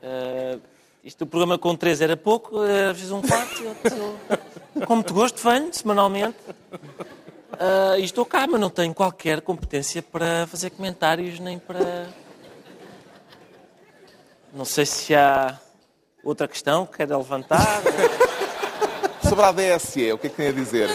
Eh, 0.00 0.60
isto, 1.08 1.24
o 1.24 1.26
programa 1.26 1.58
com 1.58 1.74
três 1.74 2.02
era 2.02 2.16
pouco, 2.18 2.62
eh, 2.62 2.92
fiz 2.92 3.10
um 3.10 3.22
quarto. 3.22 3.62
Eu 3.62 3.72
estou... 3.72 4.16
Com 4.86 4.96
muito 4.96 5.14
gosto, 5.14 5.42
venho 5.42 5.72
semanalmente. 5.72 6.36
Eh, 7.58 8.00
e 8.00 8.04
estou 8.04 8.26
cá, 8.26 8.46
mas 8.46 8.60
não 8.60 8.68
tenho 8.68 8.92
qualquer 8.92 9.40
competência 9.40 10.02
para 10.02 10.46
fazer 10.46 10.68
comentários 10.68 11.40
nem 11.40 11.58
para. 11.58 12.08
Não 14.52 14.66
sei 14.66 14.84
se 14.84 15.14
há 15.14 15.58
outra 16.22 16.46
questão 16.46 16.84
que 16.84 16.98
queira 16.98 17.16
levantar. 17.16 17.82
Sobre 19.26 19.44
a 19.44 19.52
DSE, 19.52 20.12
o 20.12 20.18
que 20.18 20.26
é 20.26 20.30
que 20.30 20.36
tem 20.36 20.48
a 20.48 20.52
dizer? 20.52 20.90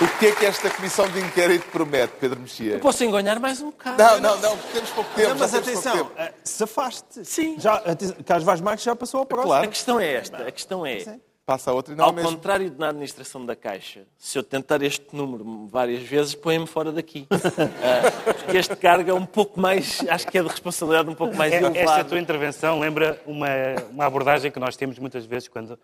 O 0.00 0.18
que 0.18 0.26
é 0.26 0.32
que 0.32 0.44
esta 0.44 0.68
Comissão 0.70 1.08
de 1.08 1.20
Inquérito 1.20 1.66
promete, 1.70 2.14
Pedro 2.20 2.40
Mexia? 2.40 2.72
Eu 2.74 2.80
posso 2.80 3.04
enganar 3.04 3.38
mais 3.38 3.60
um 3.60 3.66
bocado. 3.66 4.02
Não, 4.02 4.20
não, 4.20 4.40
não, 4.40 4.56
temos 4.72 4.90
pouco 4.90 5.08
tempo. 5.14 5.28
Não, 5.28 5.38
mas 5.38 5.52
já 5.52 5.62
temos 5.62 5.82
pouco 5.82 5.88
atenção, 5.88 6.10
eh, 6.16 6.32
safaste. 6.42 7.24
Sim. 7.24 7.56
Já, 7.60 7.80
Carlos 8.26 8.44
Vaz 8.44 8.60
Marques 8.60 8.84
já 8.84 8.96
passou 8.96 9.20
ao 9.20 9.26
próximo. 9.26 9.50
Claro. 9.50 9.64
A 9.64 9.68
questão 9.68 10.00
é 10.00 10.14
esta. 10.14 10.48
A 10.48 10.50
questão 10.50 10.84
é. 10.84 11.18
Passa 11.46 11.70
a 11.70 11.74
outra 11.74 11.92
e 11.92 11.96
não 11.96 12.06
Ao 12.06 12.10
é 12.10 12.14
mesmo. 12.14 12.30
contrário 12.30 12.70
de 12.70 12.78
na 12.78 12.88
administração 12.88 13.44
da 13.44 13.54
Caixa, 13.54 14.04
se 14.18 14.38
eu 14.38 14.42
tentar 14.42 14.80
este 14.80 15.04
número 15.12 15.66
várias 15.66 16.02
vezes, 16.02 16.34
põe-me 16.34 16.66
fora 16.66 16.90
daqui. 16.90 17.26
Ah, 17.84 18.32
porque 18.32 18.56
este 18.56 18.74
cargo 18.76 19.10
é 19.10 19.14
um 19.14 19.26
pouco 19.26 19.60
mais, 19.60 20.00
acho 20.08 20.26
que 20.26 20.38
é 20.38 20.42
de 20.42 20.48
responsabilidade 20.48 21.08
um 21.10 21.14
pouco 21.14 21.36
mais 21.36 21.52
É- 21.52 21.56
Esta 21.56 21.68
elevada. 21.78 22.04
tua 22.04 22.18
intervenção 22.18 22.80
lembra 22.80 23.20
uma, 23.26 23.46
uma 23.90 24.06
abordagem 24.06 24.50
que 24.50 24.58
nós 24.58 24.74
temos 24.74 24.98
muitas 24.98 25.26
vezes 25.26 25.46
quando 25.48 25.78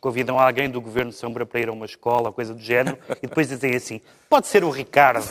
convidam 0.00 0.38
alguém 0.38 0.68
do 0.68 0.80
Governo 0.82 1.10
de 1.10 1.16
Sombra 1.16 1.46
para 1.46 1.60
ir 1.60 1.68
a 1.68 1.72
uma 1.72 1.86
escola, 1.86 2.30
coisa 2.30 2.52
do 2.52 2.60
género, 2.60 2.98
e 3.22 3.26
depois 3.26 3.48
dizem 3.48 3.74
assim, 3.74 4.00
pode 4.28 4.46
ser 4.46 4.62
o 4.64 4.70
Ricardo. 4.70 5.26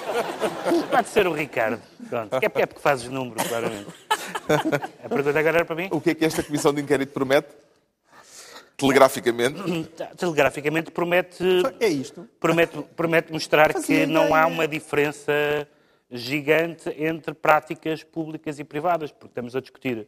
pode 0.90 1.08
ser 1.08 1.26
o 1.26 1.32
Ricardo. 1.32 1.80
Pronto. 2.08 2.34
É 2.34 2.48
porque, 2.48 2.62
é 2.62 2.66
porque 2.66 2.80
fazes 2.80 3.08
número, 3.10 3.36
claramente. 3.46 3.86
A 5.04 5.08
pergunta 5.08 5.38
agora 5.38 5.56
era 5.58 5.64
para 5.66 5.76
mim? 5.76 5.88
O 5.90 6.00
que 6.00 6.10
é 6.10 6.14
que 6.14 6.24
esta 6.24 6.42
Comissão 6.42 6.72
de 6.72 6.80
Inquérito 6.80 7.12
promete? 7.12 7.48
Telegraficamente. 8.76 9.58
Telegraficamente 10.16 10.90
promete 10.90 11.42
É 11.80 11.88
isto. 11.88 12.28
promete, 12.38 12.82
promete 12.94 13.32
mostrar 13.32 13.72
Fazia 13.72 14.04
que 14.04 14.06
não 14.06 14.34
há 14.34 14.46
uma 14.46 14.68
diferença 14.68 15.32
gigante 16.10 16.90
entre 16.98 17.34
práticas 17.34 18.04
públicas 18.04 18.58
e 18.58 18.64
privadas, 18.64 19.10
porque 19.10 19.28
estamos 19.28 19.56
a 19.56 19.60
discutir, 19.60 20.06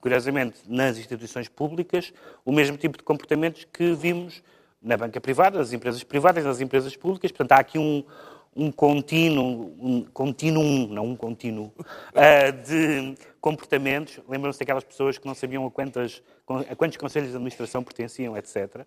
curiosamente, 0.00 0.58
nas 0.68 0.98
instituições 0.98 1.48
públicas, 1.48 2.12
o 2.44 2.52
mesmo 2.52 2.76
tipo 2.76 2.98
de 2.98 3.04
comportamentos 3.04 3.66
que 3.72 3.92
vimos 3.94 4.42
na 4.82 4.96
banca 4.96 5.20
privada, 5.20 5.58
nas 5.58 5.72
empresas 5.72 6.02
privadas, 6.02 6.44
nas 6.44 6.60
empresas 6.60 6.96
públicas. 6.96 7.30
Portanto, 7.32 7.52
há 7.52 7.56
aqui 7.60 7.78
um, 7.78 8.04
um 8.54 8.70
contínuo, 8.72 9.74
um 9.80 10.02
contínuo, 10.12 10.88
não 10.88 11.06
um 11.06 11.16
contínuo, 11.16 11.72
ah, 12.14 12.50
de 12.50 13.14
comportamentos. 13.40 14.20
Lembram-se 14.28 14.58
daquelas 14.58 14.84
pessoas 14.84 15.16
que 15.18 15.26
não 15.26 15.34
sabiam 15.34 15.64
a, 15.66 15.70
quantas, 15.70 16.22
a 16.68 16.74
quantos 16.74 16.96
conselhos 16.96 17.30
de 17.30 17.36
administração 17.36 17.82
pertenciam, 17.82 18.36
etc. 18.36 18.84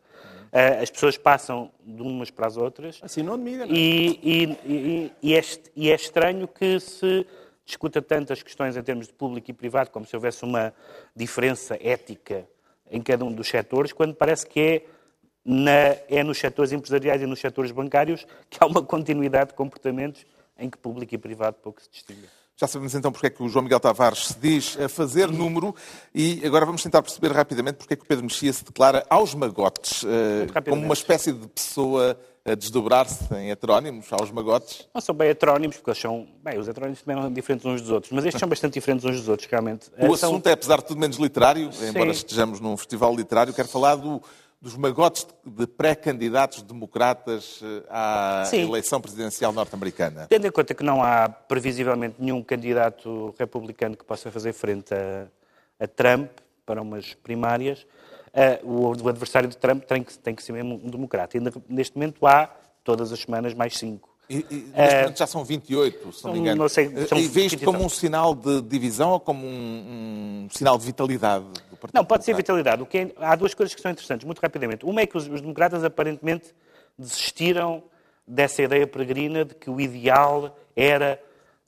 Ah, 0.51 0.81
as 0.81 0.89
pessoas 0.89 1.17
passam 1.17 1.71
de 1.85 2.01
umas 2.01 2.29
para 2.29 2.47
as 2.47 2.57
outras. 2.57 2.99
Assim 3.01 3.23
não 3.23 3.33
admira, 3.35 3.65
não 3.65 3.73
é? 3.73 3.77
E, 3.77 4.19
e- 4.21 5.11
e- 5.21 5.33
é, 5.35 5.41
e 5.75 5.91
é 5.91 5.95
estranho 5.95 6.47
que 6.47 6.79
se 6.79 7.25
discuta 7.65 8.01
tantas 8.01 8.43
questões 8.43 8.75
em 8.75 8.83
termos 8.83 9.07
de 9.07 9.13
público 9.13 9.49
e 9.49 9.53
privado, 9.53 9.89
como 9.89 10.05
se 10.05 10.13
houvesse 10.15 10.43
uma 10.43 10.73
diferença 11.15 11.77
ética 11.81 12.45
em 12.91 13.01
cada 13.01 13.23
um 13.23 13.31
dos 13.31 13.47
setores, 13.47 13.93
quando 13.93 14.13
parece 14.13 14.45
que 14.45 14.59
é, 14.59 14.85
na- 15.45 15.95
é 16.09 16.23
nos 16.23 16.37
setores 16.37 16.71
empresariais 16.71 17.21
e 17.21 17.25
nos 17.25 17.39
setores 17.39 17.71
bancários 17.71 18.25
que 18.49 18.57
há 18.61 18.65
uma 18.65 18.81
continuidade 18.81 19.49
de 19.49 19.55
comportamentos 19.55 20.25
em 20.57 20.69
que 20.69 20.77
público 20.77 21.13
e 21.13 21.17
privado 21.17 21.57
pouco 21.61 21.81
se 21.81 21.89
distingue. 21.91 22.27
Já 22.55 22.67
sabemos 22.67 22.93
então 22.93 23.11
porque 23.11 23.25
é 23.27 23.29
que 23.31 23.41
o 23.41 23.49
João 23.49 23.63
Miguel 23.63 23.79
Tavares 23.79 24.27
se 24.27 24.39
diz 24.39 24.79
a 24.79 24.87
fazer 24.87 25.27
número 25.31 25.75
e 26.13 26.39
agora 26.45 26.65
vamos 26.67 26.83
tentar 26.83 27.01
perceber 27.01 27.31
rapidamente 27.31 27.77
porque 27.77 27.95
é 27.95 27.97
que 27.97 28.03
o 28.03 28.05
Pedro 28.07 28.23
Mexia 28.25 28.53
se 28.53 28.63
declara 28.63 29.03
aos 29.09 29.33
magotes, 29.33 30.05
eh, 30.05 30.45
como 30.69 30.83
uma 30.83 30.93
espécie 30.93 31.31
de 31.33 31.47
pessoa 31.47 32.15
a 32.45 32.53
desdobrar-se 32.55 33.33
em 33.35 33.49
heterónimos, 33.49 34.05
aos 34.11 34.29
magotes. 34.29 34.87
Não 34.93 35.01
são 35.01 35.15
bem 35.15 35.29
heterónimos, 35.29 35.77
porque 35.77 35.89
eles 35.91 35.99
são. 35.99 36.27
Bem, 36.43 36.59
os 36.59 36.67
heterónimos 36.67 37.01
também 37.01 37.21
são 37.23 37.33
diferentes 37.33 37.65
uns 37.65 37.81
dos 37.81 37.89
outros, 37.89 38.11
mas 38.11 38.25
estes 38.25 38.39
são 38.39 38.49
bastante 38.49 38.73
diferentes 38.73 39.03
uns 39.05 39.15
dos 39.17 39.29
outros, 39.29 39.49
realmente. 39.49 39.89
O 39.97 40.13
Eh, 40.13 40.17
são- 40.17 40.29
assunto 40.29 40.45
é, 40.47 40.51
apesar 40.51 40.77
de 40.77 40.85
tudo, 40.85 40.99
menos 40.99 41.17
literário, 41.17 41.69
embora 41.89 42.11
estejamos 42.11 42.59
num 42.59 42.75
festival 42.77 43.15
literário. 43.15 43.51
Quero 43.53 43.67
falar 43.69 43.95
do- 43.95 44.21
dos 44.63 44.77
magotes 44.77 45.27
de 45.45 45.67
pré-candidatos 45.67 46.61
democratas 46.61 47.59
eh, 47.61 47.83
à 47.89 48.45
Sim. 48.45 48.61
eleição 48.61 49.01
presidencial 49.01 49.51
norte-americana. 49.51 50.25
Tendo 50.29 50.47
em 50.47 50.51
conta 50.51 50.73
que 50.73 50.85
não 50.85 51.03
há 51.03 51.27
previsivelmente 51.27 52.15
nenhum 52.17 52.41
candidato 52.41 53.35
republicano 53.37 53.97
que 53.97 54.05
possa 54.05 54.31
fazer 54.31 54.53
frente 54.53 54.93
a, 54.93 55.27
a 55.83 55.85
Trump 55.85 56.29
para 56.65 56.81
umas 56.81 57.13
primárias, 57.13 57.85
eh, 58.33 58.61
o, 58.63 58.95
o 59.03 59.09
adversário 59.09 59.49
de 59.49 59.57
Trump 59.57 59.83
tem 59.83 60.01
que, 60.01 60.17
tem 60.17 60.33
que 60.33 60.41
ser 60.41 60.53
mesmo 60.53 60.79
um 60.81 60.89
democrata. 60.89 61.37
E 61.37 61.41
neste 61.67 61.97
momento 61.97 62.25
há, 62.25 62.49
todas 62.85 63.11
as 63.11 63.19
semanas, 63.19 63.53
mais 63.53 63.77
cinco. 63.77 64.12
E, 64.29 64.37
e, 64.49 64.71
momento 64.75 65.19
já 65.19 65.27
são 65.27 65.43
28, 65.43 66.13
se 66.13 66.23
não 66.25 66.33
me 66.33 66.39
engano. 66.39 66.61
não 66.63 66.69
sei, 66.69 66.85
Eh, 66.95 67.05
são 67.07 67.17
e 67.17 67.27
vê 67.27 67.41
isto 67.45 67.57
20 67.57 67.61
e 67.61 67.65
como 67.65 67.83
um 67.83 67.89
sinal 67.89 68.33
de 68.33 68.61
divisão 68.61 69.11
ou 69.11 69.19
como 69.19 69.45
um, 69.45 70.45
um 70.45 70.47
sinal 70.49 70.77
de 70.77 70.85
vitalidade 70.85 71.43
do 71.69 71.75
Partido 71.77 71.91
Não, 71.93 72.05
pode 72.05 72.23
ser 72.23 72.33
vitalidade. 72.33 72.81
O 72.81 72.85
que 72.85 72.97
é- 72.99 73.11
há 73.17 73.35
duas 73.35 73.53
coisas 73.53 73.75
que 73.75 73.81
são 73.81 73.91
interessantes, 73.91 74.25
muito 74.25 74.39
rapidamente. 74.39 74.85
Uma 74.85 75.01
é 75.01 75.05
que 75.05 75.17
os, 75.17 75.27
os 75.27 75.41
democratas 75.41 75.83
aparentemente 75.83 76.53
desistiram 76.97 77.83
dessa 78.25 78.61
ideia 78.63 78.87
peregrina 78.87 79.43
de 79.43 79.53
que 79.55 79.69
o 79.69 79.79
ideal 79.81 80.57
era 80.75 81.19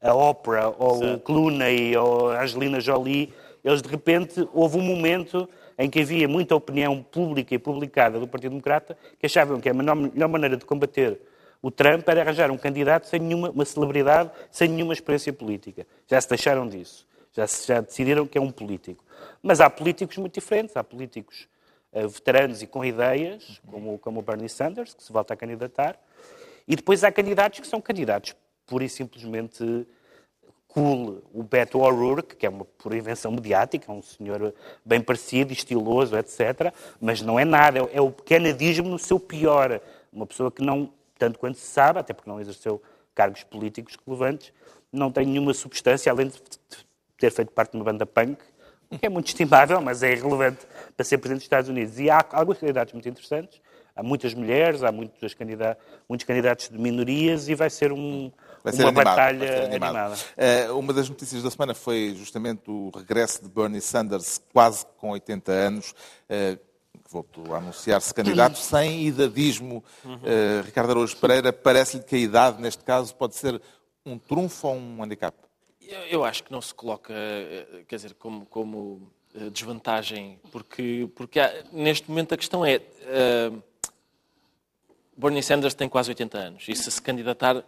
a 0.01 0.14
Oprah, 0.14 0.70
ou 0.78 1.16
o 1.16 1.20
Clooney, 1.20 1.95
ou 1.97 2.32
a 2.32 2.43
Angelina 2.43 2.80
Jolie. 2.80 3.34
Eles, 3.64 3.82
de 3.82 3.89
repente, 3.89 4.47
houve 4.53 4.78
um 4.78 4.82
momento 4.82 5.49
em 5.78 5.89
que 5.89 5.99
havia 5.99 6.28
muita 6.28 6.56
opinião 6.56 7.03
pública 7.03 7.53
e 7.53 7.60
publicada 7.60 8.18
do 8.20 8.28
Partido 8.28 8.51
Democrata 8.51 8.97
que 9.20 9.26
achavam 9.26 9.60
que 9.60 9.68
a 9.68 9.74
menor- 9.74 9.95
melhor 9.95 10.30
maneira 10.30 10.56
de 10.56 10.64
combater 10.64 11.20
o 11.66 11.72
Trump 11.72 12.07
era 12.07 12.22
arranjar 12.22 12.51
um 12.51 12.57
candidato 12.59 13.07
sem 13.07 13.20
nenhuma 13.20 13.49
uma 13.49 13.66
celebridade, 13.66 14.30
sem 14.51 14.70
nenhuma 14.70 14.93
experiência 14.93 15.34
política. 15.34 15.88
Já 16.07 16.22
se 16.22 16.30
deixaram 16.30 16.68
disso. 16.68 17.07
Já, 17.34 17.47
se- 17.47 17.66
já 17.68 17.82
decidiram 17.82 18.28
que 18.28 18.38
é 18.38 18.41
um 18.41 18.51
político. 18.51 19.03
Mas 19.41 19.59
há 19.59 19.68
políticos 19.68 20.16
muito 20.18 20.36
diferentes. 20.36 20.78
Há 20.78 20.84
políticos 20.84 21.47
eh, 21.91 22.05
veteranos 22.05 22.61
e 22.61 22.68
com 22.68 22.86
ideias, 22.86 23.59
como, 23.66 23.97
como 23.97 24.20
o 24.20 24.22
Bernie 24.22 24.47
Sanders, 24.47 24.93
que 24.93 25.01
se 25.01 25.11
volta 25.11 25.34
a 25.34 25.38
candidatar. 25.38 25.99
E 26.68 26.76
depois 26.76 27.03
há 27.03 27.11
candidatos 27.11 27.61
que 27.61 27.68
são 27.68 27.82
candidatos 27.82 28.36
pura 28.68 28.84
e 28.84 28.89
simplesmente 28.89 29.88
cool. 30.68 31.24
O 31.34 31.41
Beto 31.41 31.80
O'Rourke, 31.80 32.36
que 32.36 32.45
é 32.45 32.49
uma 32.49 32.66
pura 32.66 32.95
invenção 32.95 33.32
mediática, 33.32 33.91
um 33.91 34.03
senhor 34.03 34.53
bem 34.86 35.01
parecido, 35.01 35.51
estiloso, 35.51 36.16
etc. 36.16 36.72
Mas 37.01 37.24
não 37.24 37.39
é 37.39 37.43
nada. 37.43 37.80
É, 37.80 37.97
é 37.97 38.01
o 38.01 38.11
canadismo 38.11 38.88
no 38.88 38.99
seu 38.99 39.20
pior. 39.20 39.82
Uma 40.13 40.28
pessoa 40.28 40.51
que 40.51 40.61
não 40.61 40.93
tanto 41.18 41.39
quanto 41.39 41.57
se 41.57 41.66
sabe, 41.66 41.99
até 41.99 42.13
porque 42.13 42.30
não 42.30 42.39
exerceu 42.39 42.82
cargos 43.13 43.43
políticos 43.43 43.97
relevantes, 44.05 44.51
não 44.91 45.11
tem 45.11 45.26
nenhuma 45.26 45.53
substância, 45.53 46.11
além 46.11 46.28
de 46.28 46.41
ter 47.18 47.32
feito 47.32 47.51
parte 47.51 47.72
de 47.72 47.78
uma 47.78 47.86
banda 47.86 48.05
punk, 48.05 48.38
o 48.89 48.99
que 48.99 49.05
é 49.05 49.09
muito 49.09 49.28
estimável, 49.28 49.82
mas 49.82 50.03
é 50.03 50.11
irrelevante 50.11 50.66
para 50.95 51.03
ser 51.03 51.18
Presidente 51.18 51.39
dos 51.39 51.45
Estados 51.45 51.70
Unidos. 51.70 51.99
E 51.99 52.09
há 52.09 52.24
alguns 52.32 52.59
candidatos 52.59 52.93
muito 52.93 53.09
interessantes, 53.09 53.59
há 53.95 54.03
muitas 54.03 54.34
mulheres, 54.34 54.84
há 54.84 54.91
muitos 54.91 55.34
candidatos, 55.34 55.84
muitos 56.07 56.26
candidatos 56.26 56.70
de 56.70 56.78
minorias 56.78 57.47
e 57.47 57.55
vai 57.55 57.70
ser, 57.70 57.91
um, 57.91 58.32
Vai 58.63 58.74
ser 58.74 58.84
uma 58.84 58.89
animado, 58.89 59.05
batalha 59.05 59.66
animada. 59.66 60.16
Eh, 60.38 60.72
uma 60.72 60.93
das 60.93 61.09
notícias 61.09 61.41
da 61.41 61.49
semana 61.49 61.74
foi 61.74 62.13
justamente 62.16 62.70
o 62.70 62.91
regresso 62.95 63.43
de 63.43 63.49
Bernie 63.49 63.82
Sanders, 63.82 64.41
quase 64.51 64.86
com 64.97 65.11
80 65.11 65.51
anos, 65.51 65.93
eh, 66.30 66.57
que 67.06 67.12
voltou 67.12 67.53
a 67.53 67.60
anunciar-se 67.60 68.12
candidato 68.14 68.58
sem 68.58 69.06
idadismo. 69.06 69.84
Eh, 70.24 70.62
Ricardo 70.66 70.89
Araújo 70.89 71.16
Pereira, 71.18 71.53
parece-lhe 71.53 72.03
que 72.03 72.16
a 72.16 72.20
idade, 72.20 72.60
neste 72.62 72.84
caso, 72.84 73.14
pode 73.16 73.36
ser 73.36 73.62
um 74.06 74.18
trunfo 74.18 74.68
ou 74.68 74.76
um 74.76 75.03
handicap? 75.03 75.38
Eu, 75.82 75.99
eu 76.08 76.26
acho 76.26 76.43
que 76.43 76.51
não 76.51 76.62
se 76.62 76.74
coloca, 76.74 77.14
eh, 77.14 77.84
quer 77.88 77.95
dizer, 77.97 78.16
como, 78.16 78.45
como 78.47 79.12
eh, 79.36 79.51
desvantagem, 79.51 80.39
porque, 80.51 81.08
porque 81.16 81.39
há- 81.39 81.64
neste 81.72 82.10
momento 82.10 82.34
a 82.34 82.38
questão 82.38 82.66
é. 82.66 82.82
eh, 83.03 83.51
Bernie 85.18 85.43
Sanders 85.43 85.74
tem 85.74 85.88
quase 85.88 86.10
80 86.10 86.38
anos 86.38 86.66
e 86.68 86.76
se 86.76 86.91
se 86.91 87.01
candidatar 87.01 87.64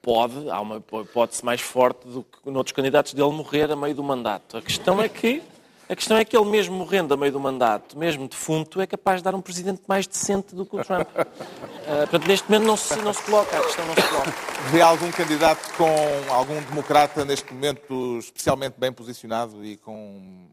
pode, 0.00 0.48
há 0.50 0.60
uma 0.60 0.76
hipótese 0.76 1.44
mais 1.44 1.60
forte 1.60 2.06
do 2.06 2.22
que 2.22 2.48
noutros 2.50 2.72
candidatos 2.72 3.12
dele 3.14 3.30
morrer 3.32 3.70
a 3.72 3.74
meio 3.76 3.94
do 3.94 4.04
mandato. 4.04 4.56
A 4.58 4.62
questão 4.62 5.00
é 5.02 5.08
que 5.08 5.42
a 5.88 5.96
questão 5.96 6.16
é 6.16 6.24
que 6.24 6.36
ele 6.36 6.46
mesmo 6.46 6.76
morrendo 6.76 7.12
a 7.14 7.16
meio 7.16 7.32
do 7.32 7.40
mandato, 7.40 7.98
mesmo 7.98 8.28
defunto, 8.28 8.80
é 8.80 8.86
capaz 8.86 9.20
de 9.20 9.24
dar 9.24 9.34
um 9.34 9.40
presidente 9.40 9.82
mais 9.86 10.06
decente 10.06 10.54
do 10.54 10.64
que 10.64 10.76
o 10.76 10.84
Trump. 10.84 11.08
Eh, 11.86 12.06
portanto, 12.06 12.26
neste 12.26 12.50
momento 12.50 12.66
não 12.66 12.76
se, 12.78 12.96
não 13.02 13.12
se 13.12 13.22
coloca, 13.24 13.58
a 13.58 13.62
questão 13.62 13.84
não 13.84 13.94
se 13.94 14.08
coloca. 14.08 14.32
Vê 14.70 14.80
algum 14.80 15.12
candidato 15.12 15.70
com 15.76 16.32
algum 16.32 16.58
democrata 16.62 17.26
neste 17.26 17.52
momento 17.52 18.16
especialmente 18.20 18.76
bem 18.78 18.90
posicionado 18.90 19.62
e 19.62 19.76
com 19.76 20.48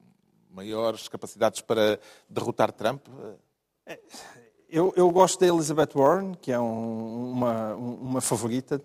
maiores 0.53 1.07
capacidades 1.07 1.61
para 1.61 1.97
derrotar 2.29 2.73
Trump? 2.73 3.07
Eu, 4.71 4.93
eu 4.95 5.09
gosto 5.11 5.37
da 5.39 5.47
Elizabeth 5.47 5.89
Warren, 5.93 6.33
que 6.41 6.49
é 6.51 6.57
um- 6.59 7.31
uma, 7.31 7.75
uma 7.75 8.21
favorita 8.21 8.81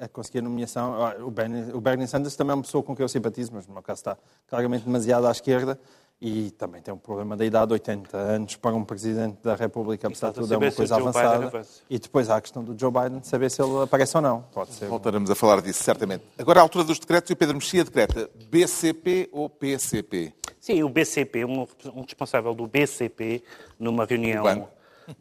a, 0.00 0.04
a 0.06 0.08
conseguir 0.08 0.38
a 0.40 0.42
nomeação. 0.42 0.94
Ah, 1.04 1.14
O 1.20 1.30
Bernie, 1.30 1.72
o 1.72 1.80
Bernie 1.80 2.08
Sanders 2.08 2.34
também 2.34 2.50
é 2.50 2.54
uma 2.56 2.62
pessoa 2.62 2.82
com 2.82 2.96
quem 2.96 3.04
eu 3.04 3.08
simpatizo, 3.08 3.52
mas 3.54 3.64
no 3.66 3.72
meu 3.72 3.82
caso 3.82 4.00
está 4.00 4.16
claramente 4.48 4.84
demasiado 4.84 5.26
à 5.28 5.30
esquerda 5.30 5.78
e 6.20 6.50
também 6.50 6.82
tem 6.82 6.92
um 6.92 6.98
problema 6.98 7.36
da 7.36 7.44
idade, 7.46 7.72
80 7.72 8.16
anos 8.16 8.56
para 8.56 8.74
um 8.74 8.84
Presidente 8.84 9.38
da 9.42 9.54
República, 9.54 10.08
apesar 10.08 10.30
de 10.30 10.34
tudo, 10.40 10.52
é 10.52 10.56
uma 10.58 10.72
coisa 10.72 10.96
avançada. 10.96 11.46
avança. 11.46 11.80
E 11.88 11.98
depois 11.98 12.28
há 12.28 12.36
a 12.36 12.40
questão 12.40 12.64
do 12.64 12.78
Joe 12.78 12.90
Biden, 12.90 13.20
de 13.20 13.28
saber 13.28 13.50
se 13.52 13.62
ele 13.62 13.84
aparece 13.84 14.16
ou 14.16 14.22
não. 14.22 14.42
Pode 14.52 14.72
ser. 14.74 14.86
Voltaremos 14.86 15.30
a 15.30 15.34
falar 15.36 15.62
disso, 15.62 15.82
certamente. 15.84 16.24
Agora, 16.38 16.58
à 16.58 16.62
altura 16.62 16.84
dos 16.84 16.98
decretos, 16.98 17.30
e 17.30 17.32
o 17.32 17.36
Pedro 17.36 17.54
Mexia 17.54 17.84
decreta 17.84 18.28
BCP 18.50 19.28
ou 19.32 19.48
PCP? 19.48 20.34
Sim, 20.58 20.82
o 20.82 20.88
BCP, 20.88 21.44
um, 21.44 21.66
um 21.94 22.02
responsável 22.02 22.52
do 22.52 22.66
BCP, 22.66 23.42
numa 23.78 24.04
reunião. 24.04 24.42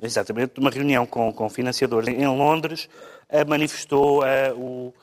Exatamente, 0.02 0.54
numa 0.58 0.70
reunião 0.70 1.06
com, 1.06 1.32
com 1.32 1.50
financiadores 1.50 2.08
em 2.10 2.28
Londres, 2.28 2.90
manifestou, 3.48 4.22
o, 4.56 4.94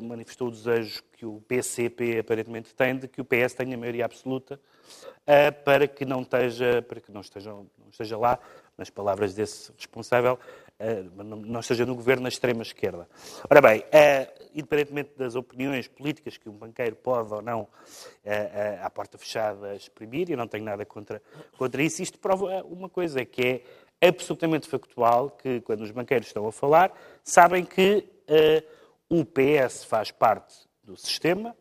manifestou 0.00 0.48
o 0.48 0.50
desejo 0.50 1.02
que 1.12 1.24
o 1.24 1.42
BCP 1.48 2.18
aparentemente 2.18 2.74
tem 2.74 2.96
de 2.96 3.08
que 3.08 3.20
o 3.20 3.24
PS 3.24 3.54
tenha 3.54 3.76
maioria 3.76 4.04
absoluta 4.04 4.60
para 5.64 5.88
que 5.88 6.04
não 6.04 6.22
esteja, 6.22 6.82
para 6.82 7.00
que 7.00 7.10
não 7.10 7.20
esteja, 7.20 7.50
não 7.50 7.66
esteja 7.90 8.16
lá, 8.16 8.38
nas 8.76 8.90
palavras 8.90 9.34
desse 9.34 9.72
responsável, 9.76 10.38
não 11.16 11.60
esteja 11.60 11.86
no 11.86 11.94
governo 11.94 12.24
na 12.24 12.28
extrema 12.28 12.62
esquerda. 12.62 13.08
Ora 13.50 13.60
bem, 13.60 13.82
independentemente 14.54 15.12
das 15.16 15.34
opiniões 15.34 15.88
políticas 15.88 16.36
que 16.36 16.48
um 16.48 16.52
banqueiro 16.52 16.94
pode 16.94 17.32
ou 17.32 17.40
não, 17.40 17.66
à 18.82 18.90
porta 18.90 19.16
fechada, 19.16 19.74
exprimir, 19.74 20.30
e 20.30 20.36
não 20.36 20.46
tenho 20.46 20.64
nada 20.64 20.84
contra, 20.84 21.22
contra 21.56 21.82
isso, 21.82 22.02
isto 22.02 22.18
prova 22.18 22.62
uma 22.64 22.88
coisa, 22.88 23.24
que 23.24 23.42
é 23.42 23.62
absolutamente 24.00 24.68
factual, 24.68 25.30
que 25.30 25.60
quando 25.62 25.80
os 25.82 25.90
banqueiros 25.90 26.26
estão 26.28 26.46
a 26.46 26.52
falar, 26.52 26.92
sabem 27.24 27.64
que 27.64 28.04
eh, 28.28 28.62
o 29.08 29.24
PS 29.24 29.84
faz 29.84 30.10
parte 30.10 30.54
do 30.82 30.96
sistema, 30.96 31.56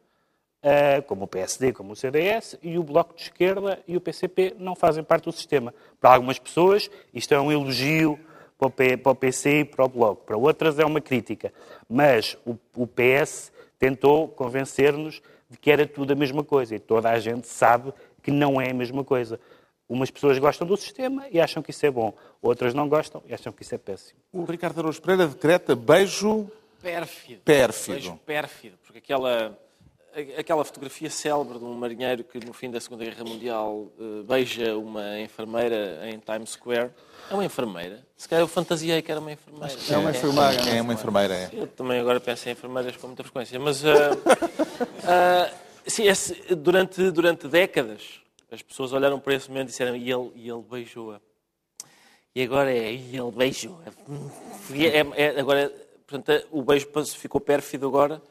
eh, 0.62 1.02
como 1.02 1.26
o 1.26 1.28
PSD, 1.28 1.74
como 1.74 1.94
o 1.94 1.96
CDS, 1.96 2.58
e 2.62 2.78
o 2.78 2.84
Bloco 2.84 3.16
de 3.16 3.24
Esquerda 3.24 3.80
e 3.88 3.96
o 3.96 4.02
PCP 4.02 4.56
não 4.58 4.76
fazem 4.76 5.04
parte 5.04 5.26
do 5.26 5.32
sistema. 5.32 5.74
Para 6.00 6.14
algumas 6.14 6.40
pessoas, 6.40 6.90
isto 7.14 7.34
é 7.34 7.40
um 7.40 7.52
elogio 7.52 8.20
para 8.58 8.68
o, 8.68 8.72
P- 8.72 8.98
para 8.98 9.12
o 9.12 9.16
PC 9.16 9.60
e 9.60 9.66
para 9.66 9.86
o 9.86 9.90
Bloco. 9.90 10.24
Para 10.26 10.38
outras, 10.38 10.80
é 10.80 10.86
uma 10.86 11.02
crítica. 11.02 11.54
Mas 11.90 12.38
o, 12.46 12.56
o 12.76 12.88
PS 12.88 13.52
tentou 13.78 14.28
convencer-nos 14.28 15.22
de 15.50 15.58
que 15.58 15.70
era 15.70 15.86
tudo 15.86 16.14
a 16.14 16.16
mesma 16.16 16.44
coisa. 16.44 16.76
E 16.76 16.80
toda 16.80 17.10
a 17.10 17.20
gente 17.20 17.48
sabe 17.48 17.94
que 18.24 18.32
não 18.32 18.60
é 18.60 18.72
a 18.72 18.74
mesma 18.74 19.04
coisa. 19.04 19.40
Umas 19.88 20.10
pessoas 20.10 20.38
gostam 20.40 20.66
do 20.66 20.76
sistema 20.78 21.26
e 21.32 21.40
acham 21.40 21.62
que 21.62 21.70
isso 21.72 21.86
é 21.86 21.92
bom. 21.92 22.14
Outras 22.42 22.74
não 22.74 22.90
gostam 22.90 23.22
e 23.28 23.34
acham 23.34 23.54
que 23.54 23.62
isso 23.64 23.76
é 23.76 23.78
péssimo. 23.78 24.20
O 24.34 24.44
Ricardo 24.44 24.80
Araújo 24.80 25.02
Pereira 25.02 25.28
decreta 25.28 25.76
beijo 25.76 26.50
Pérfido. 26.82 27.42
Pérfido. 27.44 27.96
Vejo 27.96 28.20
pérfido, 28.26 28.78
porque 28.84 29.00
aquela, 29.00 29.58
aquela 30.38 30.64
fotografia 30.64 31.10
célebre 31.10 31.58
de 31.58 31.66
um 31.66 31.74
marinheiro 31.74 32.24
que 32.24 32.44
no 32.46 32.54
fim 32.54 32.70
da 32.70 32.80
Segunda 32.80 33.04
Guerra 33.06 33.24
Mundial 33.24 33.88
eh, 34.00 34.24
beija 34.28 34.78
uma 34.78 35.20
enfermeira 35.20 36.00
em 36.08 36.20
Times 36.20 36.52
Square. 36.52 36.92
É 37.30 37.34
uma 37.34 37.44
enfermeira? 37.46 38.06
Se 38.16 38.30
calhar 38.30 38.44
eu 38.44 38.48
fantasiei 38.48 39.02
que 39.02 39.12
era 39.12 39.20
uma 39.20 39.32
enfermeira. 39.32 39.74
É 39.90 39.98
uma 39.98 40.10
enfermeira. 40.12 40.70
É 40.70 40.82
uma 40.82 40.94
enfermeira, 40.94 41.34
é. 41.36 41.50
Eu 41.54 41.66
também 41.68 42.00
agora 42.00 42.20
penso 42.20 42.48
em 42.48 42.52
enfermeiras 42.52 42.96
com 42.98 43.08
muita 43.08 43.24
frequência, 43.24 43.60
mas 43.60 43.84
ah, 43.84 44.12
ah, 45.06 45.52
sim, 45.88 46.08
esse- 46.08 46.56
durante, 46.56 47.10
durante 47.10 47.48
décadas 47.48 48.22
as 48.52 48.62
pessoas 48.62 48.94
olharam 48.94 49.20
para 49.20 49.34
esse 49.36 49.50
momento 49.50 49.68
e 49.68 49.72
disseram 49.72 49.96
e 49.96 50.12
ele, 50.12 50.32
e 50.36 50.50
ele 50.50 50.64
beijou-a. 50.70 51.20
E 52.34 52.42
agora 52.44 52.72
é, 52.72 52.94
e 52.94 53.16
ele 53.18 53.32
beijou-a. 53.32 53.86
E 54.74 54.86
é- 54.88 55.06
é- 55.16 55.40
agora, 55.40 55.70
portanto, 56.06 56.46
o 56.52 56.62
beijo 56.62 56.88
ficou 57.18 57.40
pérfido 57.40 57.88
agora 57.88 58.22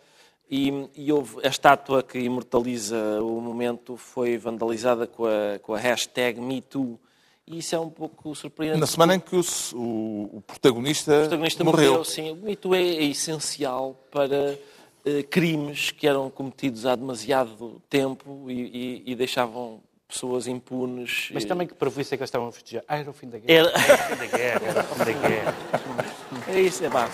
e, 0.51 0.89
e 0.95 1.11
houve 1.13 1.45
a 1.45 1.49
estátua 1.49 2.03
que 2.03 2.19
imortaliza 2.19 3.23
o 3.23 3.41
momento 3.41 3.97
foi 3.97 4.37
vandalizada 4.37 5.07
com 5.07 5.25
a, 5.25 5.59
com 5.61 5.75
a 5.75 5.79
hashtag 5.79 6.41
MeToo. 6.41 6.99
E 7.47 7.59
isso 7.59 7.75
é 7.75 7.79
um 7.79 7.91
pouco 7.91 8.35
surpreendente. 8.35 8.81
Na 8.81 8.87
semana 8.87 9.15
em 9.15 9.21
que 9.21 9.37
o, 9.37 9.41
o- 9.75 10.37
o 10.39 10.41
protagonista, 10.47 11.13
O 11.15 11.21
protagonista 11.21 11.63
morreu. 11.65 11.91
morreu. 11.91 12.05
sim. 12.05 12.31
O 12.31 12.37
mito 12.37 12.75
é, 12.75 12.81
é 12.83 13.05
essencial 13.05 13.95
para 14.11 14.59
eh, 15.05 15.23
crimes 15.25 15.91
que 15.91 16.07
eram 16.07 16.31
cometidos 16.31 16.87
há 16.87 16.95
demasiado 16.95 17.83
tempo 17.91 18.51
e, 18.51 18.55
e- 18.55 19.03
e 19.13 19.15
deixavam 19.15 19.83
pessoas 20.09 20.47
impunes. 20.47 21.31
Mas 21.33 21.45
Eh, 21.45 21.47
também 21.47 21.67
que 21.67 21.75
para 21.75 21.89
isso 21.89 22.01
é 22.15 22.17
que 22.17 22.23
eles 22.23 22.29
estavam 22.29 22.49
a 22.49 22.53
festejar. 22.53 22.85
Ah, 22.87 22.99
era 22.99 23.11
o 23.11 23.13
fim 23.13 23.29
da 23.29 23.39
guerra. 23.39 23.71
Era- 23.71 23.79
Era 23.81 23.95
o 23.95 23.99
fim 24.07 24.17
da 24.17 24.27
guerra, 24.39 24.63
era 24.67 24.81
o 24.81 24.85
fim 24.85 24.99
da 24.99 25.29
guerra. 25.29 25.55
É 26.47 26.61
isso, 26.61 26.85
é 26.85 26.91
pá. 26.91 27.09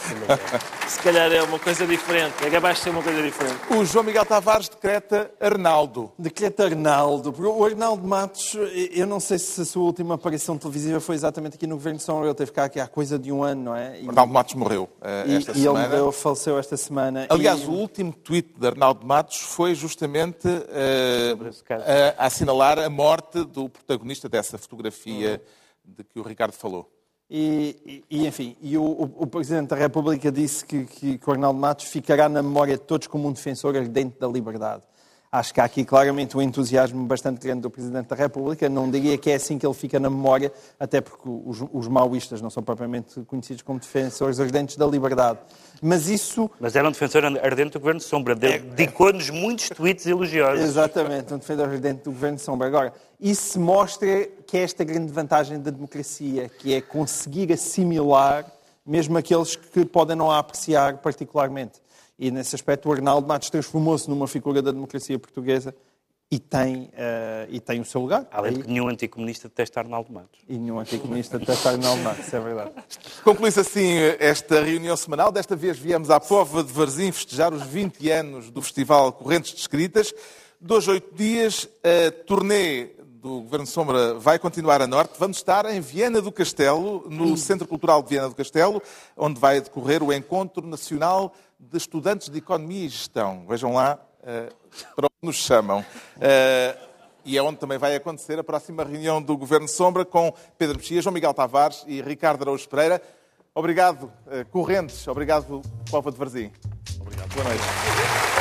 Se 0.89 0.99
calhar 1.01 1.31
é 1.33 1.41
uma 1.43 1.59
coisa 1.59 1.87
diferente. 1.87 2.35
É 2.45 2.51
capaz 2.51 2.79
de 2.79 2.83
ser 2.85 2.91
uma 2.91 3.03
coisa 3.03 3.23
diferente. 3.23 3.61
O 3.71 3.85
João 3.85 4.05
Miguel 4.05 4.27
Tavares 4.27 4.69
decreta 4.69 5.31
Arnaldo. 5.41 6.11
Decreto 6.19 6.63
Arnaldo. 6.65 7.33
Porque 7.33 7.49
O 7.49 7.65
Arnaldo 7.65 8.07
Matos, 8.07 8.57
eu 8.93 9.07
não 9.07 9.21
sei 9.21 9.39
se 9.39 9.61
a 9.61 9.65
sua 9.65 9.85
última 9.85 10.17
aparição 10.17 10.59
televisiva 10.59 10.99
foi 10.99 11.15
exatamente 11.15 11.55
aqui 11.55 11.67
no 11.67 11.77
Governo 11.77 11.99
de 11.99 12.05
São 12.05 12.17
Paulo. 12.17 12.27
Ele 12.29 12.35
teve 12.35 12.51
cá 12.51 12.65
aqui 12.65 12.81
há 12.81 12.89
coisa 12.89 13.19
de 13.19 13.31
um 13.31 13.43
ano, 13.45 13.63
não 13.63 13.77
é? 13.77 14.01
E, 14.01 14.09
Arnaldo 14.09 14.33
Matos 14.33 14.55
morreu 14.55 14.89
eh, 15.01 15.25
e- 15.29 15.37
esta 15.37 15.53
e 15.53 15.55
ele 15.55 15.63
semana. 15.63 15.89
morreu, 15.89 16.13
faleceu 16.13 16.59
esta 16.59 16.77
semana. 16.77 17.27
Aliás, 17.31 17.61
E- 17.63 17.67
o 17.67 17.71
último 17.71 18.13
tweet 18.13 18.53
de 18.59 18.67
Arnaldo 18.67 19.07
Matos 19.07 19.39
foi 19.41 19.75
justamente 19.77 20.49
eh, 20.71 21.37
esse 21.49 21.63
caso. 21.63 21.85
a, 21.87 22.23
a 22.23 22.27
assinalar 22.27 22.79
a 22.81 22.91
morte 22.91 23.45
do 23.45 23.69
protagonista 23.69 24.29
dessa 24.29 24.59
fotografia 24.59 25.41
de 25.85 26.03
que 26.05 26.19
o 26.19 26.23
Ricardo 26.23 26.53
falou. 26.53 26.91
E, 27.31 28.03
e- 28.11 28.27
enfim, 28.27 28.57
e 28.61 28.77
o, 28.77 28.83
o- 28.83 29.27
Presidente 29.27 29.69
da 29.69 29.77
República 29.77 30.33
disse 30.33 30.65
que, 30.65 30.85
que, 30.85 31.17
que 31.19 31.29
o 31.31 31.33
Arnaldo 31.33 31.61
Matos 31.61 31.87
ficará 31.87 32.29
na 32.29 32.43
memória 32.43 32.75
de 32.77 32.83
todos 32.83 33.07
como 33.07 33.29
um 33.29 33.33
defensor 33.33 33.77
ardente 33.77 34.19
da 34.19 34.27
liberdade. 34.27 34.83
Acho 35.33 35.55
que 35.55 35.61
há 35.61 35.65
aqui 35.65 35.85
claramente 35.85 36.37
um 36.37 36.43
entusiasmo 36.43 37.07
bastante 37.07 37.39
grande 37.39 37.61
do 37.61 37.71
Presidente 37.71 38.09
da 38.09 38.17
República. 38.17 38.69
Não 38.69 38.91
diria 38.91 39.17
que 39.17 39.31
é 39.31 39.37
assim 39.37 39.59
que 39.59 39.65
ele 39.65 39.75
fica 39.75 40.01
na 40.01 40.11
memória, 40.11 40.53
até 40.79 41.01
porque 41.01 41.23
os, 41.29 41.63
os 41.73 41.87
maoístas 41.87 42.43
não 42.43 42.51
são 42.51 42.65
propriamente 42.65 43.21
conhecidos 43.29 43.63
como 43.63 43.79
defensores 43.79 44.41
ardentes 44.41 44.77
da 44.77 44.85
liberdade. 44.89 45.39
Mas 45.81 46.09
isso 46.09 46.51
Mas 46.59 46.75
era 46.75 46.89
um 46.89 46.91
defensor 46.91 47.25
ardente 47.25 47.71
do 47.75 47.79
Governo 47.79 48.01
de 48.01 48.07
Sombra. 48.07 48.35
Dedicou-nos 48.35 49.31
muitos 49.31 49.69
tweets 49.69 50.05
elogiosos. 50.05 50.65
Exatamente, 50.65 51.33
um 51.33 51.39
defensor 51.39 51.69
ardente 51.69 52.03
do 52.03 52.11
Governo 52.11 52.37
de 52.37 52.43
Sombra. 52.43 52.67
Agora, 52.67 52.93
isso 53.21 53.61
mostra 53.61 54.27
que 54.47 54.57
é 54.57 54.63
esta 54.63 54.83
grande 54.85 55.13
vantagem 55.13 55.61
da 55.61 55.71
democracia, 55.71 56.49
que 56.49 56.75
é 56.75 56.81
conseguir 56.81 57.53
assimilar 57.53 58.51
mesmo 58.85 59.17
aqueles 59.17 59.55
que 59.57 59.85
podem 59.85 60.17
não 60.17 60.31
a 60.31 60.39
apreciar 60.39 60.99
particularmente. 60.99 61.81
E 62.19 62.31
nesse 62.31 62.55
aspecto 62.55 62.89
o 62.89 62.93
Arnaldo 62.93 63.27
Matos 63.27 63.49
transformou-se 63.51 64.09
numa 64.09 64.27
figura 64.27 64.61
da 64.61 64.73
democracia 64.73 65.19
portuguesa 65.19 65.75
e 66.31 66.39
tem, 66.39 66.91
eh, 66.97 67.47
e 67.51 67.61
tem 67.61 67.81
o 67.81 67.85
seu 67.85 68.01
lugar. 68.01 68.27
Além 68.31 68.53
de 68.53 68.63
que 68.63 68.69
nenhum 68.69 68.89
anticomunista 68.89 69.49
detesta 69.49 69.81
Arnaldo 69.81 70.13
Matos. 70.13 70.41
E 70.49 70.57
nenhum 70.57 70.79
anticomunista 70.79 71.39
detesta 71.39 71.71
Arnaldo 71.71 72.03
Matos, 72.03 72.33
é 72.33 72.41
verdade. 72.41 72.73
Conclui-se 73.25 73.61
assim 73.61 73.95
esta 74.19 74.63
reunião 74.63 74.97
semanal. 74.97 75.33
Desta 75.33 75.57
vez 75.57 75.79
viemos 75.79 76.11
à 76.11 76.21
Pova 76.21 76.63
de 76.63 76.73
Varzim 76.73 77.11
festejar 77.11 77.53
os 77.53 77.63
20 77.63 78.11
anos 78.11 78.51
do 78.51 78.63
Festival 78.63 79.13
Correntes 79.13 79.53
de 79.53 79.61
Escritas. 79.61 80.13
Dois, 80.61 80.87
oito 80.89 81.15
dias, 81.15 81.69
a 81.83 82.11
turnê 82.27 82.91
do 83.21 83.43
Governo 83.43 83.67
Sombra 83.67 84.15
vai 84.15 84.39
continuar 84.39 84.81
a 84.81 84.87
norte. 84.87 85.13
Vamos 85.19 85.37
estar 85.37 85.67
em 85.67 85.81
Viana 85.81 86.23
do 86.23 86.33
Castelo, 86.33 87.05
no 87.11 87.37
Centro 87.37 87.69
Cultural 87.69 88.03
de 88.03 88.09
Viana 88.09 88.31
do 88.31 88.35
Castelo, 88.35 88.83
onde 89.15 89.39
vai 89.39 89.61
decorrer 89.61 90.03
o 90.03 90.11
Encontro 90.11 90.67
Nacional 90.67 91.35
de 91.59 91.77
Estudantes 91.77 92.31
de 92.31 92.39
Economia 92.39 92.87
e 92.87 92.89
Gestão. 92.89 93.45
Vejam 93.47 93.75
lá 93.75 93.99
eh, 94.23 94.49
para 94.97 95.07
onde 95.07 95.27
nos 95.27 95.37
chamam. 95.37 95.85
Eh, 96.19 96.77
e 97.23 97.37
é 97.37 97.43
onde 97.43 97.59
também 97.59 97.77
vai 97.77 97.95
acontecer 97.95 98.39
a 98.39 98.45
próxima 98.45 98.83
reunião 98.85 99.21
do 99.21 99.37
Governo 99.37 99.69
Sombra 99.69 100.07
com 100.07 100.33
Pedro 100.57 100.79
Mexia, 100.79 101.03
João 101.03 101.13
Miguel 101.13 101.35
Tavares 101.35 101.85
e 101.87 102.01
Ricardo 102.01 102.43
Araújo 102.43 102.67
Pereira. 102.71 103.03
Obrigado, 103.55 104.11
eh, 104.31 104.45
Correntes. 104.45 105.07
Obrigado, 105.07 105.61
Pova 105.91 106.11
de 106.11 106.17
Varzim. 106.17 106.51
Obrigado. 106.99 107.35
Boa 107.35 107.45
noite. 107.45 108.40